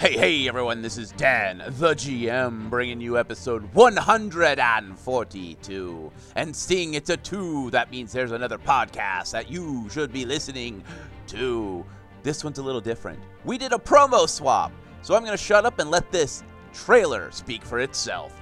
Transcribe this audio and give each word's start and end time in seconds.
Hey, 0.00 0.16
hey, 0.16 0.48
everyone, 0.48 0.80
this 0.80 0.96
is 0.96 1.12
Dan, 1.12 1.58
the 1.58 1.94
GM, 1.94 2.70
bringing 2.70 3.02
you 3.02 3.18
episode 3.18 3.62
142. 3.74 6.12
And 6.36 6.56
seeing 6.56 6.94
it's 6.94 7.10
a 7.10 7.18
2, 7.18 7.70
that 7.72 7.90
means 7.90 8.10
there's 8.10 8.32
another 8.32 8.56
podcast 8.56 9.32
that 9.32 9.50
you 9.50 9.90
should 9.90 10.10
be 10.10 10.24
listening 10.24 10.82
to. 11.26 11.84
This 12.22 12.42
one's 12.42 12.58
a 12.58 12.62
little 12.62 12.80
different. 12.80 13.18
We 13.44 13.58
did 13.58 13.74
a 13.74 13.78
promo 13.78 14.26
swap, 14.26 14.72
so 15.02 15.14
I'm 15.14 15.22
going 15.22 15.36
to 15.36 15.44
shut 15.44 15.66
up 15.66 15.80
and 15.80 15.90
let 15.90 16.10
this 16.10 16.44
trailer 16.72 17.30
speak 17.30 17.64
for 17.64 17.78
itself. 17.80 18.40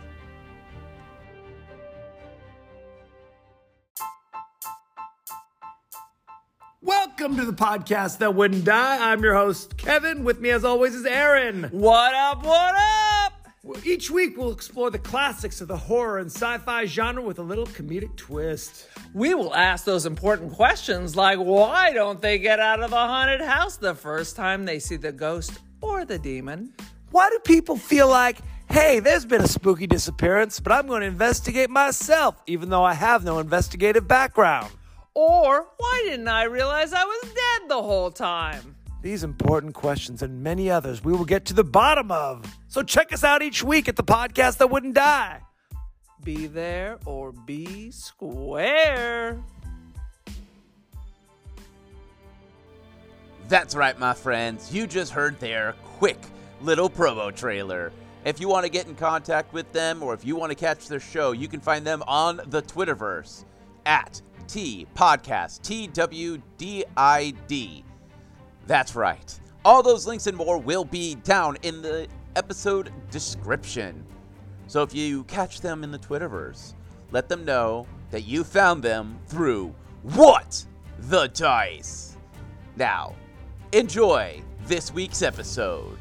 Welcome 6.81 7.37
to 7.37 7.45
the 7.45 7.53
podcast 7.53 8.19
that 8.19 8.35
wouldn't 8.35 8.65
die. 8.65 9.11
I'm 9.13 9.23
your 9.23 9.35
host, 9.35 9.77
Kevin. 9.77 10.23
With 10.23 10.41
me, 10.41 10.51
as 10.51 10.65
always, 10.65 10.95
is 10.95 11.05
Aaron. 11.05 11.65
What 11.65 12.15
up? 12.15 12.45
What 12.45 12.75
up? 12.77 13.49
Each 13.85 14.11
week, 14.11 14.39
we'll 14.39 14.53
explore 14.53 14.91
the 14.91 14.99
classics 14.99 15.61
of 15.61 15.69
the 15.69 15.77
horror 15.77 16.19
and 16.19 16.31
sci 16.31 16.59
fi 16.59 16.87
genre 16.87 17.23
with 17.23 17.41
a 17.41 17.43
little 17.43 17.67
comedic 17.67 18.17
twist. 18.17 18.87
We 19.13 19.35
will 19.35 19.55
ask 19.55 19.85
those 19.85 20.07
important 20.07 20.53
questions 20.53 21.17
like 21.17 21.39
why 21.39 21.93
don't 21.93 22.23
they 22.23 22.39
get 22.39 22.61
out 22.61 22.81
of 22.81 22.91
the 22.91 22.97
haunted 22.97 23.41
house 23.41 23.77
the 23.77 23.95
first 23.95 24.37
time 24.37 24.65
they 24.65 24.79
see 24.79 24.97
the 24.97 25.13
ghost 25.13 25.59
or 25.83 26.05
the 26.05 26.19
demon? 26.19 26.73
Why 27.11 27.31
do 27.31 27.39
people 27.41 27.77
feel 27.77 28.09
like, 28.09 28.39
hey, 28.71 29.01
there's 29.01 29.25
been 29.25 29.43
a 29.43 29.49
spooky 29.49 29.87
disappearance, 29.87 30.61
but 30.61 30.73
I'm 30.73 30.87
going 30.87 31.01
to 31.01 31.07
investigate 31.07 31.71
myself, 31.71 32.37
even 32.47 32.69
though 32.69 32.85
I 32.85 32.95
have 32.95 33.25
no 33.25 33.39
investigative 33.39 34.07
background? 34.07 34.71
Or 35.15 35.69
why 35.79 36.03
didn't 36.05 36.29
I 36.29 36.45
realize 36.45 36.93
I 36.93 37.05
was 37.05 37.23
dead 37.23 37.69
the 37.69 37.83
whole 37.83 38.11
time? 38.11 38.77
These 39.01 39.25
important 39.25 39.75
questions 39.75 40.23
and 40.23 40.43
many 40.43 40.71
others 40.71 41.03
we 41.03 41.13
will 41.13 41.25
get 41.25 41.45
to 41.47 41.55
the 41.55 41.65
bottom 41.65 42.11
of. 42.13 42.45
So 42.69 42.83
check 42.83 43.13
us 43.13 43.25
out 43.25 43.43
each 43.43 43.63
week 43.63 43.89
at 43.89 43.97
the 43.97 44.05
podcast 44.05 44.59
that 44.59 44.71
wouldn't 44.71 44.95
die. 44.95 45.41
Be 46.23 46.47
there 46.47 46.99
or 47.07 47.33
be 47.33 47.91
square. 47.91 49.43
That's 53.49 53.75
right, 53.75 53.99
my 53.99 54.13
friends. 54.13 54.75
You 54.75 54.87
just 54.87 55.13
heard 55.13 55.41
there 55.41 55.75
quick 55.83 56.19
little 56.61 56.91
promo 56.91 57.35
trailer. 57.35 57.93
If 58.25 58.41
you 58.41 58.49
want 58.49 58.65
to 58.65 58.71
get 58.71 58.87
in 58.87 58.95
contact 58.95 59.53
with 59.53 59.71
them 59.73 60.03
or 60.03 60.13
if 60.13 60.25
you 60.25 60.37
want 60.37 60.51
to 60.51 60.57
catch 60.57 60.89
their 60.89 61.01
show, 61.01 61.33
you 61.33 61.49
can 61.49 61.61
find 61.61 61.87
them 61.87 62.03
on 62.07 62.41
the 62.47 62.63
Twitterverse 62.63 63.45
at 63.87 64.21
T 64.49 64.87
Podcast, 64.95 65.63
T 65.63 65.87
W 65.89 66.43
D 66.57 66.85
I 66.97 67.33
D. 67.47 67.85
That's 68.67 68.97
right. 68.97 69.41
All 69.65 69.83
those 69.83 70.07
links 70.07 70.27
and 70.27 70.37
more 70.37 70.59
will 70.59 70.85
be 70.85 71.15
down 71.17 71.57
in 71.63 71.81
the 71.81 72.09
episode 72.37 72.93
description. 73.11 74.05
So 74.67 74.83
if 74.83 74.95
you 74.95 75.25
catch 75.25 75.61
them 75.61 75.85
in 75.85 75.91
the 75.91 75.99
Twitterverse, 75.99 76.75
let 77.11 77.29
them 77.29 77.45
know 77.45 77.87
that 78.11 78.23
you 78.23 78.45
found 78.45 78.83
them 78.83 79.19
through 79.27 79.75
What 80.03 80.65
the 80.99 81.29
Dice. 81.29 82.17
Now, 82.77 83.15
enjoy 83.73 84.43
this 84.67 84.93
week's 84.93 85.23
episode. 85.23 85.99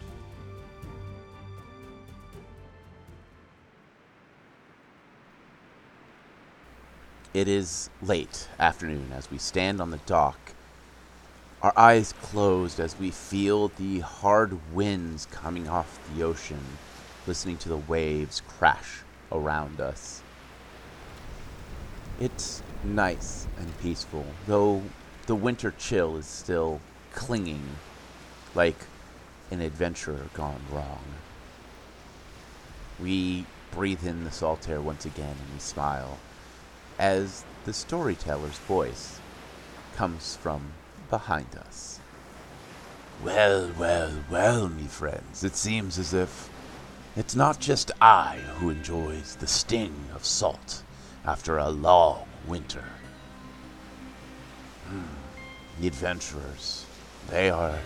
It 7.37 7.47
is 7.47 7.91
late 8.01 8.47
afternoon 8.57 9.11
as 9.15 9.29
we 9.29 9.37
stand 9.37 9.79
on 9.79 9.91
the 9.91 9.99
dock, 10.07 10.39
our 11.61 11.71
eyes 11.77 12.11
closed 12.11 12.79
as 12.79 12.97
we 12.97 13.11
feel 13.11 13.67
the 13.67 13.99
hard 13.99 14.57
winds 14.73 15.27
coming 15.27 15.69
off 15.69 15.99
the 16.15 16.23
ocean, 16.23 16.57
listening 17.27 17.57
to 17.57 17.69
the 17.69 17.77
waves 17.77 18.41
crash 18.41 19.01
around 19.31 19.79
us. 19.79 20.23
It's 22.19 22.63
nice 22.83 23.45
and 23.55 23.77
peaceful, 23.81 24.25
though 24.47 24.81
the 25.27 25.35
winter 25.35 25.71
chill 25.77 26.17
is 26.17 26.25
still 26.25 26.81
clinging 27.13 27.67
like 28.55 28.83
an 29.51 29.61
adventurer 29.61 30.25
gone 30.33 30.61
wrong. 30.71 31.03
We 32.99 33.45
breathe 33.69 34.07
in 34.07 34.23
the 34.23 34.31
salt 34.31 34.67
air 34.67 34.81
once 34.81 35.05
again 35.05 35.35
and 35.39 35.53
we 35.53 35.59
smile 35.59 36.17
as 36.99 37.43
the 37.65 37.73
storyteller's 37.73 38.57
voice 38.59 39.19
comes 39.95 40.35
from 40.35 40.73
behind 41.09 41.55
us. 41.55 41.99
Well, 43.23 43.71
well, 43.77 44.11
well, 44.29 44.69
me 44.69 44.83
friends, 44.83 45.43
it 45.43 45.55
seems 45.55 45.97
as 45.97 46.13
if 46.13 46.49
it's 47.15 47.35
not 47.35 47.59
just 47.59 47.91
I 47.99 48.37
who 48.59 48.69
enjoys 48.69 49.35
the 49.35 49.47
sting 49.47 49.95
of 50.13 50.23
salt 50.23 50.83
after 51.25 51.57
a 51.57 51.69
long 51.69 52.27
winter. 52.47 52.83
Hmm. 54.87 55.01
The 55.81 55.87
adventurers, 55.87 56.85
they 57.29 57.49
are 57.49 57.79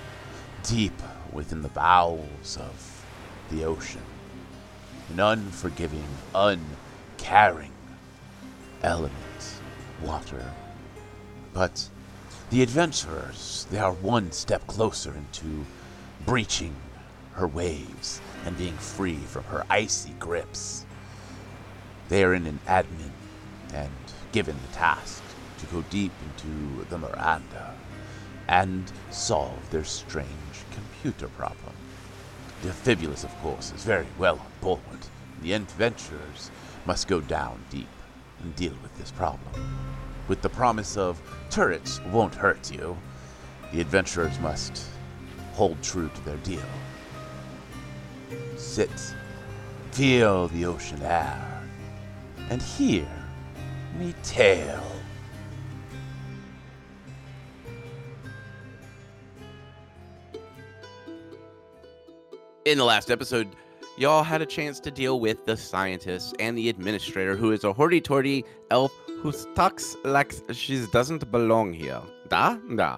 deep 0.64 1.02
within 1.32 1.62
the 1.62 1.70
bowels 1.70 2.58
of 2.58 3.06
the 3.50 3.64
ocean. 3.64 4.04
An 5.10 5.20
unforgiving, 5.20 6.08
uncaring 6.36 7.71
element, 8.84 9.62
water. 10.04 10.44
But 11.54 11.90
the 12.50 12.62
adventurers, 12.62 13.68
they 13.72 13.78
are 13.78 13.94
one 13.94 14.32
step 14.32 14.66
closer 14.68 15.14
into 15.14 15.66
breaching 16.26 16.76
her 17.34 17.48
waves 17.48 18.22
and 18.46 18.58
being 18.58 18.78
free 18.78 19.18
from 19.18 19.44
her 19.46 19.66
icy 19.70 20.14
grips. 20.20 20.86
They 22.10 22.24
are 22.24 22.34
in 22.34 22.46
an 22.46 22.60
admin 22.68 23.12
and 23.74 23.92
given 24.32 24.56
the 24.62 24.76
task 24.76 25.24
to 25.60 25.66
go 25.68 25.82
deep 25.90 26.12
into 26.26 26.86
the 26.90 26.98
Maranda 26.98 27.76
and 28.48 28.92
solve 29.12 29.70
their 29.72 29.84
strange 29.84 30.28
computer 30.72 31.28
problem. 31.30 31.74
Defibulus, 32.62 33.24
of 33.24 33.36
course, 33.42 33.72
is 33.74 33.84
very 33.84 34.08
well 34.18 34.40
on 34.40 34.52
board. 34.60 34.82
The 35.42 35.54
adventurers 35.54 36.52
must 36.86 37.08
go 37.08 37.22
down 37.22 37.64
deep 37.70 37.88
and 38.44 38.56
deal 38.56 38.74
with 38.82 38.96
this 38.98 39.12
problem. 39.12 39.54
With 40.28 40.42
the 40.42 40.50
promise 40.50 40.98
of 40.98 41.22
turrets 41.50 42.00
won't 42.12 42.36
hurt 42.36 42.72
you, 42.72 42.98
the 43.72 43.82
adventurers 43.82 44.40
must 44.40 44.86
hold 45.54 45.82
true 45.82 46.10
to 46.14 46.26
their 46.26 46.38
deal. 46.38 46.62
Sit, 48.58 48.90
feel 49.92 50.48
the 50.50 50.66
ocean 50.66 51.02
air, 51.02 51.64
and 52.50 52.62
hear 52.62 53.08
me 53.98 54.14
tale. 54.24 54.84
In 62.64 62.78
the 62.78 62.86
last 62.86 63.10
episode, 63.10 63.56
y'all 64.02 64.24
had 64.24 64.42
a 64.42 64.46
chance 64.48 64.80
to 64.80 64.90
deal 64.90 65.20
with 65.20 65.46
the 65.46 65.56
scientist 65.56 66.36
and 66.40 66.58
the 66.58 66.70
administrator, 66.70 67.36
who 67.36 67.52
is 67.52 67.64
a 67.64 67.72
hoity-toity 67.72 68.44
elf 68.72 68.92
who 69.20 69.32
talks 69.54 69.96
like 70.04 70.34
she 70.52 70.84
doesn't 70.92 71.30
belong 71.32 71.72
here. 71.72 72.02
Da? 72.28 72.58
Da. 72.76 72.98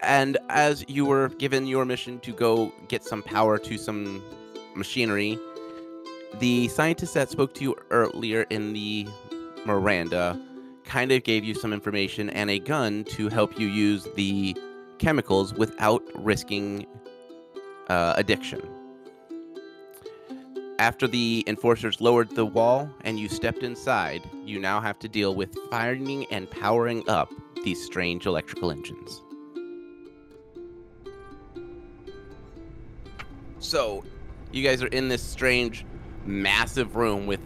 And 0.00 0.38
as 0.48 0.82
you 0.88 1.04
were 1.04 1.28
given 1.28 1.66
your 1.66 1.84
mission 1.84 2.20
to 2.20 2.32
go 2.32 2.72
get 2.88 3.04
some 3.04 3.22
power 3.22 3.58
to 3.58 3.76
some 3.76 4.24
machinery, 4.74 5.38
the 6.38 6.68
scientist 6.68 7.12
that 7.12 7.28
spoke 7.28 7.52
to 7.54 7.62
you 7.62 7.76
earlier 7.90 8.46
in 8.48 8.72
the 8.72 9.06
Maranda 9.66 10.40
kind 10.84 11.12
of 11.12 11.22
gave 11.22 11.44
you 11.44 11.52
some 11.52 11.72
information 11.74 12.30
and 12.30 12.48
a 12.48 12.58
gun 12.58 13.04
to 13.04 13.28
help 13.28 13.58
you 13.60 13.66
use 13.66 14.08
the 14.14 14.56
chemicals 14.98 15.52
without 15.52 16.02
risking 16.14 16.86
uh, 17.88 18.14
addiction. 18.16 18.62
After 20.78 21.06
the 21.06 21.44
enforcers 21.46 22.00
lowered 22.00 22.30
the 22.30 22.44
wall 22.44 22.90
and 23.02 23.18
you 23.18 23.28
stepped 23.28 23.62
inside, 23.62 24.28
you 24.44 24.58
now 24.58 24.80
have 24.80 24.98
to 25.00 25.08
deal 25.08 25.32
with 25.36 25.56
finding 25.70 26.26
and 26.32 26.50
powering 26.50 27.08
up 27.08 27.32
these 27.62 27.82
strange 27.84 28.26
electrical 28.26 28.72
engines. 28.72 29.22
So, 33.60 34.04
you 34.50 34.64
guys 34.64 34.82
are 34.82 34.88
in 34.88 35.08
this 35.08 35.22
strange, 35.22 35.86
massive 36.26 36.96
room 36.96 37.26
with 37.26 37.40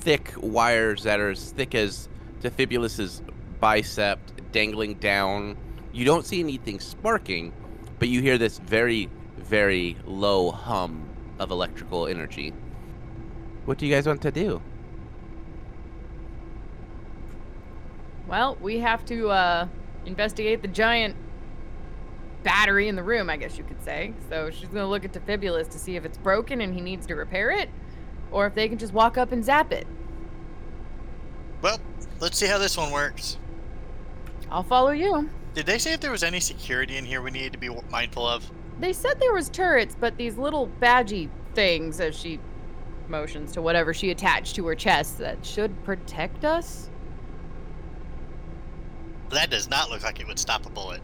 thick 0.00 0.32
wires 0.38 1.02
that 1.02 1.20
are 1.20 1.30
as 1.30 1.52
thick 1.52 1.74
as 1.74 2.08
Defibulus's 2.40 3.22
bicep 3.60 4.18
dangling 4.52 4.94
down. 4.94 5.58
You 5.92 6.06
don't 6.06 6.24
see 6.24 6.40
anything 6.40 6.80
sparking, 6.80 7.52
but 7.98 8.08
you 8.08 8.22
hear 8.22 8.38
this 8.38 8.58
very, 8.58 9.10
very 9.36 9.98
low 10.06 10.50
hum 10.50 11.15
of 11.38 11.50
electrical 11.50 12.06
energy. 12.06 12.52
What 13.64 13.78
do 13.78 13.86
you 13.86 13.94
guys 13.94 14.06
want 14.06 14.22
to 14.22 14.30
do? 14.30 14.62
Well, 18.26 18.56
we 18.60 18.78
have 18.78 19.04
to 19.06 19.30
uh, 19.30 19.68
investigate 20.04 20.62
the 20.62 20.68
giant 20.68 21.16
battery 22.42 22.88
in 22.88 22.96
the 22.96 23.02
room, 23.02 23.28
I 23.28 23.36
guess 23.36 23.58
you 23.58 23.64
could 23.64 23.82
say. 23.82 24.14
So 24.28 24.50
she's 24.50 24.68
gonna 24.68 24.88
look 24.88 25.04
at 25.04 25.12
Defibulus 25.12 25.68
to 25.70 25.78
see 25.78 25.96
if 25.96 26.04
it's 26.04 26.18
broken 26.18 26.60
and 26.60 26.74
he 26.74 26.80
needs 26.80 27.06
to 27.06 27.14
repair 27.14 27.50
it, 27.50 27.68
or 28.30 28.46
if 28.46 28.54
they 28.54 28.68
can 28.68 28.78
just 28.78 28.92
walk 28.92 29.18
up 29.18 29.32
and 29.32 29.44
zap 29.44 29.72
it. 29.72 29.86
Well, 31.62 31.80
let's 32.20 32.36
see 32.36 32.46
how 32.46 32.58
this 32.58 32.76
one 32.76 32.92
works. 32.92 33.38
I'll 34.50 34.62
follow 34.62 34.90
you. 34.90 35.28
Did 35.54 35.66
they 35.66 35.78
say 35.78 35.92
if 35.92 36.00
there 36.00 36.12
was 36.12 36.22
any 36.22 36.38
security 36.38 36.96
in 36.96 37.04
here 37.04 37.22
we 37.22 37.30
needed 37.30 37.52
to 37.52 37.58
be 37.58 37.70
mindful 37.90 38.26
of? 38.26 38.48
They 38.78 38.92
said 38.92 39.18
there 39.20 39.32
was 39.32 39.48
turrets, 39.48 39.96
but 39.98 40.16
these 40.16 40.36
little 40.36 40.66
badgy 40.66 41.30
things, 41.54 42.00
as 42.00 42.14
she 42.16 42.38
motions 43.08 43.52
to 43.52 43.62
whatever 43.62 43.94
she 43.94 44.10
attached 44.10 44.56
to 44.56 44.66
her 44.66 44.74
chest, 44.74 45.18
that 45.18 45.44
should 45.44 45.82
protect 45.84 46.44
us. 46.44 46.90
That 49.30 49.50
does 49.50 49.68
not 49.68 49.90
look 49.90 50.02
like 50.02 50.20
it 50.20 50.26
would 50.26 50.38
stop 50.38 50.66
a 50.66 50.70
bullet. 50.70 51.00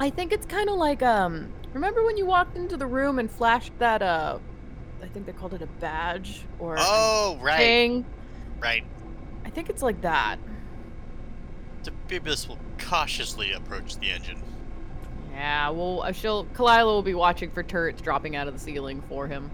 I 0.00 0.10
think 0.10 0.32
it's 0.32 0.46
kind 0.46 0.68
of 0.68 0.76
like 0.76 1.02
um. 1.02 1.52
Remember 1.72 2.04
when 2.04 2.16
you 2.16 2.26
walked 2.26 2.56
into 2.56 2.76
the 2.76 2.86
room 2.86 3.20
and 3.20 3.30
flashed 3.30 3.72
that 3.78 4.02
uh, 4.02 4.38
I 5.02 5.06
think 5.06 5.26
they 5.26 5.32
called 5.32 5.54
it 5.54 5.62
a 5.62 5.66
badge 5.66 6.42
or 6.58 6.74
Oh, 6.78 7.38
right, 7.40 7.58
thing. 7.58 8.04
right. 8.60 8.84
I 9.44 9.50
think 9.50 9.70
it's 9.70 9.82
like 9.82 10.00
that. 10.00 10.38
The 11.84 11.92
Bibulus 12.08 12.48
will 12.48 12.58
cautiously 12.78 13.52
approach 13.52 13.96
the 13.98 14.10
engine. 14.10 14.42
Yeah, 15.40 15.70
well, 15.70 16.12
she'll 16.12 16.44
Kalila 16.44 16.84
will 16.84 17.00
be 17.02 17.14
watching 17.14 17.50
for 17.50 17.62
turrets 17.62 18.02
dropping 18.02 18.36
out 18.36 18.46
of 18.46 18.52
the 18.52 18.60
ceiling 18.60 19.02
for 19.08 19.26
him. 19.26 19.50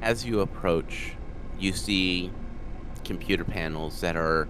As 0.00 0.24
you 0.24 0.38
approach, 0.38 1.14
you 1.58 1.72
see 1.72 2.30
computer 3.04 3.42
panels 3.42 4.00
that 4.00 4.14
are 4.14 4.46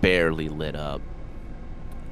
barely 0.00 0.48
lit 0.48 0.76
up. 0.76 1.02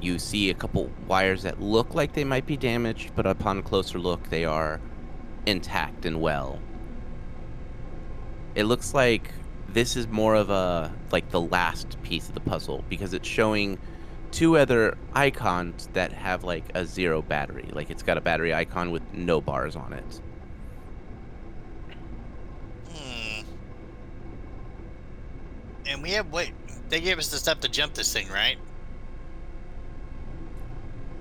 You 0.01 0.19
see 0.19 0.49
a 0.49 0.53
couple 0.53 0.91
wires 1.07 1.43
that 1.43 1.61
look 1.61 1.95
like 1.95 2.11
they 2.11 2.25
might 2.25 2.45
be 2.45 2.57
damaged, 2.57 3.13
but 3.15 3.25
upon 3.25 3.59
a 3.59 3.61
closer 3.61 3.97
look, 3.97 4.29
they 4.29 4.43
are 4.43 4.81
intact 5.45 6.05
and 6.05 6.19
well. 6.19 6.59
It 8.53 8.65
looks 8.65 8.93
like 8.93 9.31
this 9.69 9.95
is 9.95 10.09
more 10.09 10.35
of 10.35 10.49
a 10.49 10.93
like 11.09 11.29
the 11.29 11.39
last 11.39 11.95
piece 12.03 12.27
of 12.27 12.33
the 12.33 12.41
puzzle 12.41 12.83
because 12.89 13.13
it's 13.13 13.29
showing 13.29 13.79
two 14.31 14.57
other 14.57 14.97
icons 15.13 15.89
that 15.93 16.11
have 16.11 16.43
like 16.43 16.63
a 16.75 16.85
zero 16.85 17.21
battery. 17.21 17.69
Like 17.71 17.89
it's 17.89 18.03
got 18.03 18.17
a 18.17 18.21
battery 18.21 18.53
icon 18.53 18.91
with 18.91 19.03
no 19.13 19.41
bars 19.41 19.75
on 19.75 19.93
it. 19.93 20.21
Hmm. 22.91 23.45
And 25.85 26.03
we 26.03 26.11
have 26.11 26.31
wait. 26.31 26.53
They 26.89 27.01
gave 27.01 27.17
us 27.17 27.29
the 27.29 27.37
stuff 27.37 27.59
to 27.61 27.69
jump 27.69 27.93
this 27.93 28.11
thing, 28.13 28.29
right? 28.29 28.57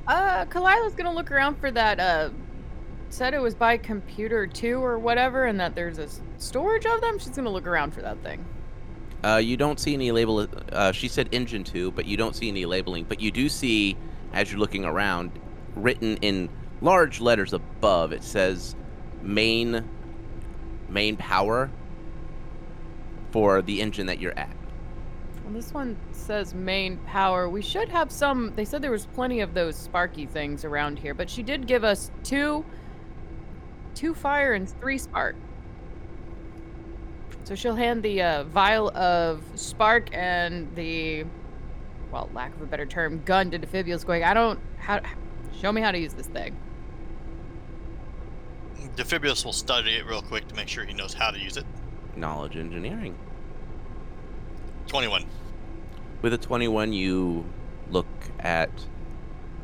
Uh, 0.07 0.45
Kalila's 0.47 0.95
gonna 0.95 1.15
look 1.15 1.31
around 1.31 1.57
for 1.57 1.71
that. 1.71 1.99
Uh, 1.99 2.31
said 3.09 3.33
it 3.33 3.41
was 3.41 3.55
by 3.55 3.77
computer 3.77 4.47
two 4.47 4.85
or 4.85 4.99
whatever, 4.99 5.47
and 5.47 5.59
that 5.61 5.75
there's 5.75 5.99
a 5.99 6.09
storage 6.39 6.85
of 6.85 7.01
them. 7.01 7.19
She's 7.19 7.31
gonna 7.31 7.51
look 7.51 7.67
around 7.67 7.95
for 7.95 8.03
that 8.03 8.23
thing. 8.23 8.45
Uh, 9.25 9.39
you 9.39 9.57
don't 9.57 9.81
see 9.81 9.95
any 9.95 10.13
label. 10.13 10.47
Uh, 10.71 10.93
she 10.93 11.09
said 11.09 11.31
engine 11.33 11.65
two, 11.65 11.91
but 11.93 12.05
you 12.05 12.15
don't 12.15 12.37
see 12.37 12.49
any 12.49 12.67
labeling. 12.67 13.05
But 13.05 13.21
you 13.21 13.31
do 13.31 13.49
see, 13.49 13.97
as 14.35 14.51
you're 14.51 14.61
looking 14.61 14.85
around, 14.85 15.33
written 15.75 16.19
in 16.19 16.51
large 16.83 17.21
letters 17.21 17.55
above, 17.55 18.13
it 18.13 18.23
says 18.23 18.77
main 19.23 19.89
main 20.91 21.17
power 21.17 21.71
for 23.31 23.63
the 23.63 23.81
engine 23.81 24.07
that 24.07 24.21
you're 24.21 24.39
at. 24.39 24.55
Well, 25.43 25.55
this 25.55 25.73
one 25.73 25.97
says 26.13 26.53
main 26.53 26.99
power. 26.99 27.49
We 27.49 27.63
should 27.63 27.89
have 27.89 28.13
some. 28.13 28.53
They 28.55 28.67
said 28.67 28.83
there 28.83 28.91
was 28.91 29.07
plenty 29.07 29.41
of 29.41 29.55
those 29.55 29.75
sparky 29.75 30.27
things 30.27 30.67
around 30.67 30.99
here, 30.99 31.15
but 31.15 31.31
she 31.31 31.43
did 31.43 31.67
give 31.67 31.83
us 31.83 32.11
two, 32.25 32.63
two 33.95 34.13
fire 34.13 34.53
and 34.53 34.69
three 34.69 34.99
spark. 34.99 35.35
So 37.45 37.55
she'll 37.55 37.77
hand 37.77 38.03
the 38.03 38.23
uh, 38.23 38.45
vial 38.45 38.89
of 38.97 39.43
spark 39.55 40.09
and 40.15 40.75
the, 40.75 41.25
well, 42.11 42.31
lack 42.33 42.55
of 42.55 42.63
a 42.63 42.67
better 42.67 42.87
term, 42.87 43.23
gun 43.25 43.51
to 43.51 43.59
Defibulus. 43.59 44.05
Going, 44.05 44.25
I 44.25 44.33
don't. 44.33 44.59
How? 44.79 45.01
Show 45.61 45.71
me 45.71 45.83
how 45.83 45.93
to 45.93 45.99
use 45.99 46.15
this 46.15 46.27
thing. 46.27 46.57
Defibulus 48.97 49.45
will 49.45 49.53
study 49.53 49.97
it 49.97 50.07
real 50.07 50.23
quick 50.23 50.49
to 50.49 50.55
make 50.55 50.69
sure 50.69 50.85
he 50.85 50.95
knows 50.95 51.13
how 51.13 51.31
to 51.31 51.39
use 51.39 51.57
it. 51.57 51.67
Knowledge 52.17 52.57
engineering. 52.57 53.15
21. 54.87 55.27
With 56.23 56.33
a 56.33 56.39
21, 56.39 56.93
you 56.93 57.45
look 57.91 58.07
at 58.39 58.71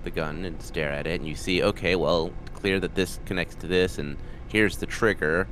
the 0.04 0.10
gun 0.10 0.44
and 0.44 0.60
stare 0.60 0.90
at 0.90 1.06
it, 1.06 1.20
and 1.20 1.28
you 1.28 1.34
see, 1.34 1.62
okay, 1.62 1.96
well, 1.96 2.32
clear 2.54 2.80
that 2.80 2.94
this 2.94 3.20
connects 3.24 3.54
to 3.56 3.66
this, 3.66 3.98
and 3.98 4.16
here's 4.48 4.76
the 4.78 4.86
trigger. 4.86 5.46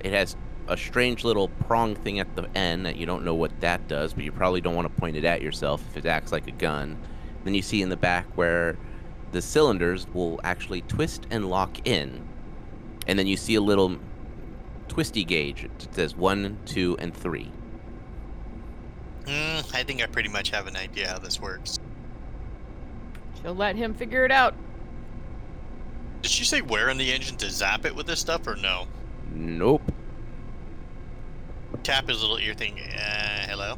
It 0.00 0.12
has 0.12 0.36
a 0.68 0.76
strange 0.76 1.24
little 1.24 1.48
prong 1.48 1.94
thing 1.94 2.20
at 2.20 2.34
the 2.36 2.48
end 2.56 2.86
that 2.86 2.96
you 2.96 3.06
don't 3.06 3.24
know 3.24 3.34
what 3.34 3.60
that 3.60 3.86
does, 3.88 4.14
but 4.14 4.24
you 4.24 4.32
probably 4.32 4.60
don't 4.60 4.74
want 4.74 4.92
to 4.92 5.00
point 5.00 5.16
it 5.16 5.24
at 5.24 5.42
yourself 5.42 5.82
if 5.90 5.96
it 5.98 6.06
acts 6.06 6.32
like 6.32 6.46
a 6.46 6.52
gun. 6.52 6.98
Then 7.44 7.54
you 7.54 7.62
see 7.62 7.82
in 7.82 7.90
the 7.90 7.96
back 7.96 8.26
where 8.36 8.78
the 9.32 9.42
cylinders 9.42 10.06
will 10.14 10.40
actually 10.44 10.82
twist 10.82 11.26
and 11.30 11.50
lock 11.50 11.86
in, 11.86 12.26
and 13.06 13.18
then 13.18 13.26
you 13.26 13.36
see 13.36 13.56
a 13.56 13.60
little 13.60 13.98
twisty 14.88 15.24
gauge. 15.24 15.64
It 15.64 15.88
says 15.90 16.16
one, 16.16 16.58
two, 16.64 16.96
and 16.98 17.14
three. 17.14 17.50
Mm, 19.24 19.74
I 19.74 19.82
think 19.82 20.02
I 20.02 20.06
pretty 20.06 20.28
much 20.28 20.50
have 20.50 20.66
an 20.66 20.76
idea 20.76 21.08
how 21.08 21.18
this 21.18 21.40
works. 21.40 21.78
She'll 23.42 23.54
let 23.54 23.76
him 23.76 23.94
figure 23.94 24.24
it 24.24 24.30
out. 24.30 24.54
Did 26.22 26.30
she 26.30 26.44
say 26.44 26.62
where 26.62 26.88
in 26.88 26.96
the 26.96 27.12
engine 27.12 27.36
to 27.36 27.50
zap 27.50 27.84
it 27.84 27.94
with 27.94 28.06
this 28.06 28.20
stuff 28.20 28.46
or 28.46 28.56
no? 28.56 28.86
Nope. 29.32 29.92
Tap 31.84 32.08
his 32.08 32.22
little 32.22 32.38
ear 32.38 32.54
thing. 32.54 32.80
Uh, 32.80 33.46
hello? 33.46 33.76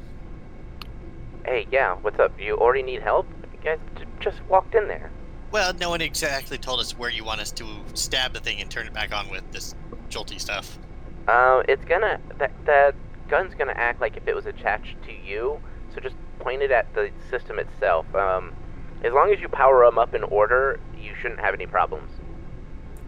Hey, 1.45 1.67
yeah, 1.73 1.97
what's 1.97 2.21
up? 2.21 2.41
You 2.41 2.57
already 2.57 2.85
need 2.85 3.03
help? 3.03 3.27
You 3.53 3.59
guys 3.65 3.81
j- 3.99 4.05
just 4.21 4.41
walked 4.49 4.77
in 4.77 4.87
there. 4.87 5.11
Well, 5.51 5.75
no 5.75 5.91
one 5.91 6.01
exactly 6.01 6.57
told 6.57 6.79
us 6.79 6.97
where 6.97 7.11
you 7.11 7.25
want 7.25 7.41
us 7.41 7.51
to 7.53 7.67
stab 7.95 8.33
the 8.33 8.39
thing 8.39 8.61
and 8.61 8.71
turn 8.71 8.87
it 8.87 8.93
back 8.93 9.13
on 9.13 9.29
with 9.29 9.43
this 9.51 9.75
jolty 10.09 10.41
stuff. 10.41 10.79
Um, 11.27 11.65
it's 11.69 11.85
gonna 11.85 12.21
that 12.39 12.53
that 12.67 12.95
gun's 13.27 13.55
gonna 13.55 13.75
act 13.75 14.01
like 14.01 14.17
if 14.17 14.29
it 14.29 14.37
was 14.37 14.47
attached 14.47 15.03
to 15.05 15.13
you. 15.13 15.61
So 15.93 16.01
just 16.01 16.15
point 16.39 16.63
it 16.63 16.71
at 16.71 16.93
the 16.95 17.11
system 17.29 17.59
itself. 17.59 18.07
Um, 18.15 18.55
as 19.03 19.13
long 19.13 19.33
as 19.33 19.41
you 19.41 19.49
power 19.49 19.85
them 19.85 19.99
up 19.99 20.15
in 20.15 20.23
order, 20.23 20.79
you 20.97 21.13
shouldn't 21.21 21.41
have 21.41 21.55
any 21.55 21.67
problems. 21.67 22.13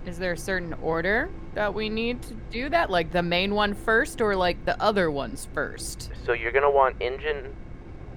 Is 0.09 0.19
there 0.19 0.33
a 0.33 0.39
certain 0.39 0.73
order 0.81 1.29
that 1.53 1.75
we 1.75 1.91
need 1.91 2.23
to 2.23 2.35
do 2.51 2.71
that? 2.71 2.89
Like 2.89 3.13
the 3.13 3.23
main 3.23 3.55
one 3.55 3.75
first, 3.75 4.23
or 4.23 4.35
like 4.35 4.65
the 4.65 4.83
other 4.83 5.11
ones 5.11 5.47
first? 5.53 6.11
So 6.25 6.33
you're 6.33 6.51
gonna 6.51 6.71
want 6.71 6.97
engine 6.99 7.55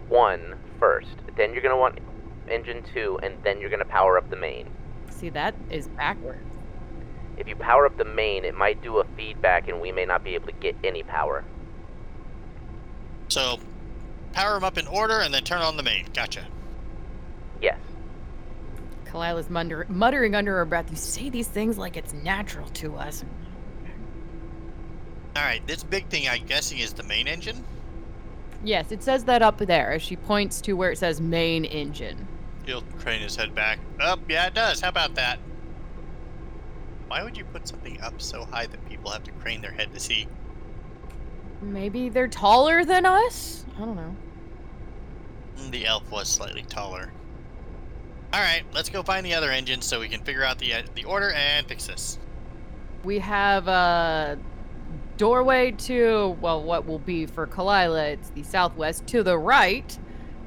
one 0.07 0.55
first. 0.79 1.17
Then 1.35 1.51
you're 1.51 1.61
gonna 1.61 1.75
want 1.75 1.99
engine 2.47 2.81
two, 2.93 3.19
and 3.21 3.35
then 3.43 3.59
you're 3.59 3.69
gonna 3.69 3.83
power 3.83 4.17
up 4.17 4.29
the 4.29 4.37
main. 4.37 4.69
See, 5.09 5.27
that 5.31 5.53
is 5.69 5.89
backwards. 5.89 6.39
If 7.35 7.49
you 7.49 7.57
power 7.57 7.85
up 7.85 7.97
the 7.97 8.05
main, 8.05 8.45
it 8.45 8.55
might 8.55 8.81
do 8.81 8.99
a 8.99 9.03
feedback, 9.17 9.67
and 9.67 9.81
we 9.81 9.91
may 9.91 10.05
not 10.05 10.23
be 10.23 10.33
able 10.35 10.47
to 10.47 10.53
get 10.53 10.77
any 10.85 11.03
power. 11.03 11.43
So, 13.27 13.59
power 14.31 14.53
them 14.53 14.63
up 14.63 14.77
in 14.77 14.87
order 14.87 15.19
and 15.19 15.33
then 15.33 15.43
turn 15.43 15.61
on 15.61 15.75
the 15.75 15.83
main. 15.83 16.05
Gotcha. 16.13 16.47
Yes. 17.61 17.79
Kalila's 19.11 19.49
mutter- 19.49 19.85
muttering 19.89 20.35
under 20.35 20.55
her 20.57 20.65
breath, 20.65 20.89
You 20.89 20.95
say 20.97 21.29
these 21.29 21.47
things 21.47 21.77
like 21.77 21.97
it's 21.97 22.13
natural 22.13 22.67
to 22.69 22.95
us. 22.95 23.23
Alright, 25.35 25.65
this 25.67 25.83
big 25.83 26.07
thing 26.09 26.27
I'm 26.29 26.45
guessing 26.45 26.79
is 26.79 26.93
the 26.93 27.03
main 27.03 27.27
engine? 27.27 27.63
Yes, 28.63 28.91
it 28.91 29.01
says 29.03 29.23
that 29.25 29.41
up 29.41 29.57
there 29.57 29.91
as 29.93 30.01
she 30.01 30.15
points 30.15 30.61
to 30.61 30.73
where 30.73 30.91
it 30.91 30.97
says 30.97 31.19
main 31.19 31.65
engine. 31.65 32.27
He'll 32.65 32.83
crane 32.99 33.21
his 33.21 33.35
head 33.35 33.55
back. 33.55 33.79
Oh, 33.99 34.17
yeah, 34.29 34.47
it 34.47 34.53
does. 34.53 34.81
How 34.81 34.89
about 34.89 35.15
that? 35.15 35.39
Why 37.07 37.23
would 37.23 37.35
you 37.35 37.43
put 37.45 37.67
something 37.67 37.99
up 38.01 38.21
so 38.21 38.45
high 38.45 38.67
that 38.67 38.87
people 38.87 39.09
have 39.11 39.23
to 39.23 39.31
crane 39.31 39.61
their 39.61 39.71
head 39.71 39.93
to 39.93 39.99
see? 39.99 40.27
Maybe 41.61 42.09
they're 42.09 42.27
taller 42.27 42.85
than 42.85 43.05
us? 43.05 43.65
I 43.77 43.79
don't 43.79 43.95
know. 43.95 44.15
Mm, 45.57 45.71
The 45.71 45.85
elf 45.87 46.09
was 46.11 46.29
slightly 46.29 46.63
taller. 46.63 47.11
Alright, 48.33 48.63
let's 48.73 48.89
go 48.89 49.03
find 49.03 49.25
the 49.25 49.33
other 49.33 49.51
engines 49.51 49.85
so 49.85 49.99
we 49.99 50.07
can 50.07 50.21
figure 50.21 50.43
out 50.43 50.57
the, 50.57 50.73
uh, 50.73 50.81
the 50.95 51.03
order 51.03 51.31
and 51.31 51.67
fix 51.67 51.87
this. 51.87 52.17
We 53.03 53.19
have 53.19 53.67
a 53.67 54.39
doorway 55.17 55.71
to, 55.71 56.37
well, 56.39 56.63
what 56.63 56.85
will 56.85 56.99
be 56.99 57.25
for 57.25 57.45
Kalila, 57.45 58.13
it's 58.13 58.29
the 58.29 58.43
southwest 58.43 59.05
to 59.07 59.21
the 59.21 59.37
right, 59.37 59.97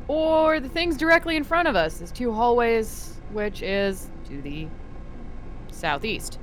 or 0.09 0.61
the 0.61 0.69
things 0.69 0.97
directly 0.97 1.37
in 1.37 1.45
front 1.45 1.69
of 1.69 1.77
us 1.77 2.01
is 2.01 2.11
two 2.11 2.33
hallways, 2.33 3.21
which 3.33 3.63
is 3.63 4.11
to 4.29 4.41
the 4.41 4.67
southeast. 5.71 6.39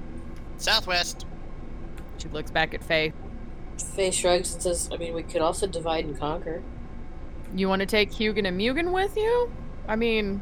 Southwest. 0.58 1.26
She 2.20 2.30
looks 2.30 2.52
back 2.52 2.76
at 2.76 2.84
Faye. 2.84 3.14
Faye 3.96 4.12
shrugs 4.12 4.54
and 4.54 4.62
says, 4.62 4.90
I 4.94 4.98
mean, 4.98 5.16
we 5.16 5.24
could 5.24 5.42
also 5.42 5.66
divide 5.66 6.06
and 6.06 6.20
conquer. 6.20 6.62
You 7.56 7.68
want 7.68 7.80
to 7.80 7.88
take 7.88 8.12
Hugin 8.12 8.48
and 8.48 8.60
Mugen 8.60 8.92
with 8.92 9.18
you? 9.18 9.52
I 9.88 9.96
mean, 9.96 10.42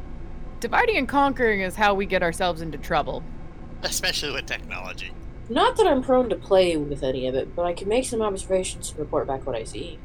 dividing 0.60 0.96
and 0.96 1.08
conquering 1.08 1.62
is 1.62 1.76
how 1.76 1.94
we 1.94 2.06
get 2.06 2.22
ourselves 2.22 2.60
into 2.60 2.78
trouble. 2.78 3.22
Especially 3.82 4.30
with 4.30 4.46
technology. 4.46 5.10
Not 5.48 5.76
that 5.78 5.86
I'm 5.86 6.02
prone 6.02 6.28
to 6.28 6.36
play 6.36 6.76
with 6.76 7.02
any 7.02 7.26
of 7.26 7.34
it, 7.34 7.56
but 7.56 7.64
I 7.64 7.72
can 7.72 7.88
make 7.88 8.04
some 8.04 8.22
observations 8.22 8.90
and 8.90 8.98
report 8.98 9.26
back 9.26 9.46
what 9.46 9.56
I 9.56 9.64
see. 9.64 9.98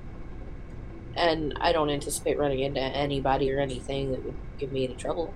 And 1.16 1.56
I 1.62 1.72
don't 1.72 1.90
anticipate 1.90 2.38
running 2.38 2.62
into 2.62 2.82
anybody 2.82 3.52
or 3.52 3.60
anything 3.60 4.12
that 4.12 4.26
would 4.26 4.36
give 4.58 4.72
me 4.72 4.86
any 4.86 4.96
trouble. 4.96 5.34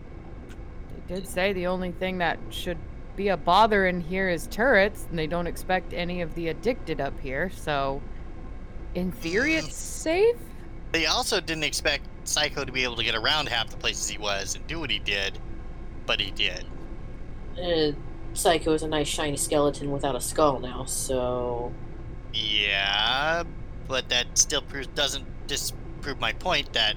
They 1.08 1.16
did 1.16 1.28
say 1.28 1.54
the 1.54 1.68
only 1.68 1.92
thing 1.92 2.18
that 2.18 2.40
should 2.50 2.78
be 3.16 3.28
a 3.28 3.38
bother 3.38 3.86
in 3.86 4.02
here 4.02 4.30
is 4.30 4.48
turrets, 4.48 5.06
and 5.10 5.20
they 5.20 5.28
don't 5.28 5.48
expect 5.48 5.94
any 5.94 6.22
of 6.22 6.36
the 6.36 6.48
addicted 6.48 7.00
up 7.00 7.20
here, 7.20 7.50
so 7.50 8.02
in 8.96 9.12
theory 9.12 9.56
it's 9.56 9.76
safe? 9.76 10.38
They 10.92 11.06
also 11.06 11.40
didn't 11.40 11.66
expect 11.66 12.06
Psycho 12.30 12.64
to 12.64 12.72
be 12.72 12.84
able 12.84 12.96
to 12.96 13.04
get 13.04 13.16
around 13.16 13.50
half 13.50 13.70
the 13.70 13.78
places 13.78 14.08
he 14.08 14.18
was 14.18 14.56
and 14.56 14.66
do 14.68 14.80
what 14.80 14.90
he 14.90 15.00
did, 15.00 15.40
but 16.06 16.20
he 16.20 16.32
did. 16.32 16.66
Uh, 17.62 17.92
Psycho 18.34 18.74
is 18.74 18.84
a 18.84 18.88
nice 18.88 19.08
shiny 19.08 19.36
skeleton 19.36 19.92
without 19.92 20.16
a 20.16 20.22
skull 20.22 20.60
now, 20.60 20.86
so. 20.86 21.74
Yeah, 22.34 23.44
but 23.88 24.08
that 24.10 24.38
still 24.38 24.62
proves, 24.62 24.88
doesn't 24.88 25.26
disprove 25.48 26.20
my 26.20 26.34
point 26.34 26.72
that 26.74 26.96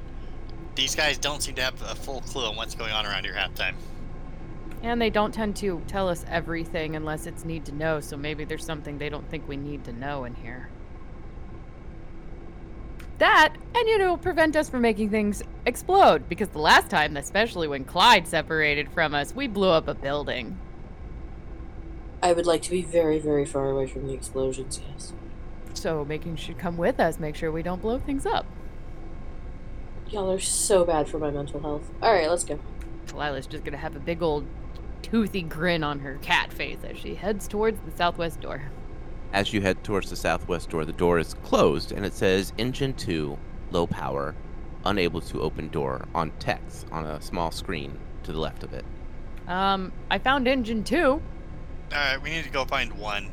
these 0.74 0.94
guys 0.94 1.18
don't 1.18 1.42
seem 1.42 1.54
to 1.54 1.62
have 1.62 1.80
a 1.82 1.94
full 1.94 2.20
clue 2.20 2.44
on 2.44 2.56
what's 2.56 2.74
going 2.74 2.92
on 2.92 3.06
around 3.06 3.24
here 3.24 3.34
half 3.34 3.54
time. 3.54 3.76
And 4.82 5.00
they 5.00 5.10
don't 5.10 5.32
tend 5.32 5.56
to 5.56 5.80
tell 5.86 6.08
us 6.08 6.24
everything 6.28 6.96
unless 6.96 7.26
it's 7.26 7.44
need 7.44 7.64
to 7.66 7.72
know, 7.72 8.00
so 8.00 8.16
maybe 8.16 8.44
there's 8.44 8.64
something 8.64 8.98
they 8.98 9.08
don't 9.08 9.28
think 9.30 9.48
we 9.48 9.56
need 9.56 9.84
to 9.84 9.92
know 9.92 10.24
in 10.24 10.34
here. 10.34 10.68
That, 13.22 13.54
and 13.76 13.88
you 13.88 13.98
know, 13.98 14.16
prevent 14.16 14.56
us 14.56 14.68
from 14.68 14.82
making 14.82 15.10
things 15.10 15.44
explode, 15.64 16.28
because 16.28 16.48
the 16.48 16.58
last 16.58 16.90
time, 16.90 17.16
especially 17.16 17.68
when 17.68 17.84
Clyde 17.84 18.26
separated 18.26 18.90
from 18.90 19.14
us, 19.14 19.32
we 19.32 19.46
blew 19.46 19.68
up 19.68 19.86
a 19.86 19.94
building. 19.94 20.58
I 22.20 22.32
would 22.32 22.46
like 22.46 22.62
to 22.62 22.70
be 22.72 22.82
very, 22.82 23.20
very 23.20 23.44
far 23.44 23.70
away 23.70 23.86
from 23.86 24.08
the 24.08 24.12
explosions, 24.12 24.80
yes. 24.88 25.12
So 25.72 26.04
making 26.04 26.34
should 26.34 26.58
come 26.58 26.76
with 26.76 26.98
us, 26.98 27.20
make 27.20 27.36
sure 27.36 27.52
we 27.52 27.62
don't 27.62 27.80
blow 27.80 28.00
things 28.00 28.26
up. 28.26 28.44
Y'all 30.08 30.32
are 30.32 30.40
so 30.40 30.84
bad 30.84 31.08
for 31.08 31.20
my 31.20 31.30
mental 31.30 31.60
health. 31.60 31.88
Alright, 32.02 32.28
let's 32.28 32.42
go. 32.42 32.58
Lila's 33.14 33.46
just 33.46 33.62
gonna 33.62 33.76
have 33.76 33.94
a 33.94 34.00
big 34.00 34.20
old 34.20 34.44
toothy 35.00 35.42
grin 35.42 35.84
on 35.84 36.00
her 36.00 36.18
cat 36.22 36.52
face 36.52 36.78
as 36.82 36.98
she 36.98 37.14
heads 37.14 37.46
towards 37.46 37.80
the 37.82 37.96
southwest 37.96 38.40
door. 38.40 38.62
As 39.32 39.52
you 39.52 39.62
head 39.62 39.82
towards 39.82 40.10
the 40.10 40.16
southwest 40.16 40.70
door, 40.70 40.84
the 40.84 40.92
door 40.92 41.18
is 41.18 41.34
closed 41.34 41.92
and 41.92 42.04
it 42.04 42.12
says 42.12 42.52
Engine 42.58 42.92
2, 42.92 43.38
low 43.70 43.86
power, 43.86 44.34
unable 44.84 45.20
to 45.22 45.40
open 45.40 45.68
door 45.68 46.06
on 46.14 46.32
text 46.38 46.86
on 46.92 47.06
a 47.06 47.20
small 47.22 47.50
screen 47.50 47.98
to 48.24 48.32
the 48.32 48.38
left 48.38 48.62
of 48.62 48.74
it. 48.74 48.84
Um, 49.48 49.92
I 50.10 50.18
found 50.18 50.46
engine 50.46 50.84
two. 50.84 51.20
Alright, 51.92 52.22
we 52.22 52.30
need 52.30 52.44
to 52.44 52.50
go 52.50 52.64
find 52.64 52.92
one. 52.94 53.30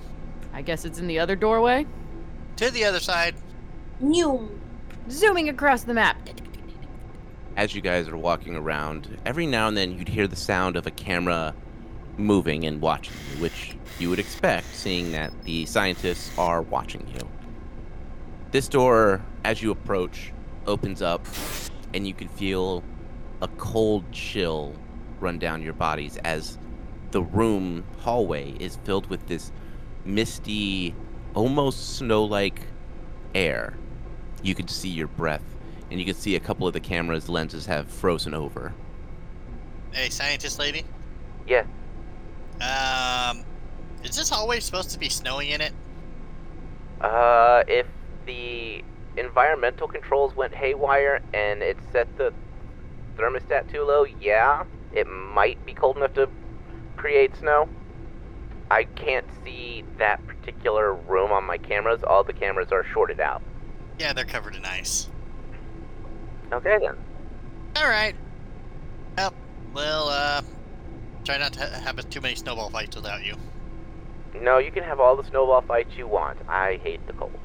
I 0.54 0.62
guess 0.62 0.86
it's 0.86 1.00
in 1.00 1.08
the 1.08 1.20
other 1.20 1.36
doorway. 1.36 1.86
To 2.58 2.72
the 2.72 2.86
other 2.86 3.00
side. 3.00 3.36
New. 4.00 4.60
Zooming 5.10 5.50
across 5.50 5.84
the 5.84 5.94
map. 5.94 6.18
As 7.56 7.76
you 7.76 7.82
guys 7.82 8.08
are 8.08 8.18
walking 8.18 8.56
around, 8.56 9.18
every 9.26 9.46
now 9.46 9.68
and 9.68 9.76
then 9.76 9.98
you'd 9.98 10.08
hear 10.08 10.28
the 10.28 10.36
sound 10.36 10.76
of 10.76 10.88
a 10.88 10.92
camera 10.92 11.54
moving 12.20 12.66
and 12.66 12.82
watching 12.82 13.16
you, 13.32 13.42
which 13.42 13.76
you 13.98 14.10
would 14.10 14.20
expect, 14.20 14.68
seeing 14.74 15.12
that 15.14 15.32
the 15.44 15.66
scientists 15.66 16.32
are 16.38 16.62
watching 16.62 17.08
you. 17.16 17.28
This 18.52 18.68
door, 18.68 19.22
as 19.44 19.62
you 19.62 19.72
approach, 19.72 20.32
opens 20.68 21.02
up, 21.02 21.26
and 21.94 22.08
you 22.08 22.14
can 22.14 22.28
feel 22.28 22.84
a 23.42 23.48
cold 23.48 24.04
chill 24.12 24.76
run 25.20 25.40
down 25.40 25.62
your 25.62 25.74
bodies 25.74 26.18
as 26.24 26.58
the 27.12 27.22
room 27.22 27.84
hallway 28.00 28.52
is 28.60 28.78
filled 28.84 29.08
with 29.10 29.26
this 29.28 29.52
misty, 30.06 30.94
almost 31.34 31.98
snow 31.98 32.24
like 32.24 32.62
air. 33.34 33.78
You 34.44 34.56
can 34.56 34.68
see 34.68 34.90
your 34.90 35.08
breath, 35.08 35.44
and 35.90 36.00
you 36.00 36.06
can 36.06 36.16
see 36.16 36.36
a 36.36 36.40
couple 36.40 36.68
of 36.68 36.74
the 36.74 36.80
camera's 36.80 37.30
lenses 37.30 37.66
have 37.66 37.88
frozen 37.88 38.34
over. 38.34 38.74
Hey, 39.92 40.10
scientist 40.10 40.60
lady. 40.60 40.86
Yes. 41.48 41.66
Um, 42.62 43.44
is 44.04 44.16
this 44.16 44.30
hallway 44.30 44.60
supposed 44.60 44.92
to 44.92 45.00
be 45.00 45.10
snowing 45.10 45.50
in 45.50 45.62
it? 45.62 45.74
Uh, 47.02 47.64
if 47.68 47.88
the 48.26 48.84
environmental 49.18 49.88
controls 49.88 50.36
went 50.36 50.54
haywire 50.54 51.22
and 51.34 51.62
it 51.62 51.78
set 51.92 52.08
the 52.18 52.34
thermostat 53.18 53.72
too 53.72 53.84
low, 53.84 54.06
yeah, 54.20 54.64
it 54.94 55.08
might 55.08 55.64
be 55.66 55.74
cold 55.74 55.98
enough 55.98 56.14
to 56.14 56.30
create 56.98 57.36
snow. 57.38 57.70
I 58.72 58.84
can't 58.84 59.26
see 59.44 59.84
that 59.98 60.26
particular 60.28 60.94
room 60.94 61.32
on 61.32 61.44
my 61.44 61.58
cameras. 61.58 62.04
All 62.04 62.24
the 62.24 62.34
cameras 62.34 62.72
are 62.72 62.84
shorted 62.84 63.20
out. 63.20 63.42
Yeah, 63.98 64.14
they're 64.14 64.26
covered 64.26 64.56
in 64.56 64.64
ice. 64.66 65.10
Okay 66.52 66.78
then. 66.80 66.96
Alright. 67.78 68.16
Well, 69.18 69.34
well, 69.74 70.10
uh, 70.10 70.42
try 71.30 71.38
not 71.38 71.54
to 71.54 71.60
ha- 71.60 71.80
have 71.82 72.10
too 72.10 72.22
many 72.22 72.34
snowball 72.34 72.72
fights 72.72 72.96
without 72.96 73.24
you. 73.24 73.36
No, 74.42 74.58
you 74.58 74.72
can 74.72 74.84
have 74.84 75.00
all 75.00 75.16
the 75.16 75.24
snowball 75.24 75.62
fights 75.62 75.96
you 75.96 76.08
want. 76.08 76.40
I 76.48 76.80
hate 76.84 77.06
the 77.06 77.14
cold. 77.14 77.40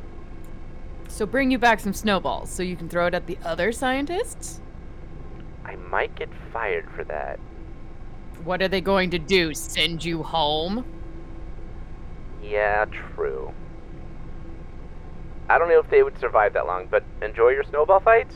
So 1.09 1.26
bring 1.26 1.50
you 1.50 1.59
back 1.59 1.81
some 1.81 1.93
snowballs 1.93 2.49
so 2.49 2.62
you 2.62 2.76
can 2.76 2.88
throw 2.88 3.07
it 3.09 3.14
at 3.14 3.26
the 3.26 3.37
other 3.45 3.73
scientists? 3.73 4.62
I 5.67 5.76
might 5.76 6.14
get 6.14 6.31
fired 6.50 6.88
for 6.97 7.05
that. 7.05 7.38
What 8.43 8.62
are 8.62 8.69
they 8.69 8.81
going 8.81 9.11
to 9.11 9.19
do? 9.19 9.53
Send 9.53 10.03
you 10.03 10.23
home? 10.23 10.87
Yeah, 12.43 12.87
true. 12.87 13.53
I 15.50 15.59
don't 15.59 15.69
know 15.69 15.79
if 15.79 15.91
they 15.91 16.03
would 16.03 16.19
survive 16.19 16.55
that 16.55 16.67
long, 16.67 16.88
but 16.91 17.05
enjoy 17.21 17.50
your 17.50 17.64
snowball 17.64 18.00
fights? 18.00 18.35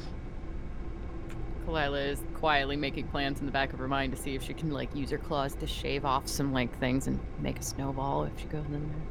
Kalila 1.68 2.08
is 2.08 2.22
quietly 2.34 2.76
making 2.76 3.08
plans 3.08 3.40
in 3.40 3.46
the 3.46 3.52
back 3.52 3.74
of 3.74 3.78
her 3.78 3.88
mind 3.88 4.14
to 4.16 4.20
see 4.20 4.34
if 4.34 4.42
she 4.42 4.54
can 4.54 4.70
like 4.70 4.94
use 4.96 5.10
her 5.10 5.18
claws 5.18 5.54
to 5.56 5.66
shave 5.66 6.06
off 6.06 6.26
some 6.26 6.52
like 6.52 6.76
things 6.80 7.06
and 7.06 7.20
make 7.40 7.58
a 7.58 7.62
snowball 7.62 8.24
if 8.24 8.32
she 8.40 8.46
goes 8.46 8.64
in 8.66 8.88
there. 8.88 9.02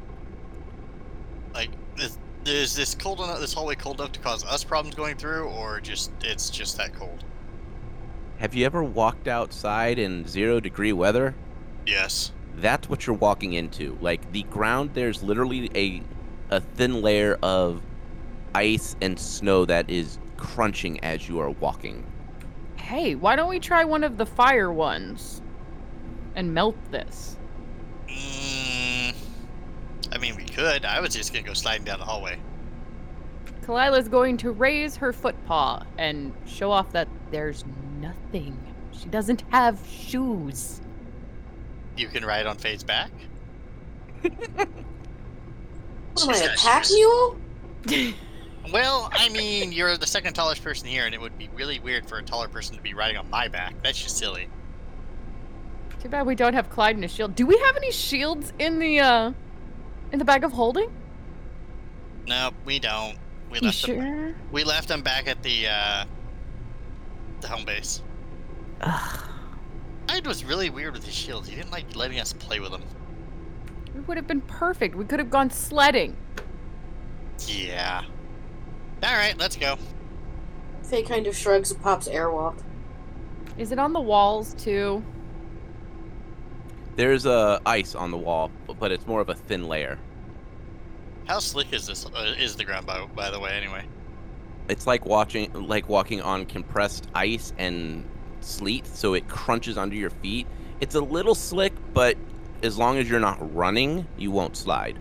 Like, 1.54 1.70
is, 1.98 2.18
is 2.44 2.74
this 2.74 2.96
cold 2.96 3.20
enough? 3.20 3.38
This 3.38 3.52
hallway 3.52 3.76
cold 3.76 4.00
enough 4.00 4.12
to 4.12 4.20
cause 4.20 4.44
us 4.44 4.64
problems 4.64 4.96
going 4.96 5.16
through, 5.16 5.48
or 5.50 5.80
just 5.80 6.10
it's 6.20 6.50
just 6.50 6.76
that 6.78 6.94
cold? 6.94 7.24
Have 8.38 8.54
you 8.54 8.66
ever 8.66 8.82
walked 8.82 9.28
outside 9.28 9.98
in 9.98 10.26
zero 10.26 10.58
degree 10.58 10.92
weather? 10.92 11.36
Yes. 11.86 12.32
That's 12.56 12.88
what 12.88 13.06
you're 13.06 13.16
walking 13.16 13.52
into. 13.52 13.96
Like 14.00 14.32
the 14.32 14.42
ground, 14.44 14.90
there's 14.94 15.22
literally 15.22 15.70
a 15.76 16.02
a 16.50 16.60
thin 16.60 17.02
layer 17.02 17.38
of 17.40 17.82
ice 18.54 18.96
and 19.00 19.18
snow 19.18 19.64
that 19.66 19.88
is 19.88 20.18
crunching 20.36 20.98
as 21.04 21.28
you 21.28 21.38
are 21.38 21.50
walking. 21.50 22.04
Hey, 22.88 23.14
why 23.14 23.36
don't 23.36 23.50
we 23.50 23.60
try 23.60 23.84
one 23.84 24.02
of 24.02 24.16
the 24.16 24.24
fire 24.24 24.72
ones 24.72 25.42
and 26.34 26.54
melt 26.54 26.74
this? 26.90 27.36
Mm, 28.08 29.14
I 30.10 30.16
mean, 30.16 30.34
we 30.36 30.44
could. 30.44 30.86
I 30.86 30.98
was 31.00 31.12
just 31.14 31.34
gonna 31.34 31.44
go 31.46 31.52
sliding 31.52 31.84
down 31.84 31.98
the 31.98 32.06
hallway. 32.06 32.38
Kalila's 33.60 34.08
going 34.08 34.38
to 34.38 34.52
raise 34.52 34.96
her 34.96 35.12
foot 35.12 35.36
paw 35.44 35.84
and 35.98 36.32
show 36.46 36.70
off 36.72 36.90
that 36.92 37.08
there's 37.30 37.62
nothing. 38.00 38.56
She 38.92 39.10
doesn't 39.10 39.42
have 39.50 39.78
shoes. 39.86 40.80
You 41.94 42.08
can 42.08 42.24
ride 42.24 42.46
on 42.46 42.56
Faye's 42.56 42.82
back. 42.82 43.10
What 44.22 44.32
am 46.22 46.30
I, 46.30 46.32
She's 46.32 46.40
a 46.40 46.46
got 46.46 46.56
pack 46.56 46.84
shoes. 46.84 46.94
mule? 46.94 48.14
Well, 48.72 49.08
I 49.12 49.28
mean, 49.30 49.72
you're 49.72 49.96
the 49.96 50.06
second 50.06 50.34
tallest 50.34 50.62
person 50.62 50.86
here, 50.88 51.06
and 51.06 51.14
it 51.14 51.20
would 51.20 51.36
be 51.38 51.48
really 51.54 51.80
weird 51.80 52.06
for 52.08 52.18
a 52.18 52.22
taller 52.22 52.48
person 52.48 52.76
to 52.76 52.82
be 52.82 52.94
riding 52.94 53.16
on 53.16 53.28
my 53.30 53.48
back. 53.48 53.74
That's 53.82 54.02
just 54.02 54.18
silly. 54.18 54.48
Too 56.02 56.08
bad 56.08 56.26
we 56.26 56.34
don't 56.34 56.54
have 56.54 56.70
Clyde 56.70 56.96
in 56.96 57.02
a 57.04 57.08
shield. 57.08 57.34
Do 57.34 57.46
we 57.46 57.56
have 57.58 57.76
any 57.76 57.90
shields 57.90 58.52
in 58.58 58.78
the 58.78 59.00
uh 59.00 59.32
in 60.12 60.18
the 60.18 60.24
bag 60.24 60.44
of 60.44 60.52
holding? 60.52 60.90
No, 62.26 62.50
we 62.64 62.78
don't. 62.78 63.16
We 63.50 63.58
You 63.58 63.66
left 63.66 63.86
them. 63.86 64.00
sure? 64.00 64.34
We 64.52 64.64
left 64.64 64.88
them 64.88 65.02
back 65.02 65.26
at 65.26 65.42
the 65.42 65.66
uh, 65.68 66.04
the 67.40 67.48
home 67.48 67.64
base. 67.64 68.02
Ugh. 68.82 69.20
Hyde 70.08 70.26
was 70.26 70.44
really 70.44 70.70
weird 70.70 70.92
with 70.94 71.04
his 71.04 71.14
shields. 71.14 71.48
He 71.48 71.56
didn't 71.56 71.70
like 71.72 71.96
letting 71.96 72.20
us 72.20 72.32
play 72.32 72.60
with 72.60 72.70
them. 72.70 72.82
It 73.96 74.06
would 74.06 74.16
have 74.16 74.26
been 74.26 74.40
perfect. 74.42 74.94
We 74.94 75.04
could 75.04 75.18
have 75.18 75.30
gone 75.30 75.50
sledding. 75.50 76.16
Yeah. 77.46 78.04
All 79.02 79.14
right, 79.14 79.38
let's 79.38 79.56
go. 79.56 79.78
Faye 80.82 81.02
kind 81.02 81.26
of 81.26 81.36
shrugs 81.36 81.70
and 81.70 81.80
pops 81.82 82.08
airwalk. 82.08 82.56
Is 83.56 83.72
it 83.72 83.78
on 83.78 83.92
the 83.92 84.00
walls 84.00 84.54
too? 84.54 85.04
There's 86.96 87.26
uh, 87.26 87.60
ice 87.64 87.94
on 87.94 88.10
the 88.10 88.16
wall, 88.16 88.50
but 88.80 88.90
it's 88.90 89.06
more 89.06 89.20
of 89.20 89.28
a 89.28 89.34
thin 89.34 89.68
layer. 89.68 89.98
How 91.28 91.38
slick 91.38 91.72
is 91.72 91.86
this? 91.86 92.06
Uh, 92.06 92.34
is 92.38 92.56
the 92.56 92.64
ground 92.64 92.86
by, 92.86 93.04
by 93.06 93.30
the 93.30 93.38
way? 93.38 93.52
Anyway. 93.52 93.84
It's 94.68 94.86
like 94.86 95.06
watching, 95.06 95.52
like 95.52 95.88
walking 95.88 96.20
on 96.20 96.46
compressed 96.46 97.06
ice 97.14 97.52
and 97.58 98.04
sleet, 98.40 98.86
so 98.86 99.14
it 99.14 99.28
crunches 99.28 99.78
under 99.78 99.94
your 99.94 100.10
feet. 100.10 100.46
It's 100.80 100.94
a 100.94 101.00
little 101.00 101.34
slick, 101.34 101.72
but 101.94 102.16
as 102.62 102.78
long 102.78 102.98
as 102.98 103.08
you're 103.08 103.20
not 103.20 103.54
running, 103.54 104.06
you 104.16 104.30
won't 104.30 104.56
slide. 104.56 104.98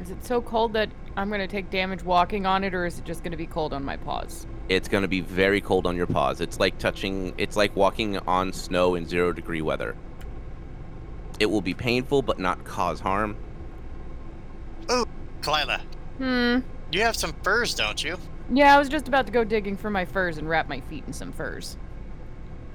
Is 0.00 0.10
it 0.10 0.24
so 0.24 0.42
cold 0.42 0.74
that 0.74 0.90
I'm 1.16 1.30
gonna 1.30 1.48
take 1.48 1.70
damage 1.70 2.02
walking 2.02 2.44
on 2.46 2.62
it, 2.64 2.74
or 2.74 2.84
is 2.86 2.98
it 2.98 3.04
just 3.04 3.22
gonna 3.24 3.36
be 3.36 3.46
cold 3.46 3.72
on 3.72 3.84
my 3.84 3.96
paws? 3.96 4.46
It's 4.68 4.88
going 4.88 5.02
to 5.02 5.08
be 5.08 5.20
very 5.20 5.60
cold 5.60 5.86
on 5.86 5.96
your 5.96 6.08
paws. 6.08 6.40
It's 6.40 6.58
like 6.58 6.76
touching, 6.78 7.34
it's 7.38 7.56
like 7.56 7.76
walking 7.76 8.18
on 8.18 8.52
snow 8.52 8.96
in 8.96 9.06
zero 9.06 9.32
degree 9.32 9.62
weather. 9.62 9.94
It 11.38 11.46
will 11.46 11.60
be 11.60 11.72
painful, 11.72 12.22
but 12.22 12.40
not 12.40 12.64
cause 12.64 12.98
harm. 12.98 13.36
Oh, 14.88 15.06
Kalila, 15.40 15.80
Hmm. 16.18 16.58
you 16.90 17.02
have 17.02 17.14
some 17.14 17.32
furs, 17.44 17.74
don't 17.74 18.02
you? 18.02 18.18
Yeah, 18.52 18.74
I 18.74 18.78
was 18.78 18.88
just 18.88 19.06
about 19.06 19.26
to 19.26 19.32
go 19.32 19.44
digging 19.44 19.76
for 19.76 19.88
my 19.90 20.04
furs 20.04 20.36
and 20.38 20.48
wrap 20.48 20.68
my 20.68 20.80
feet 20.80 21.04
in 21.06 21.12
some 21.12 21.32
furs. 21.32 21.76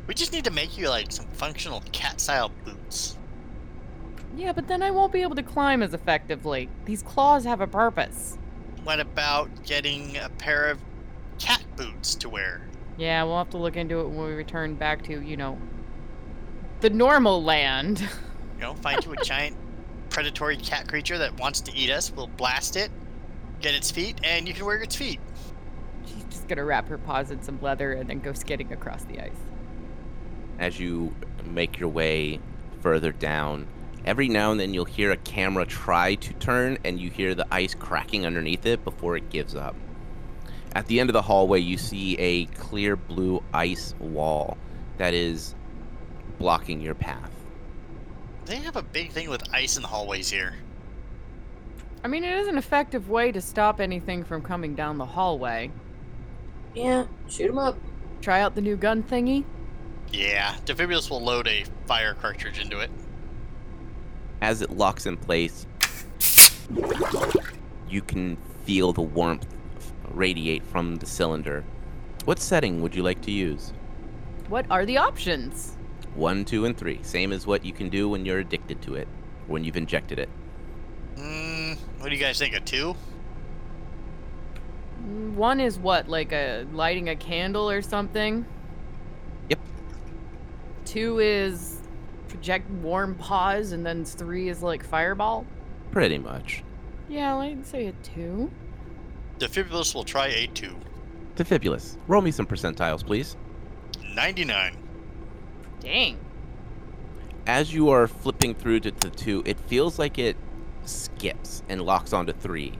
We 0.07 0.13
just 0.13 0.31
need 0.31 0.45
to 0.45 0.51
make 0.51 0.77
you 0.77 0.87
like 0.89 1.11
some 1.11 1.25
functional 1.33 1.83
cat-style 1.91 2.51
boots. 2.63 3.17
Yeah, 4.35 4.53
but 4.53 4.67
then 4.67 4.81
I 4.81 4.91
won't 4.91 5.11
be 5.11 5.21
able 5.21 5.35
to 5.35 5.43
climb 5.43 5.83
as 5.83 5.93
effectively. 5.93 6.69
These 6.85 7.03
claws 7.03 7.43
have 7.45 7.61
a 7.61 7.67
purpose. 7.67 8.37
What 8.83 8.99
about 8.99 9.65
getting 9.65 10.17
a 10.17 10.29
pair 10.29 10.69
of 10.69 10.79
cat 11.37 11.63
boots 11.75 12.15
to 12.15 12.29
wear? 12.29 12.61
Yeah, 12.97 13.23
we'll 13.23 13.37
have 13.37 13.49
to 13.51 13.57
look 13.57 13.75
into 13.75 13.99
it 13.99 14.07
when 14.07 14.25
we 14.25 14.33
return 14.33 14.75
back 14.75 15.03
to, 15.03 15.21
you 15.21 15.37
know, 15.37 15.57
the 16.79 16.89
normal 16.89 17.43
land. 17.43 17.99
You 17.99 18.61
know, 18.61 18.73
find 18.81 19.03
you 19.05 19.13
a 19.13 19.23
giant 19.23 19.55
predatory 20.09 20.57
cat 20.57 20.87
creature 20.87 21.17
that 21.17 21.39
wants 21.39 21.61
to 21.61 21.75
eat 21.75 21.89
us. 21.89 22.11
We'll 22.11 22.27
blast 22.27 22.75
it, 22.75 22.91
get 23.61 23.75
its 23.75 23.91
feet, 23.91 24.19
and 24.23 24.47
you 24.47 24.53
can 24.53 24.65
wear 24.65 24.81
its 24.81 24.95
feet. 24.95 25.19
She's 26.05 26.23
just 26.25 26.47
gonna 26.47 26.65
wrap 26.65 26.87
her 26.89 26.97
paws 26.97 27.31
in 27.31 27.41
some 27.41 27.61
leather 27.61 27.93
and 27.93 28.09
then 28.09 28.19
go 28.19 28.33
skidding 28.33 28.71
across 28.73 29.03
the 29.03 29.19
ice. 29.19 29.31
As 30.59 30.79
you 30.79 31.13
make 31.45 31.79
your 31.79 31.89
way 31.89 32.39
further 32.81 33.11
down, 33.11 33.67
every 34.05 34.27
now 34.27 34.51
and 34.51 34.59
then 34.59 34.73
you'll 34.73 34.85
hear 34.85 35.11
a 35.11 35.17
camera 35.17 35.65
try 35.65 36.15
to 36.15 36.33
turn, 36.33 36.77
and 36.83 36.99
you 36.99 37.09
hear 37.09 37.35
the 37.35 37.47
ice 37.51 37.73
cracking 37.73 38.25
underneath 38.25 38.65
it 38.65 38.83
before 38.83 39.17
it 39.17 39.29
gives 39.29 39.55
up. 39.55 39.75
At 40.73 40.87
the 40.87 40.99
end 40.99 41.09
of 41.09 41.13
the 41.13 41.21
hallway, 41.21 41.59
you 41.59 41.77
see 41.77 42.17
a 42.17 42.45
clear 42.45 42.95
blue 42.95 43.43
ice 43.53 43.93
wall 43.99 44.57
that 44.97 45.13
is 45.13 45.55
blocking 46.39 46.81
your 46.81 46.95
path. 46.95 47.31
They 48.45 48.55
have 48.57 48.75
a 48.75 48.81
big 48.81 49.11
thing 49.11 49.29
with 49.29 49.43
ice 49.53 49.75
in 49.75 49.81
the 49.81 49.87
hallways 49.87 50.29
here. 50.29 50.55
I 52.03 52.07
mean, 52.07 52.23
it 52.23 52.33
is 52.39 52.47
an 52.47 52.57
effective 52.57 53.09
way 53.09 53.31
to 53.31 53.41
stop 53.41 53.79
anything 53.79 54.23
from 54.23 54.41
coming 54.41 54.73
down 54.73 54.97
the 54.97 55.05
hallway. 55.05 55.71
Yeah, 56.73 57.05
shoot 57.29 57.49
'em 57.49 57.59
up. 57.59 57.77
Try 58.21 58.41
out 58.41 58.55
the 58.55 58.61
new 58.61 58.75
gun 58.75 59.03
thingy. 59.03 59.43
Yeah, 60.11 60.55
Defibulus 60.65 61.09
will 61.09 61.21
load 61.21 61.47
a 61.47 61.65
fire 61.85 62.13
cartridge 62.13 62.59
into 62.59 62.79
it. 62.79 62.89
As 64.41 64.61
it 64.61 64.71
locks 64.71 65.05
in 65.05 65.17
place, 65.17 65.67
you 67.87 68.01
can 68.01 68.37
feel 68.65 68.91
the 68.91 69.01
warmth 69.01 69.47
radiate 70.09 70.63
from 70.63 70.95
the 70.95 71.05
cylinder. 71.05 71.63
What 72.25 72.39
setting 72.39 72.81
would 72.81 72.95
you 72.95 73.03
like 73.03 73.21
to 73.21 73.31
use? 73.31 73.71
What 74.49 74.65
are 74.69 74.85
the 74.85 74.97
options? 74.97 75.77
One, 76.15 76.43
two, 76.43 76.65
and 76.65 76.77
three. 76.77 76.99
Same 77.03 77.31
as 77.31 77.47
what 77.47 77.63
you 77.63 77.71
can 77.71 77.89
do 77.89 78.09
when 78.09 78.25
you're 78.25 78.39
addicted 78.39 78.81
to 78.83 78.95
it, 78.95 79.07
when 79.47 79.63
you've 79.63 79.77
injected 79.77 80.19
it. 80.19 80.29
Mm, 81.15 81.77
what 81.99 82.09
do 82.09 82.15
you 82.15 82.21
guys 82.21 82.39
think? 82.39 82.55
A 82.55 82.59
two? 82.59 82.95
One 85.35 85.59
is 85.59 85.79
what, 85.79 86.09
like 86.09 86.31
a 86.31 86.65
lighting 86.73 87.09
a 87.09 87.15
candle 87.15 87.69
or 87.69 87.81
something? 87.81 88.45
Yep. 89.49 89.59
Two 90.85 91.19
is 91.19 91.80
project 92.31 92.69
warm 92.69 93.13
paws, 93.15 93.73
and 93.73 93.85
then 93.85 94.05
three 94.05 94.47
is 94.47 94.63
like 94.63 94.83
fireball. 94.83 95.45
Pretty 95.91 96.17
much. 96.17 96.63
Yeah, 97.09 97.35
I'd 97.35 97.65
say 97.65 97.87
a 97.87 97.91
two. 97.91 98.49
Defibulus 99.37 99.93
will 99.93 100.05
try 100.05 100.27
a 100.27 100.47
two. 100.47 100.75
Defibulus, 101.35 101.97
roll 102.07 102.21
me 102.21 102.31
some 102.31 102.45
percentiles, 102.45 103.05
please. 103.05 103.35
99. 104.15 104.77
Dang. 105.81 106.17
As 107.47 107.73
you 107.73 107.89
are 107.89 108.07
flipping 108.07 108.55
through 108.55 108.79
to 108.81 108.91
the 108.91 109.09
two, 109.09 109.43
it 109.45 109.59
feels 109.59 109.99
like 109.99 110.17
it 110.17 110.37
skips 110.85 111.63
and 111.67 111.81
locks 111.81 112.13
onto 112.13 112.33
three. 112.33 112.73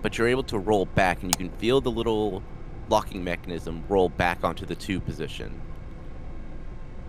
But 0.00 0.16
you're 0.16 0.28
able 0.28 0.42
to 0.44 0.58
roll 0.58 0.86
back, 0.86 1.22
and 1.22 1.30
you 1.30 1.36
can 1.36 1.50
feel 1.58 1.80
the 1.80 1.90
little 1.90 2.42
locking 2.88 3.24
mechanism 3.24 3.82
roll 3.88 4.08
back 4.08 4.44
onto 4.44 4.64
the 4.66 4.74
two 4.74 5.00
position. 5.00 5.60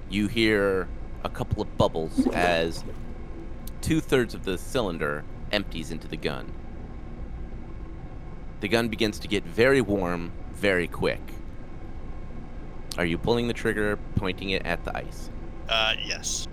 You 0.10 0.28
hear 0.28 0.88
a 1.24 1.30
couple 1.30 1.62
of 1.62 1.78
bubbles 1.78 2.28
as 2.34 2.84
two 3.82 4.00
thirds 4.00 4.34
of 4.34 4.46
the 4.46 4.58
cylinder 4.58 5.24
empties 5.52 5.92
into 5.92 6.08
the 6.08 6.18
gun. 6.18 6.52
The 8.62 8.68
gun 8.68 8.88
begins 8.88 9.20
to 9.20 9.28
get 9.28 9.44
very 9.44 9.82
warm 9.82 10.32
very 10.54 10.88
quick. 10.88 11.22
Are 12.98 13.06
you 13.06 13.18
pulling 13.18 13.48
the 13.48 13.54
trigger, 13.54 13.98
pointing 14.16 14.52
it 14.52 14.66
at 14.66 14.84
the 14.86 14.96
ice? 14.96 15.30
Uh, 15.68 15.96
yes. 16.04 16.48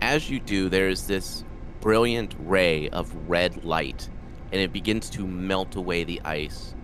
As 0.00 0.30
you 0.30 0.40
do, 0.40 0.68
there's 0.68 1.06
this 1.06 1.44
brilliant 1.80 2.34
ray 2.38 2.88
of 2.88 3.14
red 3.28 3.64
light, 3.64 4.08
and 4.52 4.60
it 4.60 4.72
begins 4.72 5.10
to 5.10 5.26
melt 5.26 5.76
away 5.76 6.04
the 6.04 6.20
ice 6.24 6.74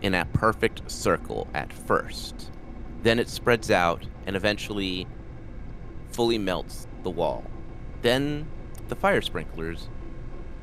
in 0.00 0.14
a 0.14 0.24
perfect 0.26 0.88
circle 0.90 1.48
at 1.54 1.72
first. 1.72 2.50
Then 3.02 3.18
it 3.18 3.28
spreads 3.28 3.70
out 3.70 4.06
and 4.26 4.36
eventually 4.36 5.06
fully 6.18 6.36
melts 6.36 6.88
the 7.04 7.10
wall. 7.10 7.44
Then 8.02 8.48
the 8.88 8.96
fire 8.96 9.22
sprinklers 9.22 9.86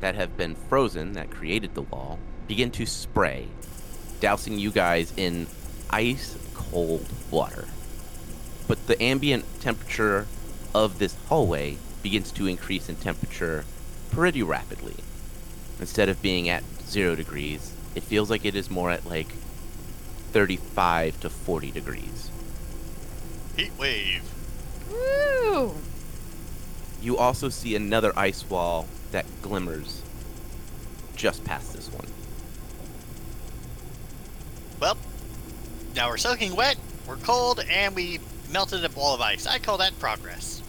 that 0.01 0.13
have 0.13 0.35
been 0.35 0.53
frozen, 0.53 1.13
that 1.13 1.31
created 1.31 1.73
the 1.73 1.81
wall, 1.81 2.19
begin 2.45 2.71
to 2.71 2.85
spray, 2.85 3.47
dousing 4.19 4.59
you 4.59 4.69
guys 4.69 5.13
in 5.15 5.47
ice 5.89 6.37
cold 6.53 7.05
water. 7.31 7.69
But 8.67 8.85
the 8.87 9.01
ambient 9.01 9.45
temperature 9.61 10.27
of 10.73 10.99
this 10.99 11.15
hallway 11.29 11.77
begins 12.03 12.33
to 12.33 12.47
increase 12.47 12.89
in 12.89 12.97
temperature 12.97 13.63
pretty 14.11 14.43
rapidly. 14.43 14.97
Instead 15.79 16.09
of 16.09 16.21
being 16.21 16.49
at 16.49 16.65
zero 16.81 17.15
degrees, 17.15 17.71
it 17.95 18.03
feels 18.03 18.29
like 18.29 18.43
it 18.43 18.57
is 18.57 18.69
more 18.69 18.91
at 18.91 19.05
like 19.05 19.29
35 20.33 21.17
to 21.21 21.29
40 21.29 21.71
degrees. 21.71 22.29
Heat 23.55 23.71
wave. 23.79 24.35
Woo! 24.91 25.73
You 27.01 27.17
also 27.17 27.49
see 27.49 27.75
another 27.75 28.11
ice 28.17 28.47
wall 28.49 28.87
that 29.11 29.25
glimmers 29.41 30.01
just 31.15 31.43
past 31.43 31.73
this 31.73 31.91
one. 31.91 32.07
Well, 34.79 34.97
now 35.95 36.09
we're 36.09 36.17
soaking 36.17 36.55
wet, 36.55 36.77
we're 37.07 37.15
cold, 37.17 37.61
and 37.69 37.95
we 37.95 38.19
melted 38.51 38.83
a 38.83 38.89
ball 38.89 39.15
of 39.15 39.21
ice. 39.21 39.47
I 39.47 39.59
call 39.59 39.77
that 39.77 39.97
progress. 39.99 40.61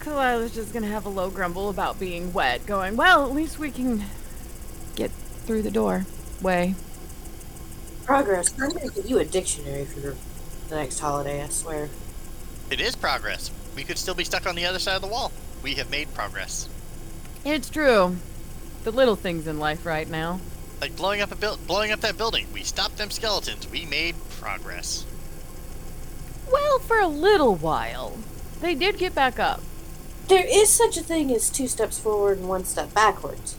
Kalila's 0.00 0.54
just 0.54 0.72
gonna 0.72 0.88
have 0.88 1.04
a 1.06 1.08
low 1.08 1.30
grumble 1.30 1.68
about 1.68 1.98
being 1.98 2.32
wet, 2.32 2.64
going, 2.66 2.96
well, 2.96 3.26
at 3.26 3.32
least 3.34 3.58
we 3.58 3.70
can 3.70 4.04
get 4.94 5.10
through 5.10 5.62
the 5.62 5.70
door. 5.70 6.06
Way. 6.40 6.74
Progress. 8.04 8.54
I'm 8.60 8.70
gonna 8.70 8.88
give 8.90 9.06
you 9.06 9.18
a 9.18 9.24
dictionary 9.24 9.84
for 9.84 10.00
the 10.00 10.16
the 10.68 10.76
next 10.76 10.98
holiday. 10.98 11.42
I 11.42 11.48
swear. 11.48 11.88
It 12.70 12.80
is 12.80 12.96
progress. 12.96 13.50
We 13.74 13.84
could 13.84 13.98
still 13.98 14.14
be 14.14 14.24
stuck 14.24 14.46
on 14.46 14.54
the 14.54 14.66
other 14.66 14.78
side 14.78 14.96
of 14.96 15.02
the 15.02 15.08
wall. 15.08 15.32
We 15.62 15.74
have 15.74 15.90
made 15.90 16.12
progress. 16.14 16.68
It's 17.44 17.70
true. 17.70 18.16
The 18.84 18.90
little 18.90 19.16
things 19.16 19.46
in 19.46 19.58
life 19.58 19.86
right 19.86 20.08
now. 20.08 20.40
Like 20.80 20.96
blowing 20.96 21.20
up 21.20 21.32
a 21.32 21.36
build, 21.36 21.66
blowing 21.66 21.90
up 21.90 22.00
that 22.00 22.16
building. 22.16 22.46
We 22.52 22.62
stopped 22.62 22.98
them 22.98 23.10
skeletons. 23.10 23.68
We 23.70 23.84
made 23.84 24.14
progress. 24.38 25.04
Well, 26.50 26.78
for 26.78 26.98
a 26.98 27.08
little 27.08 27.54
while. 27.54 28.18
They 28.60 28.74
did 28.74 28.98
get 28.98 29.14
back 29.14 29.38
up. 29.38 29.60
There 30.28 30.46
is 30.46 30.68
such 30.68 30.96
a 30.96 31.02
thing 31.02 31.32
as 31.32 31.50
two 31.50 31.68
steps 31.68 31.98
forward 31.98 32.38
and 32.38 32.48
one 32.48 32.64
step 32.64 32.92
backwards. 32.92 33.56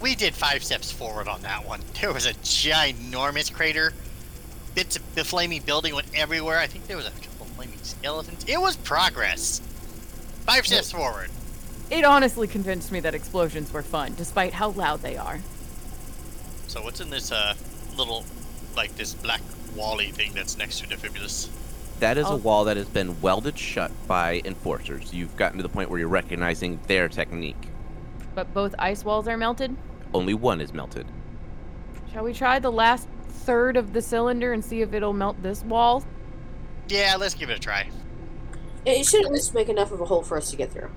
We 0.00 0.14
did 0.14 0.34
five 0.34 0.62
steps 0.62 0.92
forward 0.92 1.28
on 1.28 1.42
that 1.42 1.66
one. 1.66 1.80
There 2.00 2.12
was 2.12 2.26
a 2.26 2.34
ginormous 2.34 3.52
crater. 3.52 3.92
Bits 4.74 4.96
of 4.96 5.14
the 5.14 5.24
flaming 5.24 5.62
building 5.62 5.94
went 5.94 6.08
everywhere. 6.14 6.58
I 6.58 6.66
think 6.66 6.86
there 6.86 6.96
was 6.96 7.06
a 7.06 7.10
couple 7.10 7.46
flaming 7.46 7.78
skeletons. 7.82 8.44
It 8.48 8.60
was 8.60 8.76
progress. 8.76 9.60
Five 10.46 10.66
steps 10.66 10.90
forward. 10.92 11.30
It 11.90 12.04
honestly 12.04 12.48
convinced 12.48 12.90
me 12.90 13.00
that 13.00 13.14
explosions 13.14 13.72
were 13.72 13.82
fun, 13.82 14.14
despite 14.16 14.54
how 14.54 14.70
loud 14.70 15.02
they 15.02 15.16
are. 15.16 15.40
So 16.66 16.82
what's 16.82 17.00
in 17.00 17.10
this 17.10 17.30
uh 17.30 17.54
little 17.96 18.24
like 18.76 18.94
this 18.96 19.14
black 19.14 19.40
wally 19.76 20.10
thing 20.10 20.32
that's 20.34 20.58
next 20.58 20.80
to 20.80 20.88
Defibulus? 20.88 21.48
That 22.00 22.18
is 22.18 22.26
a 22.26 22.30
Oh. 22.30 22.36
wall 22.36 22.64
that 22.64 22.76
has 22.76 22.88
been 22.88 23.20
welded 23.20 23.56
shut 23.56 23.92
by 24.08 24.42
enforcers. 24.44 25.14
You've 25.14 25.36
gotten 25.36 25.58
to 25.58 25.62
the 25.62 25.68
point 25.68 25.90
where 25.90 25.98
you're 26.00 26.08
recognizing 26.08 26.80
their 26.88 27.08
technique. 27.08 27.68
But 28.34 28.52
both 28.52 28.74
ice 28.80 29.04
walls 29.04 29.28
are 29.28 29.36
melted. 29.36 29.76
Only 30.12 30.34
one 30.34 30.60
is 30.60 30.72
melted. 30.74 31.06
Shall 32.12 32.24
we 32.24 32.32
try 32.32 32.58
the 32.58 32.72
last 32.72 33.06
third 33.44 33.76
of 33.76 33.92
the 33.92 34.02
cylinder 34.02 34.52
and 34.52 34.64
see 34.64 34.82
if 34.82 34.92
it'll 34.92 35.12
melt 35.12 35.42
this 35.42 35.62
wall? 35.64 36.04
Yeah, 36.88 37.16
let's 37.18 37.34
give 37.34 37.50
it 37.50 37.56
a 37.56 37.60
try. 37.60 37.88
It 38.86 39.06
should 39.06 39.24
at 39.24 39.32
least 39.32 39.54
make 39.54 39.68
enough 39.68 39.92
of 39.92 40.00
a 40.00 40.04
hole 40.04 40.22
for 40.22 40.36
us 40.36 40.50
to 40.50 40.56
get 40.56 40.72
through. 40.72 40.90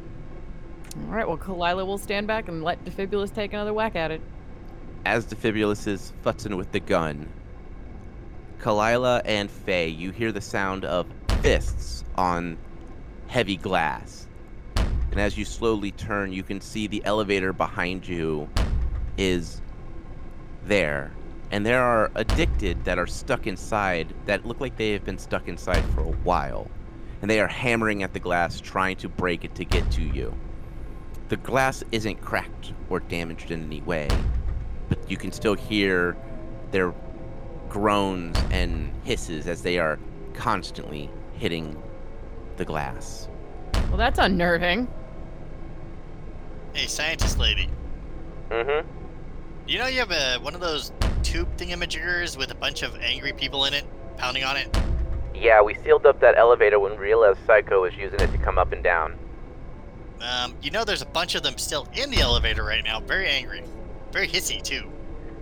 All 0.96 1.14
right, 1.14 1.28
well, 1.28 1.38
Kalila 1.38 1.86
will 1.86 1.98
stand 1.98 2.28
back 2.28 2.48
and 2.48 2.64
let 2.64 2.84
Defibulus 2.84 3.34
take 3.34 3.54
another 3.54 3.74
whack 3.74 3.96
at 3.96 4.12
it. 4.12 4.22
As 5.06 5.26
Defibulus 5.26 5.88
is 5.88 6.12
futzing 6.26 6.58
with 6.58 6.72
the 6.72 6.80
gun, 6.80 7.30
Kalila 8.60 9.22
and 9.24 9.50
Faye, 9.50 9.88
you 9.88 10.12
hear 10.12 10.32
the 10.32 10.42
sound 10.42 10.84
of 10.84 11.06
fists 11.42 12.04
on 12.18 12.58
heavy 13.28 13.58
glass. 13.58 14.28
And 15.12 15.20
as 15.22 15.38
you 15.38 15.46
slowly 15.46 15.92
turn, 15.92 16.34
you 16.34 16.44
can 16.44 16.60
see 16.60 16.88
the 16.88 17.04
elevator 17.06 17.54
behind 17.54 18.08
you 18.08 18.50
is 19.18 19.62
there. 20.66 21.12
And 21.52 21.66
there 21.66 21.82
are 21.82 22.12
addicted 22.16 22.84
that 22.86 23.00
are 23.00 23.08
stuck 23.08 23.48
inside 23.48 24.14
that 24.26 24.46
look 24.46 24.60
like 24.60 24.76
they 24.78 24.92
have 24.92 25.06
been 25.06 25.18
stuck 25.18 25.48
inside 25.48 25.84
for 25.94 26.02
a 26.02 26.12
while. 26.24 26.70
And 27.22 27.32
they 27.32 27.40
are 27.40 27.48
hammering 27.48 28.04
at 28.04 28.14
the 28.14 28.20
glass, 28.20 28.60
trying 28.60 28.98
to 28.98 29.10
break 29.10 29.44
it 29.44 29.56
to 29.56 29.66
get 29.66 29.90
to 29.92 30.02
you. 30.02 30.34
The 31.30 31.38
glass 31.38 31.84
isn't 31.92 32.22
cracked 32.22 32.74
or 32.90 33.00
damaged 33.00 33.52
in 33.52 33.64
any 33.64 33.82
way, 33.82 34.08
but 34.90 35.10
you 35.10 35.18
can 35.18 35.32
still 35.32 35.56
hear 35.56 36.16
their 36.72 36.94
groans 37.70 38.38
and 38.52 38.94
hisses 39.04 39.48
as 39.48 39.62
they 39.62 39.78
are 39.78 40.00
constantly 40.34 41.10
hitting 41.34 41.82
the 42.58 42.66
glass. 42.66 43.28
Well, 43.90 43.98
that's 43.98 44.20
unnerving. 44.20 44.88
Hey, 46.74 46.88
scientist 46.88 47.40
lady. 47.40 47.70
Mm-hmm. 48.50 48.88
You 49.68 49.80
know 49.80 49.88
you 49.88 50.00
have 50.00 50.12
a 50.12 50.38
one 50.40 50.56
of 50.56 50.62
those 50.62 50.92
tube 51.28 51.58
thingamajiggers 51.58 52.38
with 52.38 52.52
a 52.52 52.56
bunch 52.56 52.84
of 52.84 52.96
angry 53.02 53.34
people 53.34 53.66
in 53.66 53.74
it, 53.74 53.84
pounding 54.16 54.46
on 54.46 54.56
it? 54.56 54.74
Yeah, 55.36 55.62
we 55.62 55.76
sealed 55.84 56.06
up 56.06 56.22
that 56.22 56.38
elevator 56.38 56.80
when 56.80 56.94
we 56.94 56.98
realized 56.98 57.40
Psycho 57.46 57.82
was 57.82 57.94
using 57.96 58.22
it 58.22 58.32
to 58.32 58.38
come 58.38 58.58
up 58.58 58.72
and 58.72 58.82
down. 58.82 59.20
Um, 60.22 60.56
you 60.62 60.72
know 60.72 60.86
there's 60.86 61.02
a 61.02 61.08
bunch 61.08 61.36
of 61.36 61.44
them 61.44 61.58
still 61.58 61.86
in 61.94 62.12
the 62.12 62.22
elevator 62.22 62.63
right 62.63 62.82
now, 62.82 63.02
very 63.02 63.28
angry. 63.28 63.62
Very 64.13 64.30
hissy, 64.30 64.63
too. 64.63 64.90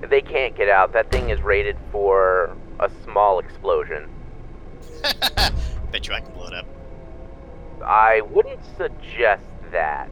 They 0.02 0.21
can't 0.21 0.58
get 0.58 0.69
out. 0.69 0.91
That 0.91 1.12
thing 1.12 1.30
is 1.30 1.39
rated 1.41 1.78
for 1.91 2.58
a 2.80 2.89
small 3.04 3.38
explosion. 3.38 4.10
Bet 5.91 6.08
you 6.08 6.15
I 6.15 6.19
can 6.19 6.34
blow 6.34 6.48
it 6.48 6.54
up. 6.56 6.65
I 7.86 8.21
wouldn't 8.21 8.60
suggest 8.76 9.43
that. 9.71 10.10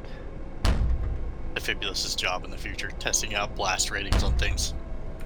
Defibulus' 1.56 2.16
job 2.16 2.46
in 2.46 2.52
the 2.52 2.58
future, 2.58 2.92
testing 3.00 3.34
out 3.34 3.56
blast 3.56 3.90
ratings 3.90 4.24
on 4.24 4.38
things. 4.38 4.76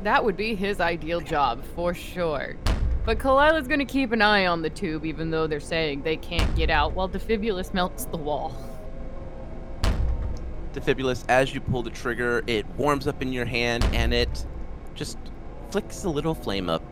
That 0.03 0.23
would 0.23 0.37
be 0.37 0.55
his 0.55 0.79
ideal 0.79 1.21
job, 1.21 1.63
for 1.75 1.93
sure. 1.93 2.55
But 3.05 3.19
Kalila's 3.19 3.67
gonna 3.67 3.85
keep 3.85 4.11
an 4.11 4.21
eye 4.21 4.45
on 4.45 4.61
the 4.61 4.69
tube, 4.69 5.05
even 5.05 5.31
though 5.31 5.47
they're 5.47 5.59
saying 5.59 6.03
they 6.03 6.17
can't 6.17 6.53
get 6.55 6.69
out, 6.69 6.93
while 6.93 7.07
Defibulus 7.07 7.73
melts 7.73 8.05
the 8.05 8.17
wall. 8.17 8.55
Defibulus, 10.73 11.23
as 11.29 11.53
you 11.53 11.61
pull 11.61 11.81
the 11.81 11.89
trigger, 11.89 12.43
it 12.47 12.65
warms 12.75 13.07
up 13.07 13.21
in 13.21 13.33
your 13.33 13.45
hand 13.45 13.83
and 13.93 14.13
it 14.13 14.45
just 14.93 15.17
flicks 15.71 16.03
a 16.03 16.09
little 16.09 16.35
flame 16.35 16.69
up. 16.69 16.83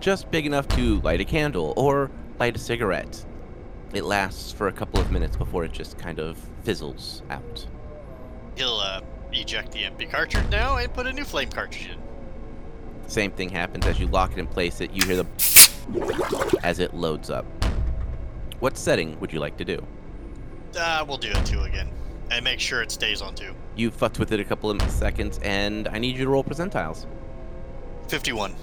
Just 0.00 0.30
big 0.30 0.46
enough 0.46 0.68
to 0.68 1.00
light 1.00 1.20
a 1.20 1.24
candle 1.24 1.74
or 1.76 2.10
light 2.38 2.56
a 2.56 2.58
cigarette. 2.58 3.24
It 3.92 4.04
lasts 4.04 4.52
for 4.52 4.68
a 4.68 4.72
couple 4.72 5.00
of 5.00 5.10
minutes 5.10 5.36
before 5.36 5.64
it 5.64 5.72
just 5.72 5.98
kind 5.98 6.18
of 6.18 6.38
fizzles 6.62 7.22
out. 7.30 7.66
He'll 8.56 8.76
uh, 8.76 9.00
eject 9.32 9.72
the 9.72 9.84
empty 9.84 10.06
cartridge 10.06 10.48
now 10.50 10.76
and 10.76 10.92
put 10.92 11.06
a 11.06 11.12
new 11.12 11.24
flame 11.24 11.50
cartridge 11.50 11.88
in. 11.88 12.07
Same 13.08 13.30
thing 13.30 13.48
happens 13.48 13.86
as 13.86 13.98
you 13.98 14.06
lock 14.06 14.32
it 14.32 14.38
and 14.38 14.48
place 14.48 14.80
it. 14.80 14.92
You 14.92 15.04
hear 15.06 15.16
the 15.16 15.26
as 16.62 16.78
it 16.78 16.94
loads 16.94 17.30
up. 17.30 17.46
What 18.60 18.76
setting 18.76 19.18
would 19.20 19.32
you 19.32 19.40
like 19.40 19.56
to 19.56 19.64
do? 19.64 19.84
Uh, 20.78 21.04
we'll 21.08 21.16
do 21.16 21.30
it 21.30 21.46
two 21.46 21.62
again. 21.62 21.88
And 22.30 22.44
make 22.44 22.60
sure 22.60 22.82
it 22.82 22.90
stays 22.90 23.22
on 23.22 23.34
two. 23.34 23.54
You 23.74 23.90
fucked 23.90 24.18
with 24.18 24.32
it 24.32 24.40
a 24.40 24.44
couple 24.44 24.70
of 24.70 24.82
seconds, 24.90 25.40
and 25.42 25.88
I 25.88 25.98
need 25.98 26.16
you 26.16 26.24
to 26.24 26.30
roll 26.30 26.44
percentiles. 26.44 27.06
51. 28.08 28.54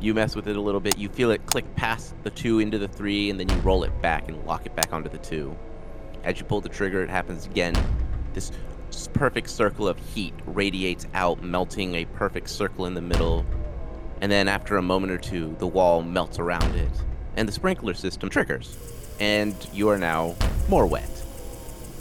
You 0.00 0.14
mess 0.14 0.36
with 0.36 0.46
it 0.46 0.56
a 0.56 0.60
little 0.60 0.80
bit. 0.80 0.96
You 0.96 1.08
feel 1.08 1.32
it 1.32 1.44
click 1.46 1.64
past 1.74 2.14
the 2.22 2.30
two 2.30 2.60
into 2.60 2.78
the 2.78 2.86
three, 2.86 3.30
and 3.30 3.40
then 3.40 3.48
you 3.48 3.56
roll 3.56 3.82
it 3.82 4.02
back 4.02 4.28
and 4.28 4.44
lock 4.46 4.66
it 4.66 4.76
back 4.76 4.92
onto 4.92 5.08
the 5.10 5.18
two. 5.18 5.56
As 6.22 6.38
you 6.38 6.44
pull 6.44 6.60
the 6.60 6.68
trigger, 6.68 7.02
it 7.02 7.10
happens 7.10 7.46
again. 7.46 7.74
This 8.32 8.52
perfect 9.14 9.50
circle 9.50 9.88
of 9.88 9.98
heat 10.14 10.34
radiates 10.46 11.06
out, 11.14 11.42
melting 11.42 11.94
a 11.94 12.04
perfect 12.04 12.48
circle 12.48 12.86
in 12.86 12.94
the 12.94 13.00
middle. 13.00 13.44
And 14.20 14.30
then, 14.30 14.48
after 14.48 14.76
a 14.76 14.82
moment 14.82 15.12
or 15.12 15.18
two, 15.18 15.56
the 15.58 15.66
wall 15.66 16.02
melts 16.02 16.38
around 16.38 16.74
it, 16.76 16.90
and 17.36 17.48
the 17.48 17.52
sprinkler 17.52 17.94
system 17.94 18.28
triggers. 18.28 18.76
And 19.18 19.54
you 19.72 19.88
are 19.88 19.98
now 19.98 20.36
more 20.68 20.86
wet. 20.86 21.10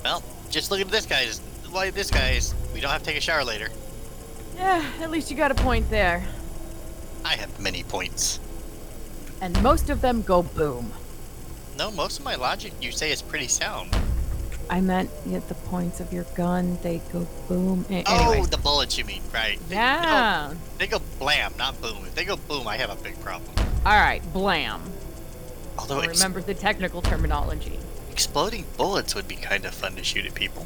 Well, 0.03 0.23
just 0.49 0.71
look 0.71 0.81
at 0.81 0.89
this 0.89 1.05
guy's. 1.05 1.41
Like 1.71 1.93
this 1.93 2.11
guy's. 2.11 2.53
We 2.73 2.81
don't 2.81 2.91
have 2.91 3.01
to 3.01 3.05
take 3.05 3.17
a 3.17 3.21
shower 3.21 3.43
later. 3.43 3.69
Yeah, 4.55 4.85
at 4.99 5.09
least 5.09 5.31
you 5.31 5.37
got 5.37 5.51
a 5.51 5.55
point 5.55 5.89
there. 5.89 6.27
I 7.23 7.35
have 7.35 7.59
many 7.59 7.83
points. 7.83 8.39
And 9.41 9.61
most 9.63 9.89
of 9.89 10.01
them 10.01 10.21
go 10.21 10.43
boom. 10.43 10.91
No, 11.77 11.89
most 11.91 12.19
of 12.19 12.25
my 12.25 12.35
logic 12.35 12.73
you 12.81 12.91
say 12.91 13.11
is 13.11 13.21
pretty 13.21 13.47
sound. 13.47 13.95
I 14.71 14.79
meant 14.79 15.09
at 15.33 15.47
the 15.49 15.53
points 15.53 15.99
of 15.99 16.11
your 16.13 16.23
gun, 16.33 16.77
they 16.81 17.01
go 17.11 17.27
boom. 17.49 17.85
A- 17.89 18.03
Oh, 18.07 18.45
the 18.45 18.57
bullets 18.57 18.97
you 18.97 19.03
mean, 19.03 19.21
right. 19.33 19.59
They- 19.67 19.75
yeah. 19.75 20.53
They 20.77 20.87
go, 20.87 20.97
they 20.99 21.05
go 21.05 21.19
blam, 21.19 21.53
not 21.57 21.79
boom. 21.81 22.05
If 22.05 22.15
they 22.15 22.23
go 22.23 22.37
boom, 22.37 22.67
I 22.69 22.77
have 22.77 22.89
a 22.89 22.95
big 22.95 23.19
problem. 23.21 23.51
All 23.85 23.91
right, 23.99 24.21
blam. 24.33 24.81
Although 25.77 25.99
ex- 25.99 26.19
Remember 26.19 26.41
the 26.41 26.53
technical 26.53 27.01
terminology. 27.01 27.77
exploding 28.11 28.65
bullets 28.77 29.13
would 29.15 29.27
be 29.27 29.35
kind 29.35 29.65
of 29.65 29.73
fun 29.73 29.95
to 29.95 30.03
shoot 30.03 30.25
at 30.25 30.33
people. 30.35 30.65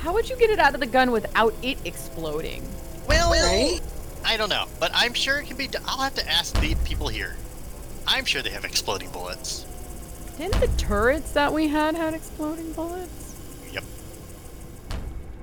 How 0.00 0.12
would 0.12 0.28
you 0.28 0.36
get 0.36 0.50
it 0.50 0.58
out 0.58 0.74
of 0.74 0.80
the 0.80 0.86
gun 0.86 1.10
without 1.10 1.54
it 1.62 1.78
exploding? 1.84 2.62
Well, 3.08 3.30
Right? 3.30 3.80
I 4.24 4.36
don't 4.36 4.48
know, 4.50 4.66
but 4.80 4.90
I'm 4.94 5.14
sure 5.14 5.38
it 5.38 5.46
can 5.46 5.56
be. 5.56 5.66
d- 5.68 5.78
I'll 5.86 6.02
have 6.02 6.14
to 6.14 6.30
ask 6.30 6.58
the 6.60 6.74
people 6.84 7.08
here. 7.08 7.36
I'm 8.06 8.24
sure 8.26 8.42
they 8.42 8.50
have 8.50 8.64
exploding 8.64 9.10
bullets. 9.10 9.64
Didn't 10.36 10.60
the 10.60 10.76
turrets 10.76 11.30
that 11.32 11.52
we 11.52 11.68
had 11.68 11.94
had 11.94 12.12
exploding 12.12 12.72
bullets? 12.72 13.36
Yep. 13.72 13.84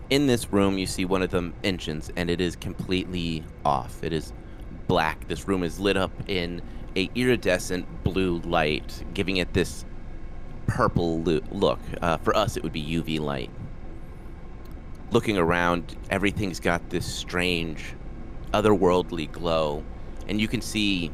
In 0.10 0.27
this 0.27 0.51
room, 0.51 0.77
you 0.77 0.86
see 0.86 1.06
one 1.06 1.21
of 1.21 1.32
the 1.32 1.54
engines, 1.63 2.12
and 2.17 2.30
it 2.30 2.41
is 2.41 2.58
completely 2.58 3.43
off. 3.63 4.04
It 4.04 4.12
is 4.12 4.34
black. 4.88 5.27
This 5.30 5.47
room 5.47 5.63
is 5.63 5.80
lit 5.80 5.95
up 5.95 6.12
in 6.27 6.62
a 6.97 7.10
iridescent 7.15 8.04
blue 8.04 8.39
light, 8.39 9.06
giving 9.13 9.38
it 9.38 9.54
this 9.54 9.86
purple 10.67 11.21
lo- 11.23 11.39
look. 11.51 11.80
Uh, 12.01 12.17
for 12.17 12.36
us, 12.36 12.58
it 12.58 12.63
would 12.63 12.73
be 12.73 12.84
UV 12.84 13.21
light. 13.21 13.49
Looking 15.12 15.38
around, 15.38 15.95
everything's 16.10 16.60
got 16.60 16.89
this 16.89 17.06
strange, 17.06 17.93
otherworldly 18.54 19.32
glow, 19.32 19.86
and 20.27 20.41
you 20.41 20.49
can 20.49 20.62
see 20.62 21.12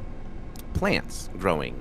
plants 0.74 1.30
growing. 1.38 1.80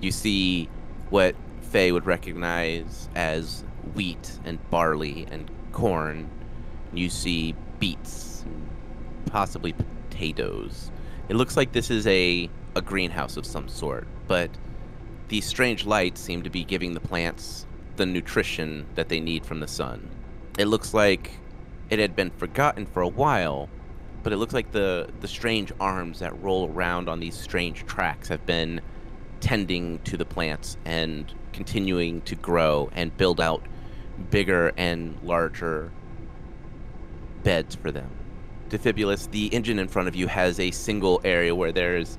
You 0.00 0.12
see 0.12 0.68
what 1.12 1.34
Faye 1.60 1.92
would 1.92 2.06
recognize 2.06 3.10
as 3.14 3.64
wheat 3.94 4.38
and 4.46 4.58
barley 4.70 5.26
and 5.30 5.50
corn. 5.70 6.30
You 6.94 7.10
see 7.10 7.54
beets, 7.78 8.42
and 8.46 8.66
possibly 9.26 9.74
potatoes. 9.74 10.90
It 11.28 11.36
looks 11.36 11.54
like 11.54 11.72
this 11.72 11.90
is 11.90 12.06
a, 12.06 12.48
a 12.74 12.80
greenhouse 12.80 13.36
of 13.36 13.44
some 13.44 13.68
sort, 13.68 14.06
but 14.26 14.50
these 15.28 15.44
strange 15.44 15.84
lights 15.84 16.18
seem 16.18 16.42
to 16.44 16.50
be 16.50 16.64
giving 16.64 16.94
the 16.94 17.00
plants 17.00 17.66
the 17.96 18.06
nutrition 18.06 18.86
that 18.94 19.10
they 19.10 19.20
need 19.20 19.44
from 19.44 19.60
the 19.60 19.68
sun. 19.68 20.08
It 20.58 20.64
looks 20.64 20.94
like 20.94 21.32
it 21.90 21.98
had 21.98 22.16
been 22.16 22.30
forgotten 22.30 22.86
for 22.86 23.02
a 23.02 23.08
while, 23.08 23.68
but 24.22 24.32
it 24.32 24.38
looks 24.38 24.54
like 24.54 24.72
the, 24.72 25.10
the 25.20 25.28
strange 25.28 25.72
arms 25.78 26.20
that 26.20 26.42
roll 26.42 26.70
around 26.70 27.10
on 27.10 27.20
these 27.20 27.38
strange 27.38 27.84
tracks 27.84 28.28
have 28.28 28.46
been 28.46 28.80
tending 29.42 29.98
to 30.00 30.16
the 30.16 30.24
plants 30.24 30.78
and 30.84 31.34
continuing 31.52 32.22
to 32.22 32.36
grow 32.36 32.88
and 32.94 33.14
build 33.18 33.40
out 33.40 33.66
bigger 34.30 34.72
and 34.76 35.18
larger 35.22 35.92
beds 37.42 37.74
for 37.74 37.90
them. 37.90 38.08
Defibulus, 38.70 39.30
the 39.30 39.48
engine 39.48 39.78
in 39.78 39.88
front 39.88 40.08
of 40.08 40.14
you 40.14 40.28
has 40.28 40.58
a 40.58 40.70
single 40.70 41.20
area 41.24 41.54
where 41.54 41.72
there's 41.72 42.16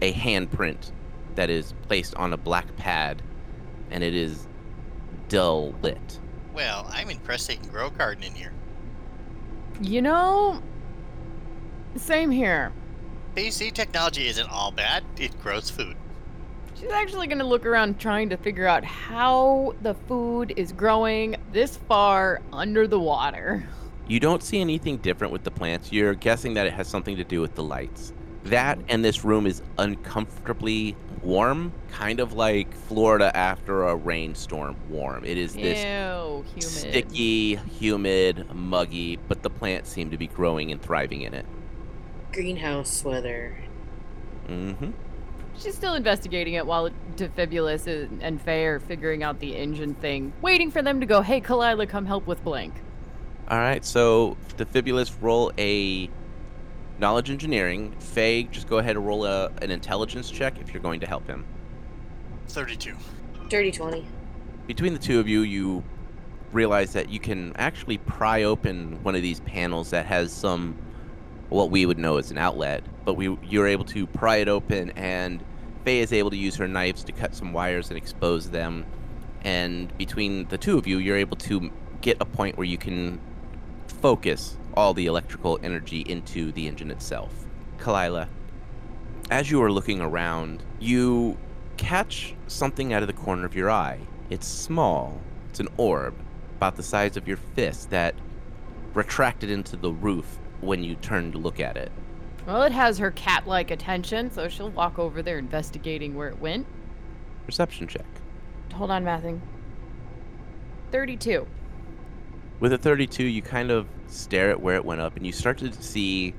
a 0.00 0.12
handprint 0.12 0.92
that 1.34 1.50
is 1.50 1.74
placed 1.88 2.14
on 2.14 2.32
a 2.32 2.36
black 2.36 2.76
pad, 2.76 3.22
and 3.90 4.04
it 4.04 4.14
is 4.14 4.46
dull 5.28 5.74
lit. 5.82 6.20
Well, 6.54 6.86
I'm 6.90 7.10
impressed 7.10 7.48
they 7.48 7.56
can 7.56 7.68
grow 7.68 7.88
a 7.88 7.90
garden 7.90 8.22
in 8.22 8.34
here. 8.34 8.52
You 9.80 10.00
know, 10.00 10.62
same 11.96 12.30
here. 12.30 12.72
PC 13.34 13.72
technology 13.72 14.28
isn't 14.28 14.48
all 14.48 14.70
bad. 14.70 15.02
It 15.18 15.38
grows 15.40 15.68
food. 15.70 15.96
She's 16.82 16.90
actually 16.90 17.28
going 17.28 17.38
to 17.38 17.44
look 17.44 17.64
around 17.64 18.00
trying 18.00 18.30
to 18.30 18.36
figure 18.36 18.66
out 18.66 18.82
how 18.82 19.76
the 19.82 19.94
food 19.94 20.52
is 20.56 20.72
growing 20.72 21.36
this 21.52 21.76
far 21.76 22.42
under 22.52 22.88
the 22.88 22.98
water. 22.98 23.64
You 24.08 24.18
don't 24.18 24.42
see 24.42 24.60
anything 24.60 24.96
different 24.96 25.32
with 25.32 25.44
the 25.44 25.52
plants. 25.52 25.92
You're 25.92 26.14
guessing 26.14 26.54
that 26.54 26.66
it 26.66 26.72
has 26.72 26.88
something 26.88 27.14
to 27.18 27.22
do 27.22 27.40
with 27.40 27.54
the 27.54 27.62
lights. 27.62 28.12
That 28.42 28.80
and 28.88 29.04
this 29.04 29.24
room 29.24 29.46
is 29.46 29.62
uncomfortably 29.78 30.96
warm, 31.22 31.70
kind 31.92 32.18
of 32.18 32.32
like 32.32 32.74
Florida 32.74 33.30
after 33.36 33.84
a 33.84 33.94
rainstorm 33.94 34.74
warm. 34.90 35.24
It 35.24 35.38
is 35.38 35.54
this 35.54 35.84
Ew, 35.84 36.42
humid. 36.48 36.62
sticky, 36.64 37.54
humid, 37.78 38.52
muggy, 38.52 39.20
but 39.28 39.44
the 39.44 39.50
plants 39.50 39.88
seem 39.88 40.10
to 40.10 40.18
be 40.18 40.26
growing 40.26 40.72
and 40.72 40.82
thriving 40.82 41.22
in 41.22 41.32
it. 41.32 41.46
Greenhouse 42.32 43.04
weather. 43.04 43.56
Mm-hmm. 44.48 44.90
She's 45.58 45.74
still 45.74 45.94
investigating 45.94 46.54
it 46.54 46.66
while 46.66 46.90
Defibulus 47.16 47.86
is- 47.86 48.08
and 48.20 48.40
Faye 48.40 48.64
are 48.66 48.80
figuring 48.80 49.22
out 49.22 49.38
the 49.38 49.56
engine 49.56 49.94
thing, 49.94 50.32
waiting 50.42 50.70
for 50.70 50.82
them 50.82 51.00
to 51.00 51.06
go, 51.06 51.20
hey, 51.22 51.40
Kalila, 51.40 51.88
come 51.88 52.06
help 52.06 52.26
with 52.26 52.42
blank. 52.42 52.74
All 53.48 53.58
right, 53.58 53.84
so 53.84 54.36
Defibulus 54.56 55.12
roll 55.20 55.52
a 55.58 56.08
knowledge 56.98 57.30
engineering. 57.30 57.92
Faye, 57.98 58.44
just 58.44 58.68
go 58.68 58.78
ahead 58.78 58.96
and 58.96 59.06
roll 59.06 59.24
a, 59.26 59.50
an 59.60 59.70
intelligence 59.70 60.30
check 60.30 60.58
if 60.60 60.72
you're 60.72 60.82
going 60.82 61.00
to 61.00 61.06
help 61.06 61.26
him. 61.26 61.44
32. 62.48 62.96
Dirty 63.48 63.70
20. 63.70 64.06
Between 64.66 64.92
the 64.92 64.98
two 64.98 65.20
of 65.20 65.28
you, 65.28 65.42
you 65.42 65.82
realize 66.52 66.92
that 66.92 67.08
you 67.08 67.18
can 67.18 67.52
actually 67.56 67.98
pry 67.98 68.42
open 68.44 69.02
one 69.02 69.14
of 69.14 69.22
these 69.22 69.40
panels 69.40 69.90
that 69.90 70.06
has 70.06 70.32
some 70.32 70.76
what 71.52 71.70
we 71.70 71.86
would 71.86 71.98
know 71.98 72.16
as 72.16 72.30
an 72.30 72.38
outlet, 72.38 72.82
but 73.04 73.14
we 73.14 73.36
you're 73.44 73.66
able 73.66 73.84
to 73.86 74.06
pry 74.06 74.36
it 74.36 74.48
open 74.48 74.90
and 74.90 75.42
Faye 75.84 76.00
is 76.00 76.12
able 76.12 76.30
to 76.30 76.36
use 76.36 76.56
her 76.56 76.68
knives 76.68 77.02
to 77.04 77.12
cut 77.12 77.34
some 77.34 77.52
wires 77.52 77.88
and 77.88 77.96
expose 77.96 78.50
them. 78.50 78.86
And 79.44 79.96
between 79.98 80.46
the 80.48 80.58
two 80.58 80.78
of 80.78 80.86
you, 80.86 80.98
you're 80.98 81.16
able 81.16 81.36
to 81.38 81.70
get 82.00 82.16
a 82.20 82.24
point 82.24 82.56
where 82.56 82.66
you 82.66 82.78
can 82.78 83.20
focus 84.00 84.56
all 84.74 84.94
the 84.94 85.06
electrical 85.06 85.58
energy 85.62 86.00
into 86.00 86.52
the 86.52 86.68
engine 86.68 86.90
itself. 86.90 87.32
Kalila, 87.78 88.28
as 89.30 89.50
you 89.50 89.60
are 89.62 89.72
looking 89.72 90.00
around, 90.00 90.62
you 90.78 91.36
catch 91.76 92.34
something 92.46 92.92
out 92.92 93.02
of 93.02 93.08
the 93.08 93.12
corner 93.12 93.44
of 93.44 93.56
your 93.56 93.70
eye. 93.70 93.98
It's 94.30 94.46
small. 94.46 95.20
It's 95.50 95.60
an 95.60 95.68
orb, 95.76 96.14
about 96.56 96.76
the 96.76 96.82
size 96.82 97.16
of 97.16 97.26
your 97.26 97.36
fist, 97.36 97.90
that 97.90 98.14
retracted 98.94 99.50
into 99.50 99.76
the 99.76 99.90
roof 99.90 100.38
when 100.62 100.82
you 100.82 100.94
turn 100.96 101.30
to 101.32 101.38
look 101.38 101.60
at 101.60 101.76
it. 101.76 101.92
Well, 102.46 102.62
it 102.62 102.72
has 102.72 102.98
her 102.98 103.10
cat 103.10 103.46
like 103.46 103.70
attention, 103.70 104.30
so 104.30 104.48
she'll 104.48 104.70
walk 104.70 104.98
over 104.98 105.22
there 105.22 105.38
investigating 105.38 106.16
where 106.16 106.28
it 106.28 106.38
went. 106.40 106.66
Perception 107.46 107.86
check. 107.86 108.06
Hold 108.72 108.90
on, 108.90 109.04
mathing. 109.04 109.40
32. 110.90 111.46
With 112.60 112.72
a 112.72 112.78
32, 112.78 113.24
you 113.24 113.42
kind 113.42 113.70
of 113.70 113.86
stare 114.06 114.50
at 114.50 114.60
where 114.60 114.76
it 114.76 114.84
went 114.84 115.00
up, 115.00 115.16
and 115.16 115.26
you 115.26 115.32
start 115.32 115.58
to 115.58 115.72
see 115.72 116.34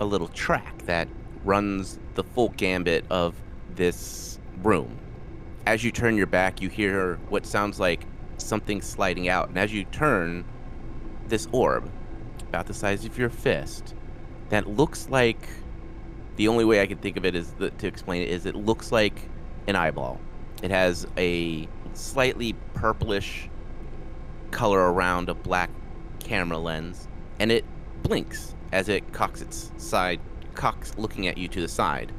a 0.00 0.04
little 0.04 0.28
track 0.28 0.78
that 0.86 1.08
runs 1.44 1.98
the 2.14 2.24
full 2.24 2.50
gambit 2.50 3.04
of 3.10 3.34
this 3.74 4.38
room. 4.62 4.98
As 5.66 5.82
you 5.82 5.90
turn 5.90 6.16
your 6.16 6.26
back, 6.26 6.60
you 6.60 6.68
hear 6.68 7.16
what 7.28 7.46
sounds 7.46 7.80
like 7.80 8.06
something 8.38 8.80
sliding 8.80 9.28
out, 9.28 9.48
and 9.48 9.58
as 9.58 9.72
you 9.72 9.84
turn, 9.84 10.44
this 11.26 11.48
orb, 11.52 11.90
about 12.56 12.66
the 12.66 12.72
size 12.72 13.04
of 13.04 13.18
your 13.18 13.28
fist, 13.28 13.94
that 14.48 14.66
looks 14.66 15.10
like 15.10 15.46
the 16.36 16.48
only 16.48 16.64
way 16.64 16.80
I 16.80 16.86
can 16.86 16.96
think 16.96 17.18
of 17.18 17.26
it 17.26 17.34
is 17.34 17.52
the, 17.52 17.68
to 17.68 17.86
explain 17.86 18.22
it 18.22 18.30
is 18.30 18.46
it 18.46 18.56
looks 18.56 18.90
like 18.90 19.28
an 19.66 19.76
eyeball. 19.76 20.18
It 20.62 20.70
has 20.70 21.06
a 21.18 21.68
slightly 21.92 22.54
purplish 22.72 23.50
color 24.52 24.90
around 24.90 25.28
a 25.28 25.34
black 25.34 25.68
camera 26.18 26.56
lens, 26.56 27.08
and 27.38 27.52
it 27.52 27.66
blinks 28.02 28.54
as 28.72 28.88
it 28.88 29.12
cocks 29.12 29.42
its 29.42 29.70
side, 29.76 30.18
cocks 30.54 30.96
looking 30.96 31.26
at 31.26 31.36
you 31.36 31.48
to 31.48 31.60
the 31.60 31.68
side. 31.68 32.10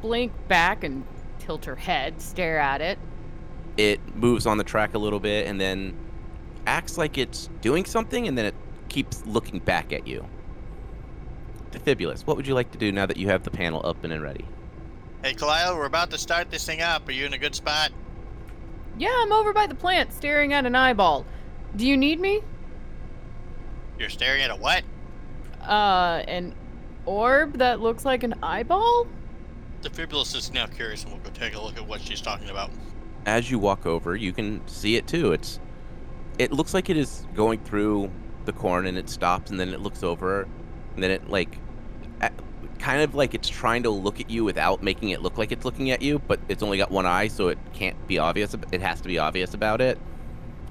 Blink 0.00 0.32
back 0.48 0.82
and 0.82 1.04
tilt 1.38 1.64
her 1.66 1.76
head, 1.76 2.20
stare 2.20 2.58
at 2.58 2.80
it. 2.80 2.98
It 3.76 4.00
moves 4.16 4.46
on 4.46 4.58
the 4.58 4.64
track 4.64 4.94
a 4.94 4.98
little 4.98 5.20
bit 5.20 5.46
and 5.46 5.60
then 5.60 5.96
acts 6.66 6.98
like 6.98 7.18
it's 7.18 7.48
doing 7.60 7.84
something, 7.84 8.26
and 8.26 8.36
then 8.36 8.46
it 8.46 8.54
keeps 8.92 9.24
looking 9.24 9.58
back 9.58 9.92
at 9.92 10.06
you. 10.06 10.24
Defibulus, 11.70 12.26
what 12.26 12.36
would 12.36 12.46
you 12.46 12.54
like 12.54 12.70
to 12.72 12.78
do 12.78 12.92
now 12.92 13.06
that 13.06 13.16
you 13.16 13.28
have 13.28 13.42
the 13.42 13.50
panel 13.50 13.80
up 13.84 14.04
and 14.04 14.22
ready? 14.22 14.44
Hey, 15.24 15.32
Kalila, 15.32 15.74
we're 15.74 15.86
about 15.86 16.10
to 16.10 16.18
start 16.18 16.50
this 16.50 16.66
thing 16.66 16.82
up. 16.82 17.08
Are 17.08 17.12
you 17.12 17.24
in 17.24 17.32
a 17.32 17.38
good 17.38 17.54
spot? 17.54 17.90
Yeah, 18.98 19.16
I'm 19.22 19.32
over 19.32 19.54
by 19.54 19.66
the 19.66 19.74
plant 19.74 20.12
staring 20.12 20.52
at 20.52 20.66
an 20.66 20.74
eyeball. 20.74 21.24
Do 21.74 21.86
you 21.86 21.96
need 21.96 22.20
me? 22.20 22.42
You're 23.98 24.10
staring 24.10 24.42
at 24.42 24.50
a 24.50 24.56
what? 24.56 24.82
Uh, 25.62 26.22
an 26.28 26.54
orb 27.06 27.58
that 27.58 27.80
looks 27.80 28.04
like 28.04 28.24
an 28.24 28.34
eyeball? 28.42 29.06
Defibulus 29.80 30.36
is 30.36 30.52
now 30.52 30.66
curious, 30.66 31.04
and 31.04 31.12
we'll 31.12 31.22
go 31.22 31.30
take 31.30 31.54
a 31.54 31.60
look 31.60 31.78
at 31.78 31.86
what 31.86 32.02
she's 32.02 32.20
talking 32.20 32.50
about. 32.50 32.70
as 33.24 33.50
you 33.50 33.58
walk 33.58 33.86
over, 33.86 34.14
you 34.16 34.32
can 34.32 34.66
see 34.68 34.96
it 34.96 35.06
too. 35.06 35.32
It's 35.32 35.60
it 36.38 36.52
looks 36.52 36.74
like 36.74 36.90
it 36.90 36.96
is 36.96 37.26
going 37.34 37.60
through 37.60 38.10
the 38.46 38.52
corn 38.52 38.86
and 38.86 38.98
it 38.98 39.08
stops 39.08 39.50
and 39.50 39.58
then 39.58 39.70
it 39.70 39.80
looks 39.80 40.02
over 40.02 40.42
and 40.94 41.02
then 41.02 41.10
it 41.10 41.28
like 41.28 41.58
kind 42.82 43.00
of 43.00 43.14
like 43.14 43.32
it's 43.32 43.48
trying 43.48 43.84
to 43.84 43.90
look 43.90 44.20
at 44.20 44.28
you 44.28 44.42
without 44.42 44.82
making 44.82 45.10
it 45.10 45.22
look 45.22 45.38
like 45.38 45.52
it's 45.52 45.64
looking 45.64 45.92
at 45.92 46.02
you, 46.02 46.18
but 46.18 46.40
it's 46.48 46.62
only 46.64 46.76
got 46.76 46.90
one 46.90 47.06
eye 47.06 47.28
so 47.28 47.48
it 47.48 47.58
can't 47.72 48.06
be 48.08 48.18
obvious. 48.18 48.54
It 48.72 48.82
has 48.82 49.00
to 49.00 49.08
be 49.08 49.18
obvious 49.18 49.54
about 49.54 49.80
it. 49.80 49.98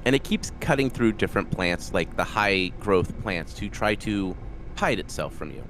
And 0.03 0.13
it 0.13 0.23
keeps 0.23 0.51
cutting 0.59 0.89
through 0.89 1.13
different 1.13 1.51
plants 1.51 1.93
like 1.93 2.17
the 2.17 2.23
high 2.23 2.71
growth 2.79 3.17
plants 3.21 3.53
to 3.55 3.69
try 3.69 3.95
to 3.95 4.35
hide 4.75 4.99
itself 4.99 5.33
from 5.33 5.51
you. 5.51 5.63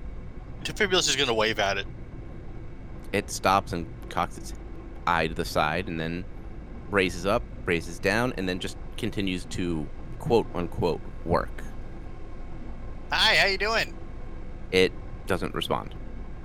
Fibulus 0.64 1.08
is 1.08 1.16
going 1.16 1.28
to 1.28 1.34
wave 1.34 1.60
at 1.60 1.78
it. 1.78 1.86
It 3.14 3.30
stops 3.30 3.72
and 3.74 3.86
cocks 4.10 4.38
its 4.38 4.54
eye 5.06 5.28
to 5.28 5.34
the 5.36 5.46
side 5.46 5.88
and 5.88 6.00
then 6.00 6.26
raises 6.90 7.26
up, 7.28 7.44
raises 7.66 8.00
down, 8.00 8.34
and 8.38 8.50
then 8.50 8.60
just 8.60 8.78
continues 8.98 9.46
to 9.46 9.88
quote 10.18 10.48
unquote 10.56 11.02
work. 11.24 11.64
Hi, 13.12 13.36
how 13.36 13.48
you 13.48 13.58
doing? 13.58 13.94
It 14.72 14.94
doesn't 15.28 15.54
respond. 15.54 15.96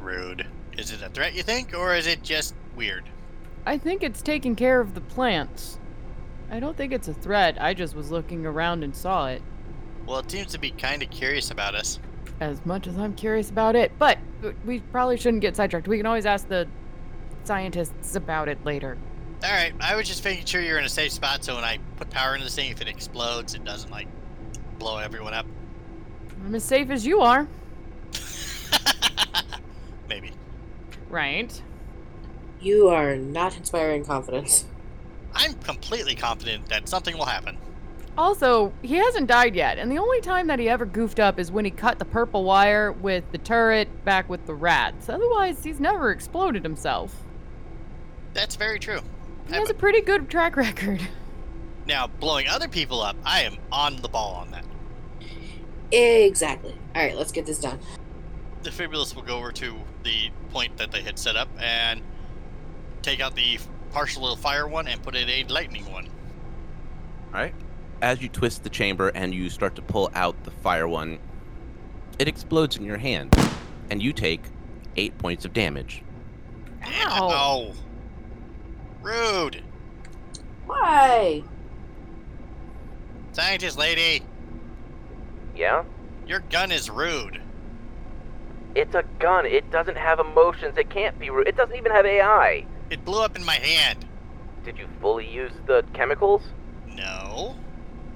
Rude. 0.00 0.46
Is 0.76 0.90
it 0.90 1.00
a 1.00 1.08
threat, 1.08 1.34
you 1.34 1.44
think, 1.44 1.74
or 1.74 1.94
is 1.94 2.08
it 2.08 2.22
just 2.22 2.54
weird? 2.74 3.04
I 3.64 3.78
think 3.78 4.02
it's 4.02 4.20
taking 4.20 4.56
care 4.56 4.80
of 4.80 4.94
the 4.94 5.00
plants. 5.00 5.78
I 6.50 6.58
don't 6.58 6.76
think 6.76 6.92
it's 6.92 7.08
a 7.08 7.14
threat. 7.14 7.56
I 7.60 7.72
just 7.72 7.94
was 7.94 8.10
looking 8.10 8.44
around 8.44 8.82
and 8.82 8.94
saw 8.94 9.28
it. 9.28 9.42
Well, 10.06 10.18
it 10.18 10.30
seems 10.30 10.52
to 10.52 10.58
be 10.58 10.70
kind 10.70 11.02
of 11.02 11.10
curious 11.10 11.50
about 11.50 11.74
us. 11.74 12.00
As 12.40 12.64
much 12.66 12.86
as 12.86 12.98
I'm 12.98 13.14
curious 13.14 13.48
about 13.48 13.76
it, 13.76 13.92
but 13.98 14.18
we 14.64 14.80
probably 14.80 15.16
shouldn't 15.16 15.40
get 15.42 15.56
sidetracked. 15.56 15.88
We 15.88 15.96
can 15.96 16.06
always 16.06 16.26
ask 16.26 16.48
the 16.48 16.68
scientists 17.44 18.16
about 18.16 18.48
it 18.48 18.64
later. 18.64 18.98
All 19.44 19.50
right, 19.50 19.72
I 19.80 19.94
was 19.96 20.08
just 20.08 20.24
making 20.24 20.46
sure 20.46 20.60
you're 20.60 20.78
in 20.78 20.84
a 20.84 20.88
safe 20.88 21.12
spot, 21.12 21.44
so 21.44 21.54
when 21.54 21.64
I 21.64 21.78
put 21.96 22.10
power 22.10 22.34
into 22.34 22.44
this 22.44 22.56
thing, 22.56 22.70
if 22.70 22.80
it 22.80 22.88
explodes, 22.88 23.54
it 23.54 23.64
doesn't 23.64 23.90
like 23.90 24.08
blow 24.78 24.98
everyone 24.98 25.32
up. 25.32 25.46
I'm 26.44 26.54
as 26.54 26.64
safe 26.64 26.90
as 26.90 27.06
you 27.06 27.20
are. 27.20 27.48
Maybe. 30.08 30.32
Right. 31.08 31.62
You 32.60 32.88
are 32.88 33.16
not 33.16 33.56
inspiring 33.56 34.04
confidence. 34.04 34.66
I'm 35.34 35.54
completely 35.54 36.14
confident 36.14 36.68
that 36.68 36.88
something 36.88 37.16
will 37.16 37.26
happen. 37.26 37.58
Also, 38.18 38.72
he 38.80 38.94
hasn't 38.94 39.26
died 39.26 39.54
yet, 39.54 39.78
and 39.78 39.92
the 39.92 39.98
only 39.98 40.22
time 40.22 40.46
that 40.46 40.58
he 40.58 40.68
ever 40.68 40.86
goofed 40.86 41.20
up 41.20 41.38
is 41.38 41.52
when 41.52 41.66
he 41.66 41.70
cut 41.70 41.98
the 41.98 42.04
purple 42.04 42.44
wire 42.44 42.90
with 42.90 43.30
the 43.30 43.38
turret 43.38 44.04
back 44.06 44.28
with 44.30 44.46
the 44.46 44.54
rats. 44.54 45.10
Otherwise, 45.10 45.62
he's 45.62 45.80
never 45.80 46.10
exploded 46.10 46.62
himself. 46.62 47.14
That's 48.32 48.56
very 48.56 48.78
true. 48.78 49.00
He 49.48 49.54
has 49.54 49.68
a 49.68 49.74
pretty 49.74 50.00
good 50.00 50.30
track 50.30 50.56
record. 50.56 51.00
Now, 51.86 52.06
blowing 52.06 52.48
other 52.48 52.68
people 52.68 53.00
up, 53.00 53.16
I 53.24 53.42
am 53.42 53.58
on 53.70 53.96
the 53.96 54.08
ball 54.08 54.34
on 54.34 54.50
that. 54.50 54.65
Exactly. 55.92 56.74
Alright, 56.94 57.16
let's 57.16 57.32
get 57.32 57.46
this 57.46 57.58
done. 57.58 57.78
Defibulus 58.62 59.14
will 59.14 59.22
go 59.22 59.38
over 59.38 59.52
to 59.52 59.76
the 60.02 60.30
point 60.50 60.76
that 60.76 60.90
they 60.90 61.02
had 61.02 61.18
set 61.18 61.36
up 61.36 61.48
and 61.60 62.02
take 63.02 63.20
out 63.20 63.36
the 63.36 63.58
partial 63.92 64.34
fire 64.36 64.66
one 64.66 64.88
and 64.88 65.02
put 65.02 65.14
in 65.14 65.28
a 65.28 65.44
lightning 65.44 65.90
one. 65.92 66.06
All 67.32 67.40
right. 67.40 67.54
As 68.02 68.20
you 68.20 68.28
twist 68.28 68.62
the 68.62 68.70
chamber 68.70 69.08
and 69.14 69.32
you 69.32 69.48
start 69.48 69.76
to 69.76 69.82
pull 69.82 70.10
out 70.14 70.42
the 70.44 70.50
fire 70.50 70.88
one, 70.88 71.18
it 72.18 72.28
explodes 72.28 72.76
in 72.76 72.84
your 72.84 72.98
hand, 72.98 73.34
and 73.90 74.02
you 74.02 74.12
take 74.12 74.42
eight 74.96 75.16
points 75.18 75.44
of 75.44 75.52
damage. 75.52 76.02
Ow. 76.84 77.30
Oh. 77.32 77.74
Rude. 79.02 79.62
Why? 80.66 81.42
Scientist 83.32 83.78
lady, 83.78 84.22
Yeah? 85.56 85.84
your 86.26 86.40
gun 86.50 86.72
is 86.72 86.90
rude. 86.90 87.40
It's 88.74 88.94
a 88.94 89.04
gun. 89.18 89.46
It 89.46 89.70
doesn't 89.70 89.96
have 89.96 90.18
emotions. 90.18 90.76
It 90.76 90.90
can't 90.90 91.18
be 91.18 91.30
rude. 91.30 91.48
It 91.48 91.56
doesn't 91.56 91.76
even 91.76 91.92
have 91.92 92.04
AI. 92.04 92.66
It 92.90 93.04
blew 93.04 93.22
up 93.22 93.36
in 93.36 93.44
my 93.44 93.54
hand. 93.54 94.04
Did 94.64 94.76
you 94.76 94.88
fully 95.00 95.26
use 95.26 95.52
the 95.66 95.84
chemicals? 95.94 96.42
No. 96.88 97.56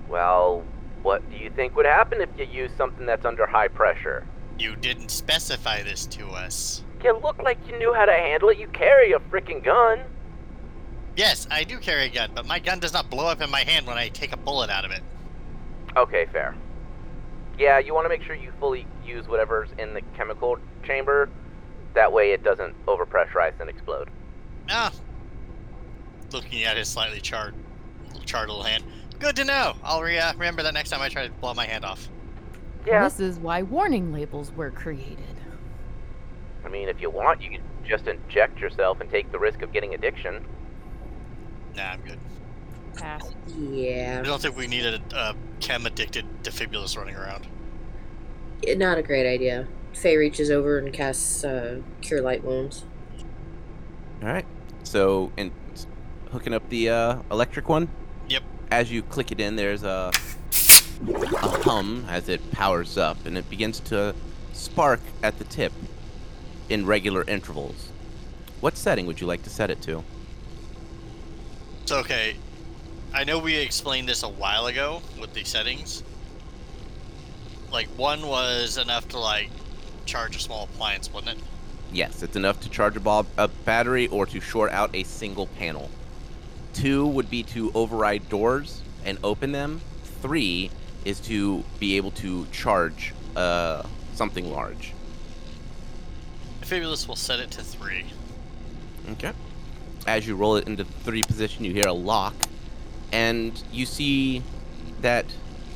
Well, 0.08 0.64
what 1.02 1.28
do 1.30 1.36
you 1.36 1.50
think 1.50 1.76
would 1.76 1.86
happen 1.86 2.20
if 2.20 2.28
you 2.36 2.44
use 2.44 2.70
something 2.76 3.06
that's 3.06 3.24
under 3.24 3.46
high 3.46 3.68
pressure? 3.68 4.26
You 4.58 4.76
didn't 4.76 5.10
specify 5.10 5.82
this 5.82 6.04
to 6.06 6.28
us. 6.28 6.84
You 7.02 7.18
look 7.18 7.40
like 7.42 7.58
you 7.66 7.78
knew 7.78 7.94
how 7.94 8.04
to 8.04 8.12
handle 8.12 8.50
it. 8.50 8.58
You 8.58 8.68
carry 8.68 9.12
a 9.12 9.18
freaking 9.18 9.64
gun. 9.64 10.00
Yes, 11.16 11.46
I 11.50 11.64
do 11.64 11.78
carry 11.78 12.06
a 12.06 12.08
gun, 12.08 12.32
but 12.34 12.44
my 12.44 12.58
gun 12.58 12.80
does 12.80 12.92
not 12.92 13.08
blow 13.08 13.26
up 13.26 13.40
in 13.40 13.50
my 13.50 13.60
hand 13.60 13.86
when 13.86 13.96
I 13.96 14.08
take 14.08 14.32
a 14.32 14.36
bullet 14.36 14.68
out 14.68 14.84
of 14.84 14.90
it. 14.90 15.02
Okay, 15.96 16.26
fair. 16.32 16.54
Yeah, 17.60 17.78
you 17.78 17.92
want 17.92 18.06
to 18.06 18.08
make 18.08 18.22
sure 18.22 18.34
you 18.34 18.52
fully 18.58 18.86
use 19.04 19.28
whatever's 19.28 19.68
in 19.76 19.92
the 19.92 20.00
chemical 20.16 20.56
chamber. 20.82 21.28
That 21.92 22.10
way 22.10 22.32
it 22.32 22.42
doesn't 22.42 22.74
overpressurize 22.86 23.52
and 23.60 23.68
explode. 23.68 24.08
Ah. 24.70 24.90
Looking 26.32 26.64
at 26.64 26.78
his 26.78 26.88
slightly 26.88 27.20
charred, 27.20 27.54
charred 28.24 28.48
little 28.48 28.62
hand. 28.62 28.84
Good 29.18 29.36
to 29.36 29.44
know. 29.44 29.74
I'll 29.84 30.00
re- 30.00 30.16
uh, 30.16 30.32
remember 30.32 30.62
that 30.62 30.72
next 30.72 30.88
time 30.88 31.02
I 31.02 31.10
try 31.10 31.26
to 31.26 31.32
blow 31.34 31.52
my 31.52 31.66
hand 31.66 31.84
off. 31.84 32.08
Yeah. 32.86 33.04
This 33.04 33.20
is 33.20 33.38
why 33.38 33.62
warning 33.62 34.10
labels 34.10 34.52
were 34.52 34.70
created. 34.70 35.18
I 36.64 36.70
mean, 36.70 36.88
if 36.88 36.98
you 36.98 37.10
want, 37.10 37.42
you 37.42 37.50
can 37.50 37.62
just 37.86 38.06
inject 38.06 38.58
yourself 38.58 39.02
and 39.02 39.10
take 39.10 39.30
the 39.32 39.38
risk 39.38 39.60
of 39.60 39.70
getting 39.70 39.92
addiction. 39.92 40.46
Nah, 41.76 41.90
I'm 41.90 42.00
good. 42.00 42.18
Pass. 43.00 43.22
I 43.48 44.22
don't 44.22 44.40
think 44.40 44.56
we 44.56 44.66
need 44.66 44.84
a, 44.84 45.00
a 45.14 45.34
chem 45.60 45.86
addicted 45.86 46.24
Defibulus 46.42 46.96
running 46.96 47.16
around. 47.16 47.46
not 48.66 48.98
a 48.98 49.02
great 49.02 49.26
idea. 49.26 49.66
Faye 49.94 50.16
reaches 50.16 50.50
over 50.50 50.78
and 50.78 50.92
casts 50.92 51.44
uh, 51.44 51.80
Cure 52.00 52.20
Light 52.20 52.44
Wounds. 52.44 52.84
All 54.22 54.28
right. 54.28 54.44
So, 54.84 55.32
and 55.36 55.50
hooking 56.30 56.54
up 56.54 56.68
the 56.68 56.90
uh, 56.90 57.18
electric 57.30 57.68
one. 57.68 57.88
Yep. 58.28 58.42
As 58.70 58.92
you 58.92 59.02
click 59.02 59.32
it 59.32 59.40
in, 59.40 59.56
there's 59.56 59.82
a 59.82 60.12
a 61.08 61.48
hum 61.62 62.04
as 62.08 62.28
it 62.28 62.52
powers 62.52 62.98
up, 62.98 63.24
and 63.24 63.38
it 63.38 63.48
begins 63.48 63.80
to 63.80 64.14
spark 64.52 65.00
at 65.22 65.38
the 65.38 65.44
tip 65.44 65.72
in 66.68 66.86
regular 66.86 67.24
intervals. 67.24 67.88
What 68.60 68.76
setting 68.76 69.06
would 69.06 69.20
you 69.20 69.26
like 69.26 69.42
to 69.44 69.50
set 69.50 69.70
it 69.70 69.80
to? 69.82 70.04
So 71.86 71.98
okay, 71.98 72.36
I 73.12 73.24
know 73.24 73.38
we 73.38 73.56
explained 73.56 74.08
this 74.08 74.22
a 74.22 74.28
while 74.28 74.66
ago 74.66 75.02
with 75.20 75.34
the 75.34 75.44
settings. 75.44 76.04
Like 77.72 77.88
one 77.96 78.26
was 78.26 78.78
enough 78.78 79.08
to 79.08 79.18
like 79.18 79.50
charge 80.06 80.36
a 80.36 80.38
small 80.38 80.64
appliance, 80.64 81.12
wasn't 81.12 81.38
it? 81.38 81.44
Yes, 81.92 82.22
it's 82.22 82.36
enough 82.36 82.60
to 82.60 82.68
charge 82.68 82.96
a, 82.96 83.00
ball, 83.00 83.26
a 83.36 83.48
battery 83.48 84.06
or 84.08 84.26
to 84.26 84.40
short 84.40 84.70
out 84.70 84.94
a 84.94 85.02
single 85.02 85.48
panel. 85.48 85.90
Two 86.72 87.06
would 87.08 87.28
be 87.28 87.42
to 87.44 87.72
override 87.74 88.28
doors 88.28 88.80
and 89.04 89.18
open 89.24 89.50
them. 89.50 89.80
Three 90.22 90.70
is 91.04 91.18
to 91.20 91.64
be 91.80 91.96
able 91.96 92.12
to 92.12 92.46
charge 92.52 93.12
uh, 93.34 93.82
something 94.14 94.52
large. 94.52 94.92
Defibulus 96.60 97.08
will 97.08 97.16
set 97.16 97.40
it 97.40 97.50
to 97.52 97.62
three. 97.62 98.04
Okay. 99.10 99.32
As 100.06 100.28
you 100.28 100.36
roll 100.36 100.56
it 100.56 100.68
into 100.68 100.84
three 100.84 101.22
position, 101.22 101.64
you 101.64 101.72
hear 101.72 101.88
a 101.88 101.92
lock, 101.92 102.34
and 103.12 103.62
you 103.72 103.86
see 103.86 104.42
that 105.00 105.26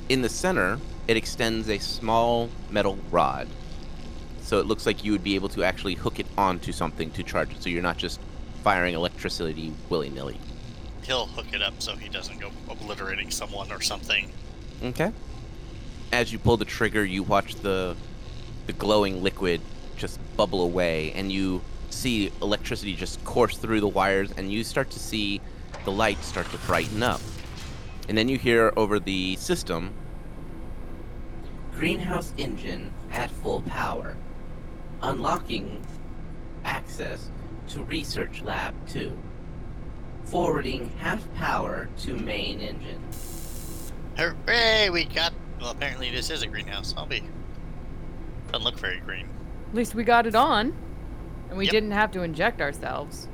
in 0.08 0.22
the 0.22 0.28
center 0.28 0.78
it 1.06 1.16
extends 1.16 1.68
a 1.68 1.78
small 1.78 2.48
metal 2.70 2.98
rod. 3.10 3.48
So 4.42 4.58
it 4.58 4.66
looks 4.66 4.86
like 4.86 5.04
you 5.04 5.12
would 5.12 5.24
be 5.24 5.34
able 5.34 5.48
to 5.50 5.64
actually 5.64 5.94
hook 5.94 6.20
it 6.20 6.26
onto 6.36 6.72
something 6.72 7.10
to 7.12 7.22
charge 7.22 7.52
it. 7.52 7.62
So 7.62 7.68
you're 7.68 7.82
not 7.82 7.96
just 7.96 8.20
firing 8.62 8.94
electricity 8.94 9.72
willy 9.88 10.10
nilly. 10.10 10.38
He'll 11.02 11.26
hook 11.26 11.46
it 11.52 11.62
up 11.62 11.74
so 11.82 11.96
he 11.96 12.08
doesn't 12.08 12.40
go 12.40 12.50
obliterating 12.68 13.30
someone 13.30 13.70
or 13.70 13.80
something. 13.80 14.30
Okay. 14.82 15.12
As 16.12 16.32
you 16.32 16.38
pull 16.38 16.56
the 16.56 16.64
trigger, 16.64 17.04
you 17.04 17.22
watch 17.22 17.56
the 17.56 17.96
the 18.66 18.72
glowing 18.72 19.22
liquid 19.22 19.60
just 19.96 20.18
bubble 20.36 20.62
away, 20.62 21.12
and 21.12 21.30
you 21.30 21.60
see 21.90 22.32
electricity 22.40 22.94
just 22.94 23.22
course 23.24 23.58
through 23.58 23.80
the 23.80 23.88
wires, 23.88 24.30
and 24.36 24.50
you 24.50 24.64
start 24.64 24.90
to 24.90 24.98
see 24.98 25.40
the 25.84 25.92
light 25.92 26.22
start 26.22 26.50
to 26.50 26.58
brighten 26.58 27.02
up. 27.02 27.20
And 28.08 28.16
then 28.18 28.28
you 28.28 28.38
hear 28.38 28.72
over 28.76 28.98
the 28.98 29.36
system 29.36 29.92
Greenhouse 31.72 32.32
engine 32.38 32.92
at 33.10 33.30
full 33.30 33.62
power. 33.62 34.16
Unlocking 35.02 35.84
access 36.64 37.30
to 37.68 37.82
Research 37.84 38.42
Lab 38.42 38.74
2. 38.88 39.12
Forwarding 40.24 40.90
half 40.98 41.22
power 41.34 41.88
to 41.98 42.14
main 42.14 42.60
engine. 42.60 43.02
Hooray! 44.16 44.88
We 44.90 45.04
got. 45.04 45.32
Well, 45.60 45.70
apparently 45.70 46.10
this 46.10 46.30
is 46.30 46.42
a 46.42 46.46
greenhouse. 46.46 46.94
I'll 46.96 47.06
be. 47.06 47.22
Doesn't 48.52 48.64
look 48.64 48.78
very 48.78 49.00
green. 49.00 49.28
At 49.68 49.74
least 49.74 49.94
we 49.94 50.04
got 50.04 50.26
it 50.26 50.34
on. 50.34 50.74
And 51.48 51.58
we 51.58 51.64
Yep. 51.64 51.72
didn't 51.72 51.90
have 51.90 52.12
to 52.12 52.22
inject 52.22 52.60
ourselves. 52.60 53.28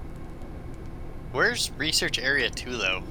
Where's 1.33 1.71
research 1.79 2.19
area 2.19 2.51
two 2.51 2.77
though? 2.77 3.03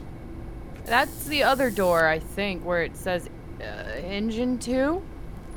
That's 0.86 1.26
the 1.26 1.44
other 1.44 1.70
door, 1.70 2.08
I 2.08 2.20
think, 2.20 2.66
where 2.66 2.84
it 2.84 2.98
says 2.98 3.30
uh, 3.62 3.64
engine 3.64 4.58
2. 4.58 5.02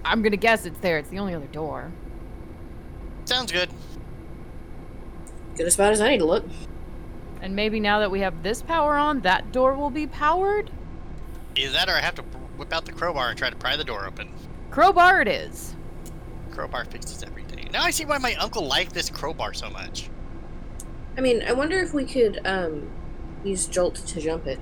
I'm 0.05 0.22
gonna 0.22 0.37
guess 0.37 0.66
it's 0.66 0.79
there. 0.81 0.98
It's 0.98 1.09
the 1.09 1.18
only 1.18 1.35
other 1.35 1.46
door. 1.46 1.90
Sounds 3.25 3.51
good. 3.53 3.70
Good 5.57 5.66
as 5.66 5.77
bad 5.77 5.92
as 5.92 6.01
I 6.01 6.11
need 6.11 6.18
to 6.18 6.25
look. 6.25 6.44
And 7.40 7.57
maybe 7.57 7.81
now 7.81 8.01
that 8.01 8.11
we 8.11 8.20
have 8.20 8.42
this 8.42 8.62
power 8.62 8.96
on, 8.96 9.20
that 9.20 9.53
door 9.53 9.75
will 9.75 9.90
be 9.90 10.07
powered? 10.07 10.70
Either 11.57 11.72
that 11.72 11.88
or 11.88 11.92
I 11.92 12.01
have 12.01 12.14
to 12.16 12.22
whip 12.22 12.72
out 12.72 12.85
the 12.85 12.92
crowbar 12.92 13.31
and 13.31 13.38
try 13.38 13.51
to 13.51 13.57
pry 13.57 13.77
the 13.77 13.85
door 13.85 14.07
open. 14.07 14.33
Crowbar 14.70 15.22
it 15.22 15.29
is. 15.29 15.75
Crowbar 16.51 16.85
fixes 16.85 17.22
everything. 17.22 17.68
Now 17.72 17.83
I 17.83 17.90
see 17.90 18.05
why 18.05 18.18
my 18.18 18.35
uncle 18.35 18.66
liked 18.66 18.92
this 18.92 19.09
crowbar 19.11 19.55
so 19.55 19.70
much. 19.70 20.11
I 21.16 21.20
mean, 21.20 21.42
I 21.42 21.53
wonder 21.53 21.81
if 21.81 21.92
we 21.92 22.05
could 22.05 22.40
um 22.44 22.90
use 23.44 23.66
Jolt 23.66 23.96
to 23.96 24.20
jump 24.20 24.46
it. 24.46 24.61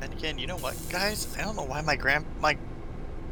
And 0.00 0.12
again, 0.12 0.38
you 0.38 0.46
know 0.46 0.58
what, 0.58 0.76
guys? 0.90 1.34
I 1.38 1.42
don't 1.42 1.56
know 1.56 1.64
why 1.64 1.80
my 1.80 1.96
grand 1.96 2.24
my 2.40 2.56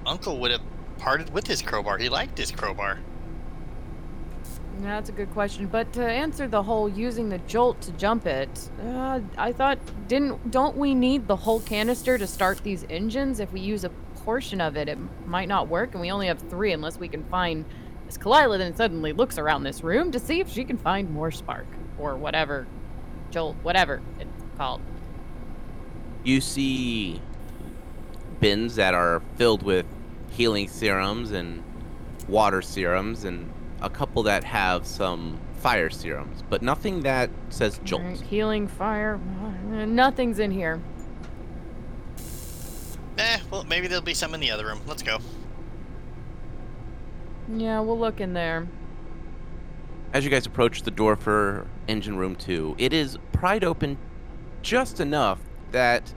uncle 0.06 0.38
would 0.40 0.50
have 0.50 0.62
parted 0.98 1.32
with 1.32 1.46
his 1.46 1.62
crowbar. 1.62 1.98
He 1.98 2.08
liked 2.08 2.38
his 2.38 2.50
crowbar. 2.50 2.98
That's 4.80 5.08
a 5.08 5.12
good 5.12 5.30
question. 5.32 5.66
But 5.66 5.92
to 5.92 6.04
answer 6.04 6.48
the 6.48 6.62
whole 6.62 6.88
using 6.88 7.28
the 7.28 7.38
jolt 7.38 7.80
to 7.82 7.92
jump 7.92 8.26
it, 8.26 8.70
uh, 8.82 9.20
I 9.38 9.52
thought 9.52 9.78
didn't 10.08 10.50
don't 10.50 10.76
we 10.76 10.94
need 10.94 11.28
the 11.28 11.36
whole 11.36 11.60
canister 11.60 12.18
to 12.18 12.26
start 12.26 12.62
these 12.64 12.84
engines? 12.90 13.38
If 13.38 13.52
we 13.52 13.60
use 13.60 13.84
a 13.84 13.90
portion 14.24 14.60
of 14.60 14.76
it, 14.76 14.88
it 14.88 14.98
might 15.26 15.48
not 15.48 15.68
work, 15.68 15.92
and 15.92 16.00
we 16.00 16.10
only 16.10 16.26
have 16.26 16.40
three 16.50 16.72
unless 16.72 16.98
we 16.98 17.08
can 17.08 17.22
find. 17.24 17.64
As 18.08 18.18
Kalila 18.18 18.58
then 18.58 18.76
suddenly 18.76 19.12
looks 19.12 19.38
around 19.38 19.62
this 19.62 19.82
room 19.82 20.10
to 20.10 20.18
see 20.18 20.40
if 20.40 20.50
she 20.50 20.64
can 20.64 20.76
find 20.76 21.10
more 21.10 21.30
spark 21.30 21.66
or 21.98 22.16
whatever, 22.16 22.66
jolt, 23.30 23.56
whatever 23.62 24.00
it's 24.18 24.30
called. 24.56 24.80
you 26.22 26.40
see 26.40 27.20
bins 28.40 28.76
that 28.76 28.94
are 28.94 29.22
filled 29.36 29.62
with 29.62 29.86
healing 30.30 30.68
serums 30.68 31.30
and 31.30 31.62
water 32.28 32.62
serums 32.62 33.24
and 33.24 33.50
a 33.80 33.90
couple 33.90 34.22
that 34.22 34.44
have 34.44 34.86
some 34.86 35.38
fire 35.58 35.90
serums, 35.90 36.42
but 36.50 36.62
nothing 36.62 37.02
that 37.02 37.30
says 37.48 37.80
jolt. 37.84 38.02
Alright, 38.02 38.20
healing 38.20 38.68
fire, 38.68 39.18
nothing's 39.86 40.38
in 40.38 40.50
here. 40.50 40.80
Eh, 43.18 43.38
well, 43.50 43.64
maybe 43.64 43.86
there'll 43.86 44.02
be 44.02 44.14
some 44.14 44.34
in 44.34 44.40
the 44.40 44.50
other 44.50 44.66
room. 44.66 44.80
Let's 44.86 45.02
go. 45.02 45.18
Yeah, 47.48 47.80
we'll 47.80 47.98
look 47.98 48.20
in 48.20 48.32
there. 48.32 48.66
As 50.14 50.24
you 50.24 50.30
guys 50.30 50.46
approach 50.46 50.82
the 50.82 50.92
door 50.92 51.16
for 51.16 51.66
engine 51.88 52.16
room 52.16 52.36
2, 52.36 52.76
it 52.78 52.92
is 52.92 53.18
pried 53.32 53.64
open 53.64 53.98
just 54.62 55.00
enough 55.00 55.40
that 55.72 56.14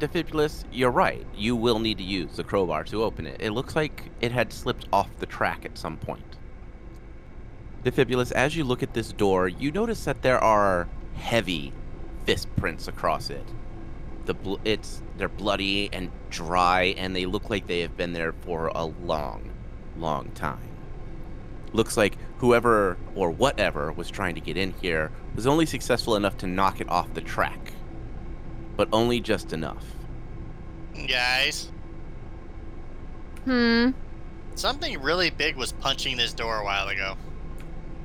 Defibulus, 0.00 0.64
you're 0.72 0.90
right. 0.90 1.26
You 1.34 1.54
will 1.54 1.80
need 1.80 1.98
to 1.98 2.04
use 2.04 2.36
the 2.36 2.44
crowbar 2.44 2.84
to 2.84 3.04
open 3.04 3.26
it. 3.26 3.42
It 3.42 3.50
looks 3.50 3.76
like 3.76 4.10
it 4.22 4.32
had 4.32 4.54
slipped 4.54 4.88
off 4.90 5.10
the 5.18 5.26
track 5.26 5.66
at 5.66 5.76
some 5.76 5.98
point. 5.98 6.38
Defibulus, 7.84 8.32
as 8.32 8.56
you 8.56 8.64
look 8.64 8.82
at 8.82 8.94
this 8.94 9.12
door, 9.12 9.48
you 9.48 9.70
notice 9.70 10.04
that 10.06 10.22
there 10.22 10.42
are 10.42 10.88
heavy 11.14 11.74
fist 12.24 12.48
prints 12.56 12.88
across 12.88 13.28
it. 13.28 13.44
The 14.24 14.32
bl- 14.32 14.56
it's 14.64 15.02
they're 15.18 15.28
bloody 15.28 15.90
and 15.92 16.10
dry, 16.30 16.94
and 16.96 17.14
they 17.14 17.26
look 17.26 17.50
like 17.50 17.66
they 17.66 17.80
have 17.80 17.98
been 17.98 18.14
there 18.14 18.32
for 18.32 18.68
a 18.68 18.84
long, 18.84 19.50
long 19.98 20.30
time. 20.30 20.77
Looks 21.72 21.96
like 21.96 22.16
whoever 22.38 22.96
or 23.14 23.30
whatever 23.30 23.92
was 23.92 24.10
trying 24.10 24.34
to 24.36 24.40
get 24.40 24.56
in 24.56 24.72
here 24.80 25.10
was 25.34 25.46
only 25.46 25.66
successful 25.66 26.16
enough 26.16 26.36
to 26.38 26.46
knock 26.46 26.80
it 26.80 26.88
off 26.88 27.12
the 27.14 27.20
track, 27.20 27.72
but 28.76 28.88
only 28.92 29.20
just 29.20 29.52
enough. 29.52 29.84
Guys, 31.06 31.70
Hmm. 33.44 33.90
something 34.56 35.00
really 35.00 35.30
big 35.30 35.56
was 35.56 35.72
punching 35.72 36.16
this 36.16 36.32
door 36.34 36.58
a 36.58 36.64
while 36.64 36.88
ago. 36.88 37.16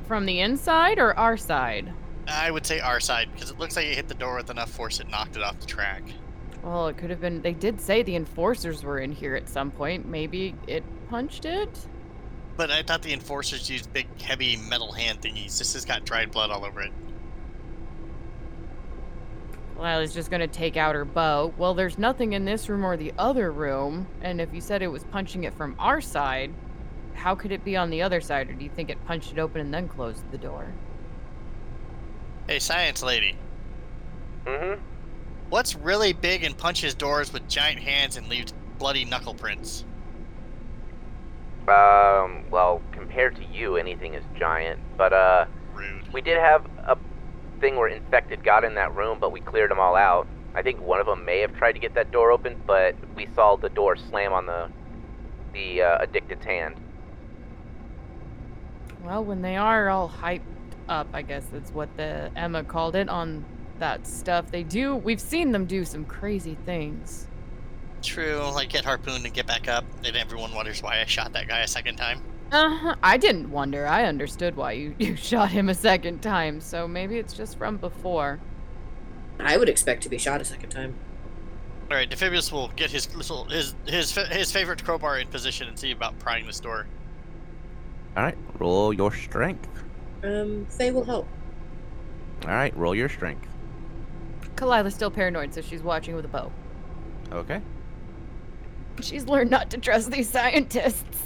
From 0.07 0.26
the 0.26 0.39
inside 0.41 0.99
or 0.99 1.18
our 1.18 1.38
side? 1.38 1.91
I 2.28 2.51
would 2.51 2.66
say 2.66 2.80
our 2.80 2.99
side 2.99 3.30
because 3.34 3.49
it 3.51 3.59
looks 3.59 3.76
like 3.76 3.86
it 3.86 3.95
hit 3.95 4.07
the 4.07 4.14
door 4.14 4.36
with 4.38 4.49
enough 4.49 4.70
force 4.70 4.99
it 4.99 5.09
knocked 5.09 5.36
it 5.36 5.43
off 5.43 5.59
the 5.59 5.66
track. 5.66 6.03
Well, 6.64 6.88
it 6.88 6.97
could 6.97 7.09
have 7.09 7.20
been. 7.20 7.41
They 7.41 7.51
did 7.53 7.82
say 7.82 8.03
the 8.03 8.16
enforcers 8.16 8.84
were 8.84 8.99
in 8.99 9.11
here 9.11 9.36
at 9.36 9.49
some 9.49 9.70
point. 9.72 10.07
Maybe 10.07 10.55
it 10.68 10.84
punched 11.09 11.43
it. 11.43 11.88
But 12.55 12.69
I 12.69 12.83
thought 12.83 13.01
the 13.01 13.13
enforcers 13.13 13.69
used 13.69 13.91
big, 13.93 14.07
heavy 14.21 14.57
metal 14.57 14.91
hand 14.91 15.21
thingies. 15.21 15.57
This 15.57 15.73
has 15.73 15.85
got 15.85 16.05
dried 16.05 16.31
blood 16.31 16.51
all 16.51 16.63
over 16.65 16.81
it. 16.81 16.91
Lila's 19.77 20.13
just 20.13 20.29
gonna 20.29 20.47
take 20.47 20.77
out 20.77 20.93
her 20.93 21.03
bow. 21.03 21.51
Well, 21.57 21.73
there's 21.73 21.97
nothing 21.97 22.33
in 22.33 22.45
this 22.45 22.69
room 22.69 22.85
or 22.85 22.95
the 22.95 23.11
other 23.17 23.51
room. 23.51 24.07
And 24.21 24.39
if 24.39 24.53
you 24.53 24.61
said 24.61 24.81
it 24.83 24.87
was 24.87 25.03
punching 25.05 25.45
it 25.45 25.53
from 25.55 25.75
our 25.79 25.99
side, 25.99 26.53
how 27.15 27.33
could 27.35 27.51
it 27.51 27.65
be 27.65 27.75
on 27.75 27.89
the 27.89 28.01
other 28.03 28.21
side? 28.21 28.49
Or 28.49 28.53
do 28.53 28.63
you 28.63 28.69
think 28.69 28.89
it 28.89 29.03
punched 29.05 29.31
it 29.31 29.39
open 29.39 29.59
and 29.61 29.73
then 29.73 29.87
closed 29.87 30.29
the 30.31 30.37
door? 30.37 30.71
Hey, 32.47 32.59
science 32.59 33.01
lady, 33.01 33.35
Mm-hmm. 34.45 34.81
what's 35.49 35.73
really 35.75 36.11
big 36.11 36.43
and 36.43 36.57
punches 36.57 36.93
doors 36.93 37.31
with 37.31 37.47
giant 37.47 37.79
hands 37.79 38.17
and 38.17 38.27
leaves 38.27 38.53
bloody 38.77 39.05
knuckle 39.05 39.33
prints? 39.33 39.85
Um, 42.24 42.43
well, 42.49 42.82
compared 42.91 43.36
to 43.38 43.45
you, 43.45 43.78
anything 43.78 44.13
is 44.13 44.24
giant. 44.38 44.80
But, 44.97 45.13
uh, 45.13 45.45
Rude. 45.74 46.11
we 46.13 46.21
did 46.21 46.38
have 46.38 46.65
a 46.88 46.97
thing 47.59 47.76
where 47.76 47.88
infected 47.88 48.43
got 48.43 48.63
in 48.63 48.76
that 48.76 48.95
room, 48.95 49.19
but 49.19 49.32
we 49.32 49.39
cleared 49.39 49.71
them 49.71 49.80
all 49.80 49.95
out. 49.95 50.28
I 50.55 50.61
think 50.61 50.80
one 50.82 50.99
of 50.99 51.07
them 51.07 51.26
may 51.26 51.39
have 51.39 51.55
tried 51.55 51.74
to 51.74 51.80
get 51.80 51.95
that 51.95 52.11
door 52.11 52.32
open, 52.32 52.61
but 52.67 52.95
we 53.15 53.28
saw 53.34 53.55
the 53.55 53.69
door 53.69 53.95
slam 53.95 54.34
on 54.34 54.45
the 54.45 54.69
the 55.53 55.82
uh, 55.84 55.97
addicted's 56.01 56.45
hand. 56.45 56.76
Well, 59.03 59.24
when 59.24 59.41
they 59.41 59.55
are 59.55 59.89
all 59.89 60.09
hyped 60.09 60.41
up, 60.89 61.07
I 61.13 61.21
guess 61.21 61.45
that's 61.51 61.71
what 61.71 61.95
the 61.95 62.32
Emma 62.36 62.63
called 62.63 62.95
it 62.95 63.07
on 63.09 63.45
that 63.80 64.07
stuff. 64.07 64.51
They 64.51 64.63
do. 64.63 64.95
We've 64.95 65.21
seen 65.21 65.51
them 65.51 65.65
do 65.65 65.86
some 65.86 66.05
crazy 66.05 66.57
things. 66.65 67.28
True, 68.03 68.41
like 68.53 68.69
get 68.69 68.83
harpooned 68.83 69.25
and 69.25 69.33
get 69.33 69.47
back 69.47 69.67
up, 69.67 69.85
and 70.03 70.15
everyone 70.15 70.53
wonders 70.53 70.83
why 70.83 70.99
I 71.01 71.05
shot 71.05 71.33
that 71.33 71.47
guy 71.47 71.59
a 71.59 71.67
second 71.67 71.95
time. 71.95 72.21
Uh-huh. 72.51 72.95
I 73.01 73.17
didn't 73.17 73.49
wonder. 73.49 73.87
I 73.87 74.03
understood 74.05 74.55
why 74.55 74.73
you, 74.73 74.95
you 74.99 75.15
shot 75.15 75.49
him 75.49 75.69
a 75.69 75.73
second 75.73 76.21
time, 76.21 76.61
so 76.61 76.87
maybe 76.87 77.17
it's 77.17 77.33
just 77.33 77.57
from 77.57 77.77
before. 77.77 78.39
I 79.39 79.57
would 79.57 79.69
expect 79.69 80.03
to 80.03 80.09
be 80.09 80.17
shot 80.17 80.41
a 80.41 80.45
second 80.45 80.69
time. 80.69 80.93
All 81.89 81.97
right, 81.97 82.09
Defibulus 82.09 82.51
will 82.51 82.69
get 82.75 82.91
his 82.91 83.13
little 83.15 83.45
his 83.45 83.75
his 83.85 84.15
his 84.15 84.51
favorite 84.51 84.83
crowbar 84.83 85.19
in 85.19 85.27
position 85.27 85.67
and 85.67 85.77
see 85.77 85.91
about 85.91 86.17
prying 86.19 86.45
this 86.45 86.59
door. 86.59 86.87
All 88.15 88.23
right, 88.23 88.37
roll 88.59 88.93
your 88.93 89.11
strength. 89.13 89.67
Um, 90.23 90.65
Faye 90.67 90.91
will 90.91 91.03
help. 91.03 91.27
All 92.43 92.49
right, 92.49 92.75
roll 92.77 92.95
your 92.95 93.09
strength. 93.09 93.47
Kalila's 94.55 94.93
still 94.93 95.11
paranoid, 95.11 95.53
so 95.53 95.61
she's 95.61 95.81
watching 95.81 96.15
with 96.15 96.25
a 96.25 96.29
bow. 96.29 96.51
Okay. 97.31 97.61
She's 99.01 99.25
learned 99.25 99.49
not 99.49 99.69
to 99.71 99.77
trust 99.77 100.11
these 100.11 100.29
scientists. 100.29 101.23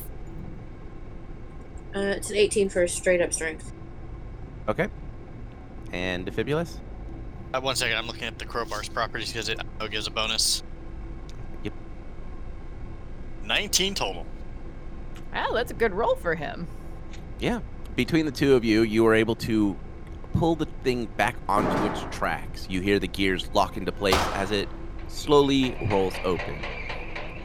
Uh, 1.96 2.00
it's 2.00 2.30
an 2.30 2.38
18 2.38 2.70
for 2.70 2.88
straight 2.88 3.22
up 3.22 3.34
strength. 3.34 3.72
Okay. 4.68 4.88
And 5.92 6.26
Defibulus? 6.26 6.80
Uh, 7.54 7.62
one 7.62 7.76
second, 7.76 7.98
I'm 7.98 8.08
looking 8.08 8.26
at 8.26 8.38
the 8.38 8.46
crowbar's 8.46 8.90
properties 8.90 9.32
because 9.32 9.50
it 9.50 9.60
uh, 9.80 9.88
gives 9.88 10.08
a 10.08 10.12
bonus. 10.12 10.64
Yep. 11.64 11.74
19 13.46 13.96
total. 13.96 14.26
Wow, 15.34 15.52
that's 15.54 15.72
a 15.72 15.74
good 15.74 15.94
roll 15.94 16.16
for 16.16 16.36
him. 16.36 16.68
Yeah. 17.40 17.62
Between 17.96 18.26
the 18.26 18.32
two 18.32 18.56
of 18.56 18.64
you, 18.64 18.82
you 18.82 19.04
were 19.04 19.16
able 19.16 19.36
to 19.36 19.76
pull 20.34 20.56
the 20.56 20.68
thing 20.84 21.06
back 21.18 21.36
onto 21.48 21.86
its 21.92 22.16
tracks. 22.16 22.68
You 22.70 22.82
hear 22.82 23.00
the 23.00 23.08
gears 23.08 23.50
lock 23.54 23.78
into 23.78 23.92
place 23.92 24.20
as 24.34 24.52
it 24.52 24.70
slowly 25.08 25.76
rolls 25.90 26.14
open. 26.24 26.56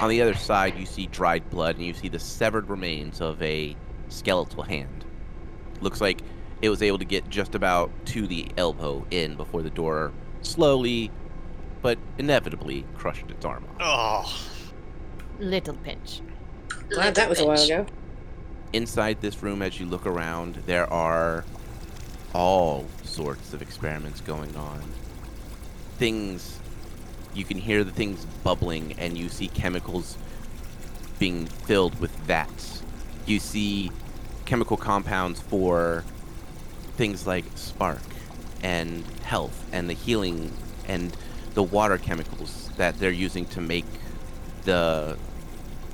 On 0.03 0.09
the 0.09 0.21
other 0.21 0.35
side, 0.35 0.77
you 0.77 0.85
see 0.85 1.07
dried 1.07 1.49
blood 1.49 1.77
and 1.77 1.87
you 1.87 1.95
see 1.95 2.09
the 2.09 2.19
severed 2.19 2.69
remains 2.69 3.21
of 3.21 3.41
a 3.41 3.77
skeletal 4.09 4.65
hand. 4.65 5.05
Looks 5.81 6.01
like 6.01 6.23
it 6.61 6.69
was 6.69 6.83
able 6.83 6.99
to 6.99 7.05
get 7.05 7.29
just 7.31 7.55
about 7.55 7.89
to 8.07 8.27
the 8.27 8.49
elbow 8.57 9.07
in 9.13 9.37
before 9.37 9.63
the 9.63 9.71
door 9.71 10.13
slowly 10.43 11.13
but 11.83 11.99
inevitably 12.19 12.85
crushed 12.97 13.31
its 13.31 13.45
arm 13.45 13.65
off. 13.79 13.79
Oh, 13.81 14.75
Little 15.39 15.75
pinch. 15.77 16.21
Glad 16.91 17.15
that 17.15 17.29
was 17.29 17.39
a 17.39 17.47
while 17.47 17.63
ago. 17.63 17.87
inside 18.73 19.21
this 19.21 19.41
room 19.41 19.63
as 19.63 19.79
you 19.79 19.87
look 19.87 20.05
around 20.05 20.57
there 20.67 20.93
are 20.93 21.45
all 22.35 22.87
sorts 23.05 23.55
of 23.55 23.63
experiments 23.63 24.21
going 24.21 24.55
on 24.57 24.83
things 25.99 26.59
you 27.35 27.45
can 27.45 27.59
hear 27.59 27.85
the 27.85 27.91
things 27.91 28.25
bubbling 28.45 28.95
and 28.99 29.17
you 29.17 29.29
see 29.29 29.49
chemicals 29.49 30.17
being 31.19 31.47
filled 31.47 31.99
with 32.01 32.11
vats 32.21 32.83
you 33.27 33.39
see 33.39 33.91
chemical 34.45 34.77
compounds 34.77 35.41
for 35.41 36.05
things 36.97 37.27
like 37.27 37.45
spark 37.55 38.03
and 38.63 39.05
health 39.23 39.67
and 39.73 39.89
the 39.89 39.95
healing 39.95 40.53
and 40.87 41.17
the 41.55 41.63
water 41.63 41.99
chemicals 41.99 42.71
that 42.77 42.99
they're 42.99 43.11
using 43.11 43.45
to 43.47 43.61
make 43.61 43.85
the 44.65 45.17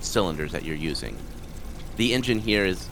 cylinders 0.01 0.53
that 0.53 0.65
you're 0.65 0.77
using. 0.77 1.17
The 1.97 2.15
engine 2.15 2.39
here 2.39 2.65
is 2.65 2.89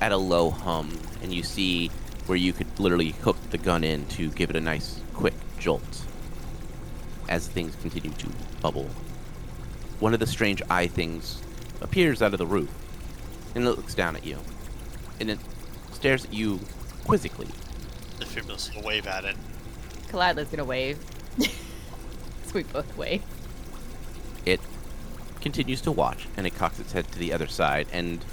at 0.00 0.12
a 0.12 0.16
low 0.16 0.50
hum, 0.50 0.98
and 1.22 1.32
you 1.32 1.42
see 1.42 1.88
where 2.26 2.36
you 2.36 2.52
could 2.52 2.78
literally 2.78 3.10
hook 3.10 3.36
the 3.50 3.58
gun 3.58 3.82
in 3.84 4.06
to 4.08 4.28
give 4.30 4.50
it 4.50 4.56
a 4.56 4.60
nice 4.60 5.00
quick 5.14 5.34
jolt 5.58 6.05
as 7.28 7.48
things 7.48 7.74
continue 7.76 8.10
to 8.10 8.28
bubble. 8.60 8.88
One 10.00 10.14
of 10.14 10.20
the 10.20 10.26
strange 10.26 10.62
eye 10.70 10.86
things 10.86 11.42
appears 11.80 12.22
out 12.22 12.32
of 12.32 12.38
the 12.38 12.46
roof, 12.46 12.70
and 13.54 13.64
it 13.64 13.70
looks 13.70 13.94
down 13.94 14.16
at 14.16 14.24
you, 14.24 14.38
and 15.20 15.30
it 15.30 15.38
stares 15.92 16.24
at 16.24 16.32
you 16.32 16.60
quizzically. 17.04 17.48
Defibulus 18.18 18.74
will 18.74 18.82
wave 18.82 19.06
at 19.06 19.24
it. 19.24 19.36
Kalila's 20.08 20.48
gonna 20.48 20.64
wave. 20.64 20.98
so 21.38 22.52
we 22.54 22.62
both 22.64 22.96
wave. 22.96 23.22
It 24.44 24.60
continues 25.40 25.80
to 25.82 25.92
watch, 25.92 26.26
and 26.36 26.46
it 26.46 26.54
cocks 26.54 26.78
its 26.78 26.92
head 26.92 27.10
to 27.12 27.18
the 27.18 27.32
other 27.32 27.46
side, 27.46 27.86
and 27.92 28.24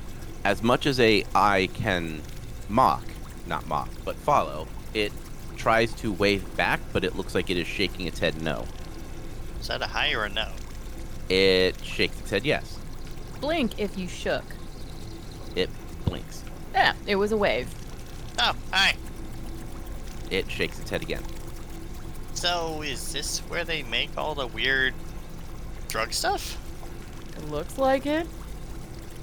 as 0.44 0.62
much 0.62 0.86
as 0.86 1.00
a 1.00 1.24
eye 1.34 1.70
can 1.74 2.22
mock, 2.70 3.04
not 3.48 3.66
mock, 3.68 3.90
but 4.04 4.16
follow, 4.16 4.68
it 4.94 5.12
tries 5.56 5.94
to 5.94 6.12
wave 6.12 6.58
back, 6.58 6.80
but 6.92 7.04
it 7.04 7.16
looks 7.16 7.34
like 7.34 7.50
it 7.50 7.58
is 7.58 7.68
shaking 7.68 8.08
its 8.08 8.20
head 8.20 8.42
no. 8.42 8.66
Is 9.64 9.70
that 9.70 9.82
a 9.82 9.88
high 9.88 10.12
or 10.12 10.26
a 10.26 10.30
no? 10.30 10.50
It 11.30 11.82
shakes 11.82 12.20
its 12.20 12.32
head 12.32 12.44
yes. 12.44 12.78
Blink 13.40 13.80
if 13.80 13.98
you 13.98 14.10
shook. 14.10 14.44
It 15.56 15.70
blinks. 16.04 16.44
Yeah, 16.74 16.92
it 17.08 17.16
was 17.16 17.32
a 17.32 17.38
wave. 17.38 17.74
Oh, 18.40 18.58
hi. 18.74 18.98
It 20.30 20.52
shakes 20.52 20.82
its 20.82 20.90
head 20.90 21.02
again. 21.02 21.24
So, 22.34 22.82
is 22.82 23.14
this 23.14 23.40
where 23.48 23.64
they 23.64 23.84
make 23.84 24.10
all 24.18 24.36
the 24.36 24.48
weird 24.48 24.94
drug 25.88 26.12
stuff? 26.12 26.58
It 27.38 27.50
looks 27.50 27.78
like 27.78 28.06
it. 28.06 28.28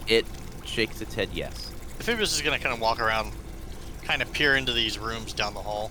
It 0.07 0.25
shakes 0.65 1.03
its 1.03 1.15
head 1.15 1.29
yes. 1.35 1.71
Defibulus 1.99 2.35
is 2.35 2.41
gonna 2.41 2.59
kind 2.59 2.73
of 2.75 2.81
walk 2.81 2.99
around, 2.99 3.33
kind 4.05 4.23
of 4.23 4.33
peer 4.33 4.57
into 4.57 4.73
these 4.73 4.99
rooms 4.99 5.35
down 5.35 5.53
the 5.53 5.61
hall. 5.61 5.91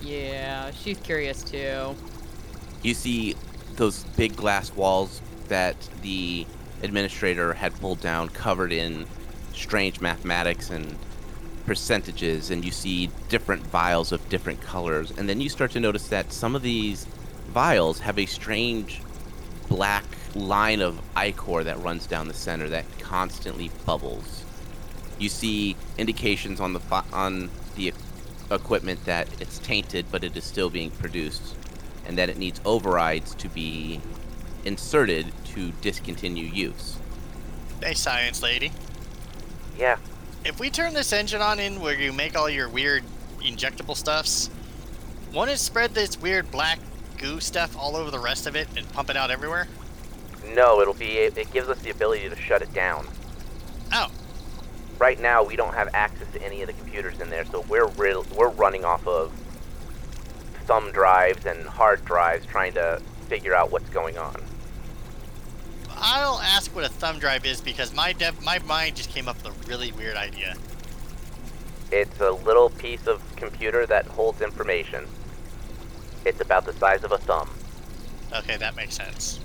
Yeah, 0.00 0.70
she's 0.70 0.96
curious 0.96 1.42
too. 1.42 1.94
You 2.82 2.94
see 2.94 3.36
those 3.78 4.04
big 4.16 4.36
glass 4.36 4.72
walls 4.74 5.22
that 5.48 5.76
the 6.02 6.46
administrator 6.82 7.54
had 7.54 7.74
pulled 7.80 8.00
down, 8.00 8.28
covered 8.28 8.72
in 8.72 9.06
strange 9.54 10.00
mathematics 10.00 10.70
and 10.70 10.96
percentages, 11.64 12.50
and 12.50 12.64
you 12.64 12.70
see 12.70 13.10
different 13.28 13.62
vials 13.66 14.12
of 14.12 14.28
different 14.28 14.60
colors. 14.60 15.12
And 15.16 15.28
then 15.28 15.40
you 15.40 15.48
start 15.48 15.70
to 15.72 15.80
notice 15.80 16.08
that 16.08 16.32
some 16.32 16.54
of 16.54 16.62
these 16.62 17.06
vials 17.48 18.00
have 18.00 18.18
a 18.18 18.26
strange 18.26 19.00
black 19.68 20.04
line 20.34 20.80
of 20.80 21.00
ichor 21.16 21.64
that 21.64 21.78
runs 21.80 22.06
down 22.06 22.28
the 22.28 22.34
center 22.34 22.68
that 22.68 22.84
constantly 23.00 23.70
bubbles. 23.86 24.44
You 25.18 25.28
see 25.28 25.76
indications 25.96 26.60
on 26.60 26.72
the 26.74 26.80
on 27.12 27.50
the 27.76 27.92
equipment 28.50 29.04
that 29.04 29.28
it's 29.40 29.58
tainted, 29.58 30.06
but 30.10 30.24
it 30.24 30.36
is 30.36 30.44
still 30.44 30.70
being 30.70 30.90
produced, 30.90 31.54
and 32.08 32.18
that 32.18 32.28
it 32.28 32.36
needs 32.36 32.60
overrides 32.64 33.34
to 33.36 33.48
be 33.48 34.00
inserted 34.64 35.26
to 35.44 35.70
discontinue 35.80 36.46
use. 36.46 36.98
Hey, 37.82 37.94
science 37.94 38.42
lady. 38.42 38.72
Yeah. 39.78 39.98
If 40.44 40.58
we 40.58 40.70
turn 40.70 40.94
this 40.94 41.12
engine 41.12 41.40
on 41.40 41.60
in 41.60 41.80
where 41.80 41.94
you 41.94 42.12
make 42.12 42.36
all 42.36 42.50
your 42.50 42.68
weird 42.68 43.04
injectable 43.40 43.96
stuffs, 43.96 44.50
won't 45.32 45.50
it 45.50 45.58
spread 45.58 45.94
this 45.94 46.20
weird 46.20 46.50
black 46.50 46.80
goo 47.18 47.38
stuff 47.38 47.76
all 47.76 47.94
over 47.94 48.10
the 48.10 48.18
rest 48.18 48.46
of 48.46 48.56
it 48.56 48.66
and 48.76 48.90
pump 48.92 49.10
it 49.10 49.16
out 49.16 49.30
everywhere? 49.30 49.68
No, 50.54 50.80
it'll 50.80 50.94
be. 50.94 51.18
It 51.18 51.52
gives 51.52 51.68
us 51.68 51.78
the 51.82 51.90
ability 51.90 52.28
to 52.28 52.36
shut 52.36 52.62
it 52.62 52.72
down. 52.72 53.06
Oh, 53.92 54.10
Right 54.98 55.20
now, 55.20 55.44
we 55.44 55.54
don't 55.54 55.74
have 55.74 55.88
access 55.94 56.26
to 56.32 56.42
any 56.42 56.60
of 56.62 56.66
the 56.66 56.72
computers 56.72 57.20
in 57.20 57.30
there, 57.30 57.44
so 57.44 57.60
we're 57.68 57.86
real, 57.86 58.26
we're 58.34 58.48
running 58.48 58.84
off 58.84 59.06
of 59.06 59.32
thumb 60.68 60.92
drives 60.92 61.46
and 61.46 61.66
hard 61.66 62.04
drives 62.04 62.44
trying 62.44 62.74
to 62.74 63.00
figure 63.26 63.54
out 63.54 63.72
what's 63.72 63.88
going 63.88 64.18
on. 64.18 64.36
I'll 65.90 66.38
ask 66.40 66.72
what 66.76 66.84
a 66.84 66.90
thumb 66.90 67.18
drive 67.18 67.46
is 67.46 67.60
because 67.62 67.94
my 67.94 68.12
dev- 68.12 68.40
my 68.44 68.58
mind 68.60 68.96
just 68.96 69.10
came 69.10 69.28
up 69.28 69.42
with 69.42 69.46
a 69.46 69.68
really 69.68 69.92
weird 69.92 70.16
idea. 70.16 70.54
It's 71.90 72.20
a 72.20 72.30
little 72.30 72.68
piece 72.68 73.06
of 73.06 73.22
computer 73.34 73.86
that 73.86 74.06
holds 74.06 74.42
information. 74.42 75.06
It's 76.26 76.42
about 76.42 76.66
the 76.66 76.74
size 76.74 77.02
of 77.02 77.12
a 77.12 77.18
thumb. 77.18 77.48
Okay, 78.36 78.58
that 78.58 78.76
makes 78.76 78.94
sense. 78.94 79.40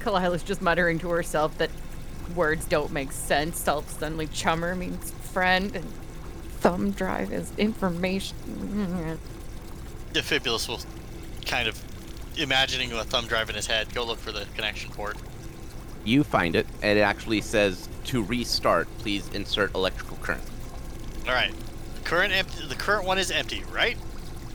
Kalila's 0.00 0.42
just 0.42 0.60
muttering 0.60 0.98
to 0.98 1.08
herself 1.08 1.56
that 1.56 1.70
words 2.36 2.66
don't 2.66 2.92
make 2.92 3.12
sense. 3.12 3.58
Self-suddenly 3.58 4.26
chummer 4.26 4.74
means 4.74 5.10
friend, 5.10 5.74
and 5.74 5.90
thumb 6.60 6.90
drive 6.90 7.32
is 7.32 7.50
information. 7.56 8.36
Defibulus 10.12 10.68
will 10.68 10.80
kind 11.46 11.68
of 11.68 11.80
imagining 12.36 12.92
a 12.92 13.04
thumb 13.04 13.26
drive 13.26 13.48
in 13.50 13.56
his 13.56 13.66
head. 13.66 13.92
Go 13.94 14.04
look 14.04 14.18
for 14.18 14.32
the 14.32 14.46
connection 14.54 14.90
port. 14.90 15.16
You 16.04 16.24
find 16.24 16.56
it, 16.56 16.66
and 16.82 16.98
it 16.98 17.02
actually 17.02 17.40
says 17.40 17.88
to 18.06 18.22
restart, 18.24 18.88
please 18.98 19.28
insert 19.32 19.74
electrical 19.74 20.16
current. 20.18 20.42
All 21.26 21.34
right, 21.34 21.52
The 21.94 22.00
current 22.00 22.32
empty. 22.32 22.66
The 22.66 22.74
current 22.74 23.06
one 23.06 23.18
is 23.18 23.30
empty, 23.30 23.62
right? 23.72 23.96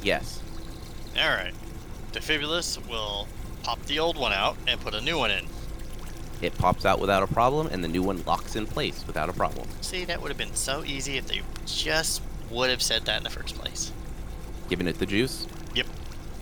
Yes. 0.03 0.41
All 1.17 1.29
right. 1.29 1.53
Defibulus 2.11 2.77
will 2.89 3.27
pop 3.63 3.81
the 3.85 3.99
old 3.99 4.17
one 4.17 4.33
out 4.33 4.57
and 4.67 4.79
put 4.81 4.93
a 4.93 5.01
new 5.01 5.17
one 5.17 5.31
in. 5.31 5.45
It 6.41 6.57
pops 6.57 6.85
out 6.85 6.99
without 6.99 7.23
a 7.23 7.27
problem, 7.27 7.67
and 7.67 7.83
the 7.83 7.87
new 7.87 8.03
one 8.03 8.23
locks 8.25 8.55
in 8.55 8.67
place 8.67 9.05
without 9.07 9.29
a 9.29 9.33
problem. 9.33 9.67
See, 9.81 10.05
that 10.05 10.21
would 10.21 10.29
have 10.29 10.37
been 10.37 10.53
so 10.53 10.83
easy 10.83 11.17
if 11.17 11.27
they 11.27 11.41
just 11.65 12.21
would 12.51 12.69
have 12.69 12.81
said 12.81 13.05
that 13.05 13.17
in 13.17 13.23
the 13.23 13.29
first 13.29 13.55
place. 13.55 13.91
Giving 14.69 14.87
it 14.87 14.99
the 14.99 15.05
juice. 15.05 15.47
Yep. 15.75 15.87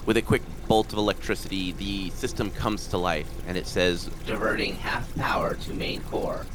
With 0.06 0.18
a 0.18 0.22
quick 0.22 0.42
bolt 0.68 0.92
of 0.94 0.98
electricity, 1.00 1.72
the 1.74 2.10
system 2.12 2.52
comes 2.52 2.88
to 2.88 2.98
life, 2.98 3.30
and 3.48 3.58
it 3.58 3.68
says, 3.68 4.10
Diverting 4.26 4.76
half 4.76 5.14
power 5.16 5.56
to 5.56 5.74
main 5.74 6.02
core. 6.04 6.46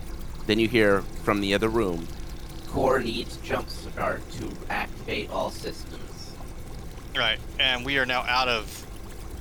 then 0.46 0.58
you 0.58 0.68
hear 0.68 1.02
from 1.22 1.40
the 1.40 1.54
other 1.54 1.68
room, 1.68 2.06
Core 2.68 3.00
needs 3.00 3.36
jump 3.38 3.68
start 3.68 4.22
to 4.32 4.48
activate 4.68 5.28
all 5.30 5.50
systems. 5.50 6.32
Right, 7.16 7.40
and 7.58 7.84
we 7.84 7.98
are 7.98 8.06
now 8.06 8.20
out 8.22 8.46
of 8.48 8.86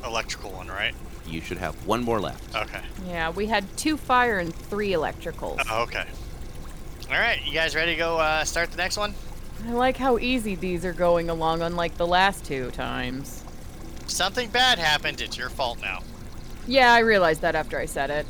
electrical 0.03 0.51
one, 0.51 0.67
right? 0.67 0.95
you 1.27 1.41
should 1.41 1.57
have 1.57 1.75
one 1.86 2.01
more 2.03 2.19
left. 2.19 2.55
Okay. 2.55 2.82
Yeah, 3.07 3.30
we 3.30 3.45
had 3.45 3.65
two 3.77 3.97
fire 3.97 4.39
and 4.39 4.51
three 4.53 4.93
electricals. 4.93 5.61
Oh, 5.69 5.84
okay. 5.84 6.05
All 7.11 7.19
right, 7.19 7.39
you 7.45 7.53
guys 7.53 7.75
ready 7.75 7.91
to 7.91 7.97
go 7.97 8.17
uh, 8.17 8.43
start 8.43 8.71
the 8.71 8.77
next 8.77 8.97
one? 8.97 9.13
I 9.68 9.72
like 9.72 9.97
how 9.97 10.18
easy 10.18 10.55
these 10.55 10.86
are 10.86 10.93
going 10.93 11.30
along, 11.30 11.62
unlike 11.62 11.97
the 11.97 12.07
last 12.07 12.45
two 12.45 12.72
times. 12.72 13.43
Something 14.07 14.49
bad 14.49 14.80
happened. 14.80 15.22
It's 15.22 15.38
your 15.38 15.49
fault 15.49 15.80
now. 15.82 16.01
Yeah, 16.68 16.93
I 16.93 16.99
realized 16.99 17.41
that 17.41 17.55
after 17.55 17.78
I 17.78 17.86
said 17.86 18.10
it. 18.10 18.26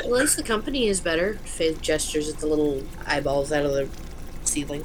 At 0.00 0.10
least 0.10 0.36
the 0.36 0.42
company 0.42 0.86
is 0.86 1.00
better. 1.00 1.34
Faith 1.44 1.80
gestures 1.80 2.28
at 2.28 2.38
the 2.38 2.46
little 2.46 2.82
eyeballs 3.06 3.52
out 3.52 3.64
of 3.64 3.72
the 3.72 3.88
ceiling. 4.44 4.84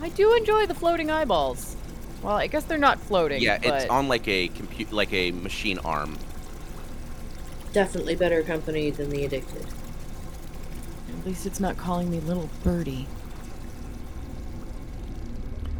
I 0.00 0.08
do 0.10 0.34
enjoy 0.34 0.66
the 0.66 0.74
floating 0.74 1.10
eyeballs. 1.10 1.76
Well, 2.22 2.36
I 2.36 2.46
guess 2.46 2.64
they're 2.64 2.78
not 2.78 2.98
floating. 3.00 3.42
Yeah, 3.42 3.58
but 3.58 3.82
it's 3.82 3.90
on 3.90 4.08
like 4.08 4.26
a 4.26 4.48
compute, 4.48 4.92
like 4.92 5.12
a 5.12 5.30
machine 5.32 5.78
arm. 5.78 6.18
Definitely 7.72 8.16
better 8.16 8.42
company 8.42 8.90
than 8.90 9.10
the 9.10 9.24
addicted. 9.24 9.66
At 11.08 11.26
least 11.26 11.46
it's 11.46 11.60
not 11.60 11.76
calling 11.76 12.10
me 12.10 12.20
little 12.20 12.48
birdie. 12.62 13.06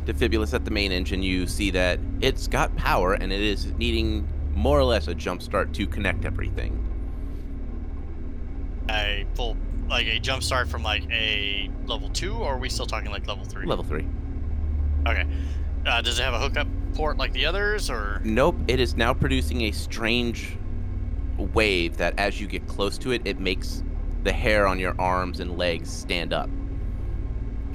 Defibulus 0.06 0.54
at 0.54 0.64
the 0.64 0.70
main 0.70 0.92
engine, 0.92 1.22
you 1.22 1.46
see 1.46 1.70
that 1.72 1.98
it's 2.20 2.46
got 2.46 2.74
power 2.76 3.14
and 3.14 3.32
it 3.32 3.40
is 3.40 3.66
needing 3.74 4.26
more 4.54 4.78
or 4.78 4.84
less 4.84 5.08
a 5.08 5.14
jump 5.14 5.42
start 5.42 5.72
to 5.74 5.86
connect 5.86 6.24
everything. 6.24 6.82
I 8.88 9.26
pull 9.34 9.56
like 9.88 10.06
a 10.06 10.18
jump 10.18 10.42
start 10.42 10.68
from 10.68 10.82
like 10.82 11.02
a 11.10 11.70
level 11.86 12.08
two, 12.10 12.34
or 12.34 12.54
are 12.54 12.58
we 12.58 12.68
still 12.68 12.86
talking 12.86 13.10
like 13.10 13.26
level 13.26 13.44
three? 13.44 13.66
Level 13.66 13.84
three. 13.84 14.06
Okay. 15.06 15.26
Uh, 15.84 16.00
does 16.00 16.18
it 16.18 16.22
have 16.22 16.34
a 16.34 16.40
hookup 16.40 16.66
port 16.94 17.16
like 17.16 17.32
the 17.32 17.46
others, 17.46 17.90
or 17.90 18.20
Nope, 18.24 18.56
it 18.68 18.80
is 18.80 18.96
now 18.96 19.12
producing 19.12 19.62
a 19.62 19.72
strange 19.72 20.56
wave 21.36 21.96
that 21.98 22.18
as 22.18 22.40
you 22.40 22.46
get 22.46 22.66
close 22.66 22.96
to 22.98 23.12
it, 23.12 23.22
it 23.24 23.38
makes 23.38 23.82
the 24.24 24.32
hair 24.32 24.66
on 24.66 24.78
your 24.78 24.98
arms 25.00 25.40
and 25.40 25.58
legs 25.58 25.90
stand 25.90 26.32
up. 26.32 26.48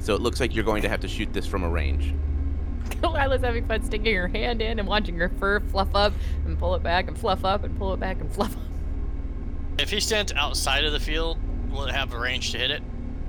So 0.02 0.16
it 0.16 0.22
looks 0.22 0.40
like 0.40 0.56
you're 0.56 0.64
going 0.64 0.82
to 0.82 0.90
have 0.90 1.00
to 1.02 1.08
shoot 1.08 1.32
this 1.32 1.46
from 1.46 1.64
a 1.64 1.70
range. 1.70 2.14
Lila's 3.04 3.44
having 3.44 3.68
fun 3.68 3.84
sticking 3.84 4.16
her 4.16 4.28
hand 4.28 4.62
in 4.62 4.80
and 4.80 4.88
watching 4.88 5.16
her 5.18 5.30
fur 5.30 5.60
fluff 5.60 5.90
up 5.94 6.14
and 6.46 6.58
pull 6.58 6.74
it 6.76 6.82
back 6.82 7.08
and 7.08 7.18
fluff 7.18 7.46
up 7.46 7.64
and 7.64 7.78
pull 7.78 7.94
it 7.94 8.00
back 8.00 8.20
and 8.20 8.32
fluff 8.32 8.56
up. 8.58 8.64
if 9.80 9.92
he 9.92 10.00
stands 10.00 10.34
outside 10.34 10.86
of 10.86 10.92
the 10.92 11.00
field, 11.00 11.38
will 11.70 11.86
it 11.86 11.94
have 11.94 12.14
a 12.14 12.20
range 12.20 12.52
to 12.52 12.58
hit 12.58 12.72
it? 12.72 12.82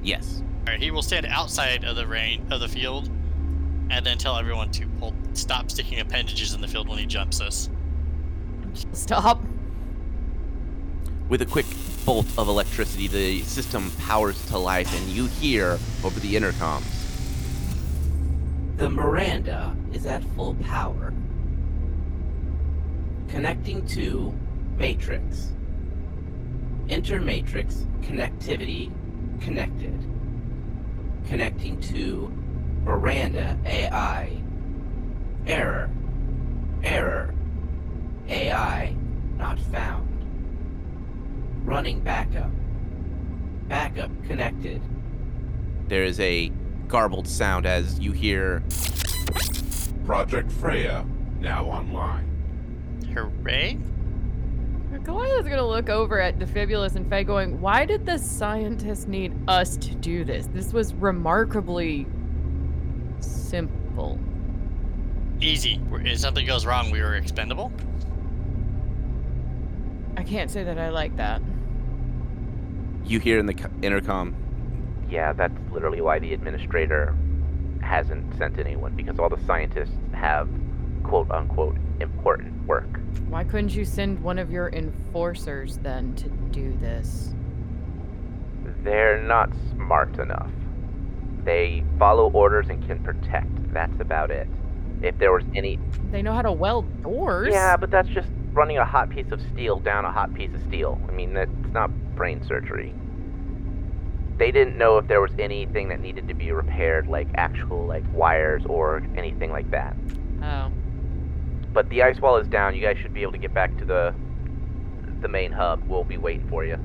Yes. 0.03 0.43
All 0.66 0.73
right, 0.73 0.81
he 0.81 0.91
will 0.91 1.03
stand 1.03 1.27
outside 1.27 1.85
of 1.85 1.97
the 1.97 2.07
range 2.07 2.51
of 2.51 2.61
the 2.61 2.68
field, 2.68 3.11
and 3.91 4.07
then 4.07 4.16
tell 4.16 4.37
everyone 4.37 4.70
to 4.73 4.87
pull, 4.99 5.14
stop 5.35 5.70
sticking 5.70 6.01
appendages 6.01 6.55
in 6.55 6.61
the 6.61 6.68
field 6.68 6.89
when 6.89 6.99
he 6.99 7.07
jumps 7.07 7.41
us. 7.41 7.68
Stop. 8.93 9.43
With 11.29 11.41
a 11.41 11.47
quick 11.47 11.66
bolt 12.05 12.27
of 12.37 12.49
electricity, 12.49 13.07
the 13.07 13.43
system 13.43 13.91
powers 14.01 14.45
to 14.47 14.59
life, 14.59 14.93
and 14.95 15.09
you 15.09 15.27
hear 15.27 15.79
over 16.05 16.20
the 16.20 16.35
intercoms. 16.35 16.85
The 18.77 18.91
Maranda 18.91 19.75
is 19.93 20.07
at 20.07 20.23
full 20.37 20.55
power. 20.57 21.14
Connecting 23.29 23.87
to 23.89 24.35
Matrix. 24.77 25.53
Intermatrix 26.89 27.87
connectivity 28.03 28.91
connected. 29.41 29.99
Connecting 31.29 31.81
to 31.81 32.31
Maranda 32.85 33.57
AI. 33.64 34.43
Error. 35.47 35.89
Error. 36.83 37.35
AI 38.29 38.95
not 39.39 39.59
found. 39.59 40.11
Running 41.64 42.00
backup. 42.00 42.50
Backup 43.68 44.10
connected. 44.24 44.82
There 45.88 46.04
is 46.04 46.18
a 46.20 46.50
garbled 46.88 47.26
sound 47.26 47.66
as 47.66 47.98
you 47.98 48.12
hear 48.12 48.62
Project 50.04 50.50
Freya 50.52 51.04
now 51.40 51.64
online. 51.66 52.28
Hooray! 53.14 53.78
Goliath's 55.04 55.48
gonna 55.48 55.66
look 55.66 55.88
over 55.88 56.20
at 56.20 56.38
Defibulus 56.38 56.94
and 56.94 57.08
Faye 57.08 57.24
going, 57.24 57.60
Why 57.60 57.84
did 57.84 58.06
the 58.06 58.18
scientists 58.18 59.06
need 59.06 59.32
us 59.48 59.76
to 59.78 59.94
do 59.96 60.24
this? 60.24 60.48
This 60.52 60.72
was 60.72 60.94
remarkably 60.94 62.06
simple. 63.20 64.18
Easy. 65.40 65.80
If 65.92 66.18
something 66.18 66.46
goes 66.46 66.64
wrong, 66.66 66.90
we 66.90 67.00
were 67.00 67.16
expendable. 67.16 67.72
I 70.16 70.22
can't 70.22 70.50
say 70.50 70.62
that 70.62 70.78
I 70.78 70.90
like 70.90 71.16
that. 71.16 71.42
You 73.05 73.18
hear 73.18 73.38
in 73.38 73.46
the 73.46 73.70
intercom. 73.82 74.34
Yeah, 75.09 75.32
that's 75.32 75.59
literally 75.70 76.00
why 76.00 76.18
the 76.18 76.32
administrator 76.32 77.14
hasn't 77.82 78.36
sent 78.38 78.59
anyone 78.59 78.94
because 78.94 79.18
all 79.18 79.28
the 79.28 79.40
scientists 79.44 79.96
have 80.14 80.48
quote 81.03 81.30
unquote 81.30 81.76
important 82.00 82.66
work. 82.66 83.00
Why 83.28 83.44
couldn't 83.44 83.74
you 83.74 83.84
send 83.84 84.22
one 84.22 84.38
of 84.38 84.50
your 84.50 84.70
enforcers 84.70 85.78
then 85.78 86.14
to 86.16 86.28
do 86.28 86.76
this? 86.80 87.34
They're 88.82 89.22
not 89.22 89.50
smart 89.74 90.18
enough. 90.18 90.50
They 91.44 91.84
follow 91.98 92.30
orders 92.30 92.68
and 92.68 92.84
can 92.86 93.03
protect. 93.03 93.72
That's 93.72 94.00
about 94.00 94.30
it. 94.30 94.48
If 95.03 95.18
there 95.18 95.32
was 95.32 95.44
any 95.55 95.78
They 96.11 96.22
know 96.22 96.32
how 96.32 96.42
to 96.42 96.53
weld 96.53 97.03
doors. 97.03 97.48
Yeah, 97.53 97.76
but 97.76 97.90
that's 97.90 98.09
just 98.09 98.28
running 98.53 98.78
a 98.78 98.84
hot 98.84 99.11
piece 99.11 99.30
of 99.30 99.40
steel 99.53 99.78
down 99.78 100.05
a 100.05 100.12
hot 100.12 100.32
piece 100.34 100.53
of 100.55 100.61
steel. 100.62 101.00
I 101.09 101.12
mean, 101.12 101.34
that's 101.34 101.50
not 101.72 101.90
brain 102.14 102.44
surgery. 102.46 102.94
They 104.38 104.50
didn't 104.50 104.76
know 104.76 104.98
if 104.98 105.07
there 105.09 105.20
was 105.20 105.32
anything 105.38 105.88
that 105.88 106.00
needed 106.00 106.28
to 106.28 106.34
be 106.34 106.53
repaired, 106.53 107.07
like 107.07 107.28
actual 107.34 107.86
like 107.86 108.05
wires 108.12 108.62
or 108.66 109.03
anything 109.16 109.50
like 109.50 109.70
that. 109.70 109.96
Oh. 110.42 110.70
But 111.72 111.88
the 111.88 112.03
ice 112.03 112.20
wall 112.20 112.36
is 112.36 112.48
down. 112.48 112.74
You 112.74 112.82
guys 112.82 112.98
should 112.98 113.14
be 113.14 113.22
able 113.22 113.32
to 113.32 113.38
get 113.38 113.55
back 113.55 113.76
to 113.78 113.84
the 113.84 114.14
the 115.20 115.28
main 115.28 115.53
hub. 115.53 115.82
We'll 115.86 116.05
be 116.05 116.18
waiting 116.18 116.48
for 116.48 116.64
you. 116.64 116.78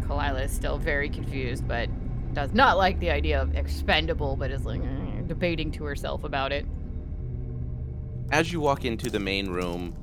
Kalila 0.00 0.44
is 0.44 0.52
still 0.52 0.78
very 0.78 1.08
confused, 1.08 1.66
but 1.66 1.88
does 2.34 2.52
not 2.52 2.76
like 2.76 2.98
the 3.00 3.10
idea 3.10 3.40
of 3.40 3.54
expendable, 3.54 4.36
but 4.36 4.50
is 4.50 4.64
like 4.64 4.82
debating 5.26 5.70
to 5.72 5.84
herself 5.84 6.24
about 6.24 6.52
it. 6.52 6.66
As 8.30 8.52
you 8.52 8.60
walk 8.60 8.84
into 8.84 9.08
the 9.08 9.20
main 9.20 9.50
room, 9.50 9.94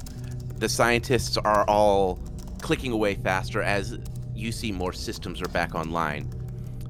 the 0.63 0.69
scientists 0.69 1.35
are 1.35 1.65
all 1.67 2.17
clicking 2.61 2.93
away 2.93 3.15
faster 3.15 3.61
as 3.61 3.99
you 4.33 4.49
see 4.49 4.71
more 4.71 4.93
systems 4.93 5.41
are 5.41 5.49
back 5.59 5.75
online. 5.75 6.25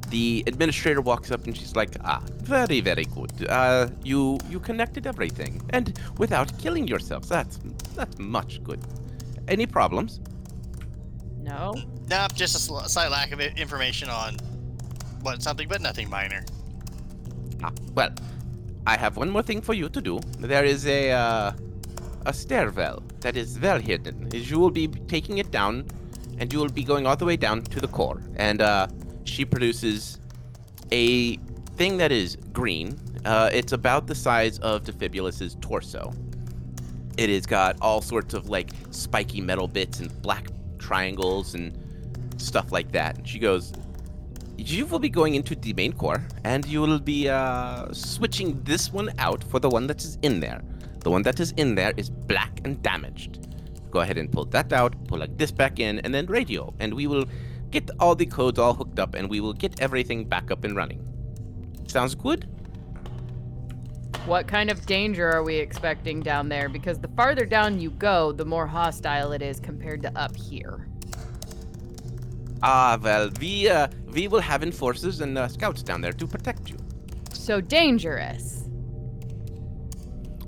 the 0.10 0.44
administrator 0.46 1.02
walks 1.02 1.32
up 1.32 1.42
and 1.48 1.54
she's 1.58 1.76
like, 1.82 1.94
"Ah, 2.14 2.22
very, 2.56 2.80
very 2.82 3.06
good. 3.18 3.32
Uh, 3.50 3.88
you 4.04 4.22
you 4.52 4.60
connected 4.70 5.04
everything, 5.14 5.54
and 5.78 5.86
without 6.24 6.50
killing 6.64 6.86
yourselves. 6.94 7.28
That's 7.36 7.56
that's 7.98 8.16
much 8.20 8.52
good. 8.68 8.82
Any 9.48 9.66
problems? 9.66 10.12
No. 11.52 11.74
Nope, 12.14 12.34
just 12.36 12.54
a 12.60 12.62
sl- 12.68 12.88
slight 12.96 13.10
lack 13.18 13.30
of 13.36 13.40
information 13.66 14.08
on 14.10 14.30
what 15.24 15.42
something, 15.42 15.68
but 15.74 15.82
nothing 15.82 16.08
minor. 16.20 16.42
Ah, 17.64 17.72
well, 17.98 18.12
I 18.86 18.96
have 19.04 19.14
one 19.18 19.30
more 19.36 19.46
thing 19.50 19.62
for 19.68 19.74
you 19.82 19.88
to 19.90 20.02
do. 20.10 20.20
There 20.52 20.66
is 20.74 20.86
a 20.86 21.02
uh, 21.26 21.52
a 22.32 22.34
stairwell 22.42 23.02
that 23.24 23.36
is 23.36 23.60
well 23.60 23.80
hidden. 23.80 24.30
is 24.34 24.52
You 24.52 24.60
will 24.60 24.70
be 24.70 24.88
taking 24.88 25.40
it 25.40 25.50
down, 25.50 25.88
and 26.38 26.54
you 26.54 26.60
will 26.60 26.70
be 26.70 26.84
going 26.84 27.08
all 27.08 27.16
the 27.16 27.26
way 27.26 27.36
down 27.36 27.64
to 27.64 27.80
the 27.82 27.88
core. 27.88 28.22
And 28.36 28.62
uh, 28.62 28.88
she 29.24 29.46
produces 29.46 30.20
a 30.92 31.38
thing 31.78 31.98
that 31.98 32.12
is 32.12 32.38
green. 32.54 33.00
Uh, 33.26 33.50
it's 33.52 33.72
about 33.72 34.08
the 34.08 34.16
size 34.16 34.60
of 34.60 34.84
Defibulus's 34.84 35.56
torso. 35.62 36.14
It 37.18 37.30
has 37.30 37.46
got 37.46 37.78
all 37.82 38.02
sorts 38.02 38.34
of 38.34 38.50
like 38.50 38.70
spiky 38.92 39.42
metal 39.42 39.68
bits 39.68 40.00
and 40.00 40.22
black 40.22 40.48
triangles 40.78 41.56
and 41.56 41.78
stuff 42.38 42.72
like 42.72 42.92
that. 42.92 43.18
And 43.18 43.28
she 43.28 43.40
goes, 43.40 43.74
you 44.58 44.86
will 44.86 45.00
be 45.00 45.10
going 45.10 45.36
into 45.36 45.56
the 45.56 45.74
main 45.74 45.94
core 45.94 46.26
and 46.44 46.66
you 46.66 46.82
will 46.82 47.00
be 47.00 47.30
uh, 47.30 47.92
switching 47.92 48.62
this 48.64 48.92
one 48.92 49.10
out 49.18 49.44
for 49.44 49.60
the 49.60 49.70
one 49.70 49.88
that 49.88 50.04
is 50.04 50.18
in 50.22 50.40
there. 50.40 50.62
The 51.04 51.12
one 51.12 51.22
that 51.24 51.40
is 51.40 51.52
in 51.58 51.76
there 51.76 51.94
is 51.98 52.10
black 52.10 52.62
and 52.64 52.82
damaged. 52.82 53.48
Go 53.92 54.00
ahead 54.00 54.18
and 54.18 54.32
pull 54.32 54.46
that 54.46 54.74
out, 54.74 54.96
pull 55.08 55.20
like 55.20 55.38
this 55.38 55.52
back 55.52 55.80
in, 55.80 56.00
and 56.00 56.14
then 56.14 56.26
radio, 56.26 56.74
and 56.80 56.94
we 56.94 57.08
will 57.08 57.26
get 57.70 57.90
all 58.00 58.16
the 58.16 58.26
codes 58.26 58.58
all 58.58 58.74
hooked 58.74 59.00
up, 59.00 59.14
and 59.14 59.30
we 59.30 59.40
will 59.40 59.54
get 59.54 59.80
everything 59.80 60.26
back 60.26 60.50
up 60.50 60.64
and 60.64 60.76
running. 60.76 61.06
Sounds 61.88 62.16
good? 62.16 62.48
What 64.26 64.48
kind 64.48 64.72
of 64.72 64.86
danger 64.86 65.30
are 65.30 65.44
we 65.44 65.56
expecting 65.58 66.22
down 66.22 66.48
there? 66.48 66.70
Because 66.70 66.98
the 66.98 67.10
farther 67.10 67.46
down 67.46 67.82
you 67.82 67.92
go, 67.92 68.32
the 68.32 68.46
more 68.46 68.66
hostile 68.66 69.34
it 69.34 69.42
is 69.42 69.60
compared 69.60 70.02
to 70.04 70.18
up 70.18 70.34
here. 70.36 70.88
Ah, 72.62 72.98
well, 73.02 73.30
we 73.42 73.68
uh, 73.68 73.90
we 74.14 74.30
will 74.30 74.40
have 74.40 74.64
enforcers 74.64 75.20
and 75.20 75.38
uh, 75.38 75.50
scouts 75.50 75.84
down 75.84 76.00
there 76.00 76.14
to 76.14 76.26
protect 76.26 76.70
you. 76.70 76.78
So 77.34 77.60
dangerous. 77.60 78.63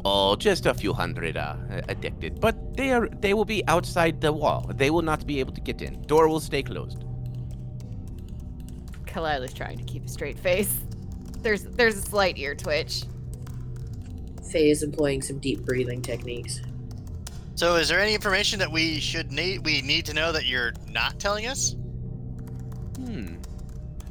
Oh, 0.07 0.35
just 0.35 0.67
a 0.67 0.73
few 0.75 0.93
hundred 0.93 1.35
uh, 1.35 1.55
addicted, 1.89 2.39
but 2.39 2.77
they 2.77 2.91
are 2.91 3.09
they 3.09 3.33
will 3.33 3.43
be 3.43 3.65
outside 3.67 4.21
the 4.21 4.31
wall. 4.31 4.71
They 4.75 4.91
will 4.91 5.01
not 5.01 5.25
be 5.25 5.39
able 5.39 5.53
to 5.53 5.61
get 5.61 5.81
in. 5.81 6.03
Door 6.03 6.27
will 6.27 6.39
stay 6.39 6.61
closed. 6.61 7.03
Kalila's 9.07 9.51
trying 9.51 9.79
to 9.79 9.83
keep 9.83 10.05
a 10.05 10.07
straight 10.07 10.37
face. 10.37 10.79
There's 11.41 11.63
there's 11.63 11.97
a 11.97 12.01
slight 12.03 12.37
ear 12.37 12.53
twitch. 12.53 13.05
Faye 14.51 14.69
is 14.69 14.83
employing 14.83 15.23
some 15.23 15.39
deep 15.39 15.65
breathing 15.65 16.03
techniques. 16.03 16.61
So, 17.55 17.75
is 17.75 17.87
there 17.87 17.99
any 17.99 18.13
information 18.13 18.59
that 18.59 18.71
we 18.71 18.99
should 18.99 19.31
need 19.31 19.65
we 19.65 19.81
need 19.81 20.05
to 20.05 20.13
know 20.13 20.31
that 20.31 20.45
you're 20.45 20.73
not 20.87 21.19
telling 21.19 21.47
us? 21.47 21.75
Hmm. 22.97 23.37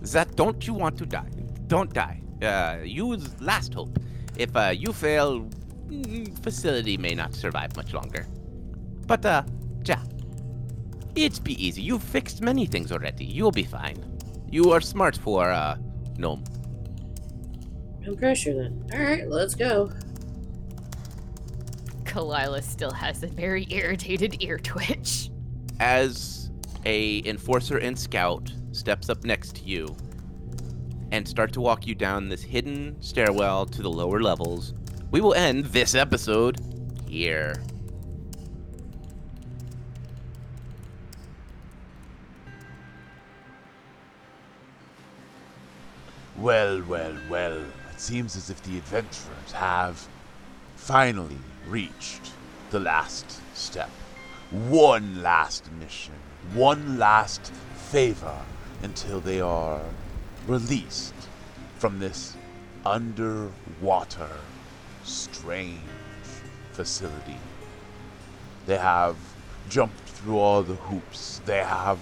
That 0.01 0.35
don't 0.35 0.67
you 0.67 0.75
want 0.75 0.99
to 0.99 1.07
die? 1.07 1.31
Don't 1.69 1.93
die. 1.93 2.21
Uh, 2.43 2.79
use 2.83 3.41
last 3.41 3.73
hope. 3.73 3.97
If 4.37 4.57
uh, 4.57 4.73
you 4.77 4.93
fail, 4.93 5.49
facility 6.43 6.97
may 6.97 7.15
not 7.15 7.35
survive 7.35 7.77
much 7.77 7.93
longer. 7.93 8.27
But 9.07 9.25
uh, 9.27 9.43
ja, 9.85 9.97
it's 11.15 11.39
be 11.39 11.55
easy. 11.65 11.83
You've 11.83 12.03
fixed 12.03 12.41
many 12.41 12.67
things 12.67 12.91
already. 12.93 13.25
You'll 13.25 13.53
be 13.53 13.65
fine. 13.65 14.03
You 14.51 14.71
are 14.73 14.81
smart 14.81 15.17
for 15.17 15.51
uh, 15.51 15.77
gnome. 16.17 16.45
No 18.01 18.15
pressure 18.15 18.55
then. 18.55 18.87
Alright, 18.93 19.29
let's 19.29 19.55
go. 19.55 19.91
Kalila 22.05 22.63
still 22.63 22.93
has 22.93 23.23
a 23.23 23.27
very 23.27 23.67
irritated 23.71 24.43
ear 24.43 24.59
twitch. 24.59 25.31
As 25.81 26.51
a 26.85 27.27
enforcer 27.27 27.79
and 27.79 27.99
scout 27.99 28.53
steps 28.73 29.09
up 29.09 29.25
next 29.25 29.57
to 29.57 29.65
you 29.65 29.97
and 31.13 31.27
start 31.27 31.53
to 31.53 31.61
walk 31.61 31.87
you 31.87 31.95
down 31.95 32.29
this 32.29 32.43
hidden 32.43 32.97
stairwell 33.01 33.67
to 33.67 33.83
the 33.83 33.91
lower 33.91 34.21
levels, 34.21 34.75
we 35.15 35.21
will 35.21 35.35
end 35.35 35.67
this 35.67 35.95
episode 35.95 36.59
here. 37.09 37.55
Well, 46.37 46.83
well, 46.89 47.15
well. 47.31 47.59
It 47.93 48.01
seems 48.01 48.35
as 48.35 48.51
if 48.51 48.61
the 48.65 48.77
adventurers 48.77 49.53
have 49.53 50.05
finally 50.75 51.39
reached 51.69 52.33
the 52.71 52.81
last 52.81 53.41
step. 53.57 53.91
One 54.51 55.23
last 55.23 55.71
mission, 55.79 56.15
one 56.55 56.99
last 56.99 57.53
favor 57.77 58.41
until 58.83 59.21
they 59.21 59.41
are 59.41 59.81
released 60.49 61.15
from 61.79 62.01
this 62.01 62.37
underwater 62.85 64.31
strange 65.05 65.79
facility. 66.73 67.37
They 68.67 68.79
have 68.79 69.17
jumped 69.69 70.09
through 70.09 70.39
all 70.39 70.63
the 70.63 70.75
hoops. 70.75 71.41
They 71.45 71.59
have 71.59 71.99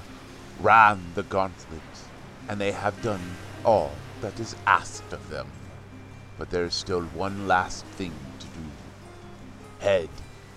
ran 0.61 1.13
the 1.15 1.25
gauntlet. 1.25 1.81
And 2.49 2.61
they 2.61 2.73
have 2.73 3.01
done 3.03 3.21
all 3.65 3.93
that 4.21 4.39
is 4.41 4.57
asked 4.67 5.13
of 5.13 5.29
them. 5.31 5.47
But 6.39 6.51
there 6.51 6.65
is 6.65 6.75
still 6.75 7.03
one 7.03 7.47
last 7.47 7.85
thing 7.87 8.15
to 8.39 8.47
do. 8.47 8.67
Head 9.81 10.09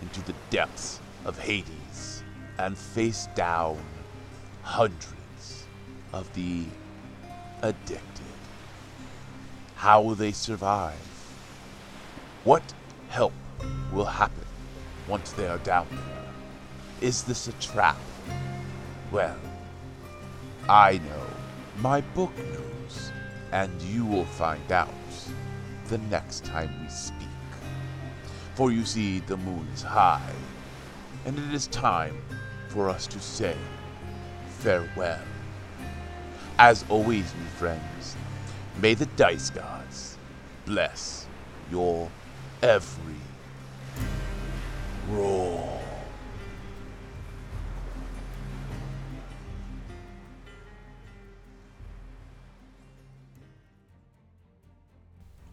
into 0.02 0.22
the 0.22 0.36
depths 0.50 1.00
of 1.26 1.40
Hades 1.40 2.24
and 2.58 2.78
face 2.78 3.28
down 3.36 3.80
hundreds 4.62 5.66
of 6.14 6.32
the 6.34 6.64
addicted. 7.62 8.26
How 9.76 10.02
will 10.02 10.16
they 10.16 10.32
survive? 10.32 11.15
What 12.46 12.76
help 13.10 13.34
will 13.92 14.06
happen 14.06 14.46
once 15.08 15.32
they 15.32 15.48
are 15.48 15.58
down 15.58 15.88
there? 15.90 17.10
Is 17.10 17.24
this 17.24 17.48
a 17.48 17.54
trap? 17.54 17.98
Well, 19.12 19.40
I 20.70 21.00
know, 21.00 21.26
my 21.78 22.02
book 22.02 22.38
knows, 22.38 23.12
and 23.52 23.82
you 23.82 24.06
will 24.06 24.26
find 24.26 24.72
out 24.72 24.94
the 25.88 25.98
next 25.98 26.46
time 26.46 26.70
we 26.84 26.88
speak. 26.88 27.28
For 28.54 28.72
you 28.72 28.86
see, 28.86 29.22
the 29.22 29.38
moon 29.38 29.68
is 29.74 29.82
high, 29.82 30.36
and 31.26 31.40
it 31.40 31.52
is 31.52 31.66
time 31.66 32.22
for 32.68 32.90
us 32.90 33.08
to 33.08 33.20
say 33.20 33.58
farewell. 34.60 35.26
As 36.60 36.86
always, 36.90 37.34
my 37.42 37.48
friends, 37.58 38.16
may 38.80 38.94
the 38.94 39.08
dice 39.18 39.50
gods 39.50 40.20
bless 40.68 41.26
your 41.72 42.08
every 42.62 43.16
roll. 45.10 45.80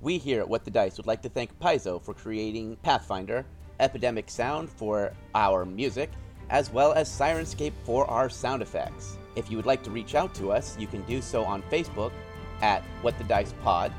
We 0.00 0.18
here 0.18 0.40
at 0.40 0.48
What 0.48 0.64
the 0.64 0.70
Dice 0.70 0.96
would 0.96 1.06
like 1.06 1.22
to 1.22 1.28
thank 1.28 1.56
Paizo 1.60 2.02
for 2.02 2.12
creating 2.12 2.76
Pathfinder, 2.82 3.44
Epidemic 3.78 4.28
Sound 4.28 4.68
for 4.68 5.12
our 5.34 5.64
music, 5.64 6.10
as 6.50 6.70
well 6.70 6.92
as 6.92 7.08
Syrinscape 7.08 7.72
for 7.84 8.04
our 8.10 8.28
sound 8.28 8.62
effects. 8.62 9.16
If 9.36 9.48
you 9.48 9.56
would 9.56 9.66
like 9.66 9.82
to 9.84 9.90
reach 9.90 10.16
out 10.16 10.34
to 10.34 10.50
us, 10.50 10.76
you 10.76 10.88
can 10.88 11.02
do 11.02 11.22
so 11.22 11.44
on 11.44 11.62
Facebook 11.70 12.10
at 12.62 12.82
What 13.02 13.16
the 13.16 13.24
Dice 13.24 13.54
Pod, 13.62 13.92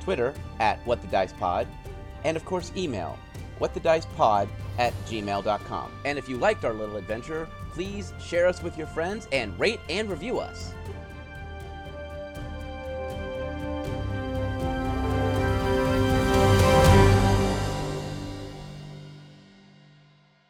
Twitter 0.00 0.32
at 0.58 0.78
What 0.86 1.02
the 1.02 1.08
Dice 1.08 1.34
Pod, 1.34 1.68
and 2.24 2.36
of 2.36 2.44
course 2.44 2.72
email 2.76 3.18
whatthedicepod 3.60 4.48
at 4.78 4.92
gmail.com. 5.06 5.92
And 6.04 6.18
if 6.18 6.28
you 6.28 6.36
liked 6.36 6.64
our 6.64 6.72
little 6.72 6.96
adventure, 6.96 7.48
please 7.72 8.12
share 8.20 8.46
us 8.46 8.62
with 8.62 8.76
your 8.76 8.86
friends 8.88 9.28
and 9.32 9.58
rate 9.58 9.80
and 9.88 10.10
review 10.10 10.38
us. 10.38 10.74